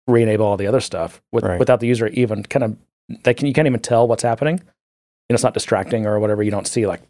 [0.06, 1.58] re-enable all the other stuff with, Right.
[1.58, 2.76] without the user even kind of
[3.24, 4.56] they can you can't even tell what's happening.
[4.58, 4.64] You
[5.30, 6.42] know, it's not distracting or whatever.
[6.42, 7.00] You don't see like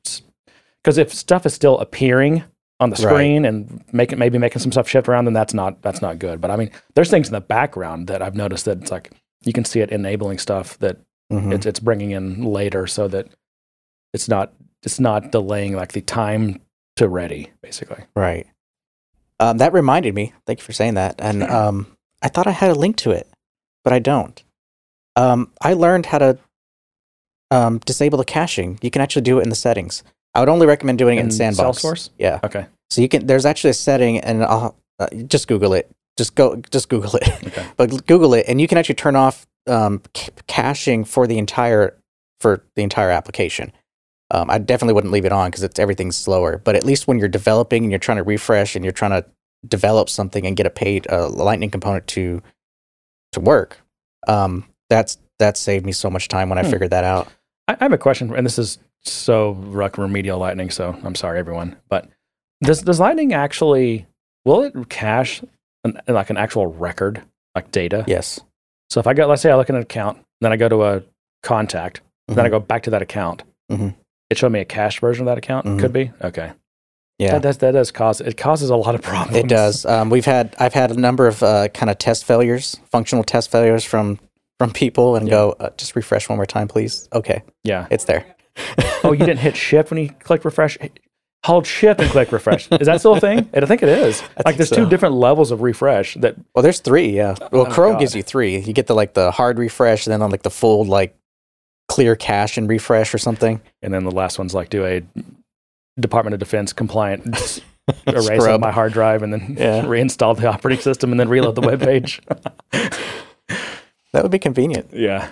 [0.83, 2.45] because if stuff is still appearing
[2.81, 3.13] on the Right.
[3.13, 6.41] screen and making maybe making some stuff shift around, then that's not that's not good.
[6.41, 9.11] But I mean, there's things in the background that I've noticed that it's like
[9.45, 10.99] you can see it enabling stuff that
[11.33, 11.53] Mhm.
[11.55, 13.27] it's it's bringing in later so that
[14.13, 14.53] it's not
[14.83, 16.61] it's not delaying like the time
[16.97, 18.05] to ready basically.
[18.15, 18.47] Right.
[19.41, 20.33] Um, that reminded me.
[20.47, 21.17] Thank you for saying that.
[21.19, 23.29] And um, I thought I had a link to it,
[23.83, 24.43] but I don't.
[25.17, 26.39] Um, I learned how to
[27.51, 28.79] um, disable the caching.
[28.83, 30.03] You can actually do it in the settings.
[30.35, 31.83] I would only recommend doing it in, In Sandbox.
[31.83, 32.11] Salesforce?
[32.19, 32.41] Yeah.
[32.45, 32.67] Okay.
[32.91, 33.27] So you can.
[33.27, 35.91] There's actually a setting, and I'll uh, just Google it.
[36.17, 36.57] Just go.
[36.71, 37.29] Just Google it.
[37.47, 37.67] Okay.
[37.77, 41.99] but Google it, and you can actually turn off um, c- caching for the entire
[42.41, 43.73] for the entire application.
[44.33, 46.57] Um, I definitely wouldn't leave it on because it's everything's slower.
[46.59, 49.25] But at least when you're developing and you're trying to refresh and you're trying to
[49.69, 52.43] develop something and get a paid uh, Lightning component to
[53.33, 53.79] to work,
[54.29, 56.71] um, that's that saved me so much time when I Hmm.
[56.71, 57.29] figured that out.
[57.69, 61.39] I, I have a question, and this is so ruck remedial lightning, so I'm sorry
[61.39, 61.77] everyone.
[61.89, 62.09] But
[62.63, 64.07] does does lightning actually
[64.45, 65.43] will it cache
[65.85, 67.23] an, like an actual record,
[67.55, 68.05] like data?
[68.09, 68.41] Yes.
[68.91, 70.85] So if I go, let's say I look at an account, then I go to
[70.85, 71.03] a
[71.43, 72.53] contact, then I Mhm.
[72.53, 73.43] go back to that account.
[73.71, 73.95] Mhm.
[74.33, 75.67] It showed me a cached version of that account.
[75.67, 75.79] Mhm.
[75.79, 76.53] Could be okay.
[77.19, 77.33] Yeah.
[77.33, 79.37] That does that does cause it causes a lot of problems.
[79.37, 79.85] It does.
[79.87, 83.51] Um, we've had I've had a number of uh, kind of test failures, functional test
[83.51, 84.19] failures from
[84.59, 85.31] from people, and Yeah.
[85.33, 87.09] go uh, just refresh one more time, please.
[87.13, 87.87] Okay, Yeah.
[87.91, 88.25] it's there.
[89.05, 90.79] oh, you didn't hit shift when you click refresh.
[91.45, 92.71] hold shift and click refresh.
[92.73, 93.49] Is that still a thing?
[93.55, 94.23] I think it is.
[94.23, 94.77] like think there's so.
[94.77, 97.09] two different levels of refresh that Well, there's three.
[97.11, 97.35] Yeah.
[97.51, 98.01] Well, Oh, Chrome God.
[98.01, 98.59] gives you three.
[98.59, 101.17] You get the like the hard refresh, and then on like the full like
[101.89, 103.61] clear cache and refresh or something.
[103.83, 105.03] and then the last one's like do a
[106.01, 107.61] Department of Defense compliant
[108.07, 109.83] erase on my hard drive and then Yeah.
[109.85, 112.21] reinstall the operating system and then reload the web page.
[114.13, 114.91] That would be convenient.
[114.93, 115.31] yeah.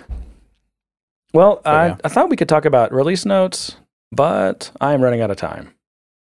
[1.33, 1.97] Well, I, yeah.
[2.03, 3.75] I thought we could talk about release notes,
[4.11, 5.71] but I am running out of time.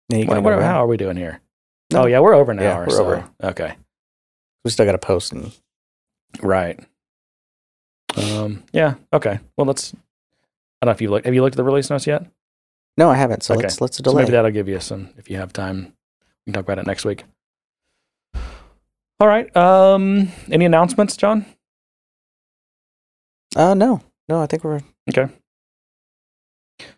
[0.09, 1.41] Yeah, What, what- how are we doing here?
[1.93, 2.01] No.
[2.01, 2.85] Oh yeah, we're over an Yeah, hour.
[2.87, 3.29] we're so- over.
[3.43, 3.75] Okay.
[4.65, 5.51] We still got to post and
[6.41, 6.79] Right.
[8.17, 8.63] Um.
[8.73, 8.95] Yeah.
[9.13, 9.39] Okay.
[9.55, 9.93] Well, let's.
[10.81, 11.25] I don't know if you look.
[11.25, 12.25] Have you looked at the release notes yet?
[12.97, 13.43] no, I haven't.
[13.43, 13.63] So Okay.
[13.63, 14.23] let's let's So delay.
[14.23, 15.09] maybe that'll give you some.
[15.17, 15.93] If you have time,
[16.45, 17.23] we can talk about it next week.
[19.21, 19.53] All right.
[19.55, 20.29] Um.
[20.51, 21.45] Any announcements, John?
[23.55, 24.41] uh, no, no.
[24.41, 25.27] I think we're Okay.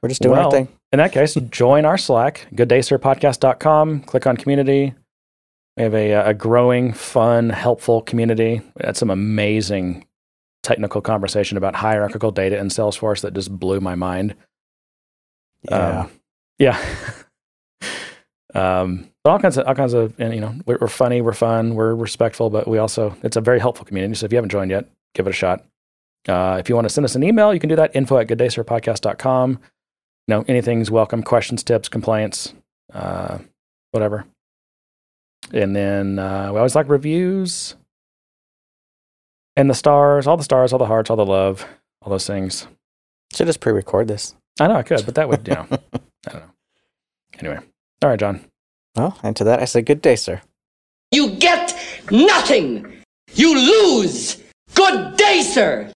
[0.03, 0.67] We're just doing Well, our thing.
[0.91, 4.01] In that case, join our Slack, gooddaysirpodcast.com.
[4.01, 4.93] Click on community.
[5.77, 8.59] We have a, a growing, fun, helpful community.
[8.75, 10.05] We had some amazing
[10.63, 14.35] technical conversation about hierarchical data in Salesforce that just blew my mind.
[15.63, 16.01] Yeah.
[16.01, 16.11] Um,
[16.57, 16.85] yeah.
[18.53, 21.33] um, but all kinds of, all kinds of, and you know, we're, we're funny, we're
[21.33, 24.15] fun, we're respectful, but we also, it's a very helpful community.
[24.15, 25.65] So if you haven't joined yet, give it a shot.
[26.27, 28.27] Uh, if you want to send us an email, you can do that info at
[28.27, 29.51] gooddaysirpodcast.com.
[29.51, 29.57] You
[30.27, 32.53] know, anything's welcome questions, tips, complaints,
[32.93, 33.39] uh,
[33.91, 34.25] whatever.
[35.51, 37.75] And then uh, we always like reviews
[39.61, 41.63] and the stars, all the stars, all the hearts, all the love,
[42.01, 42.65] all those things.
[43.33, 44.33] Should just pre-record this.
[44.59, 46.51] I know I could, but that would, you know, I don't know.
[47.39, 47.59] Anyway.
[48.01, 48.43] All right, John.
[48.95, 50.41] Well, and to that I say good day, sir.
[51.11, 51.77] You get
[52.09, 52.91] nothing.
[53.35, 54.41] You lose.
[54.73, 55.87] Good day, sir.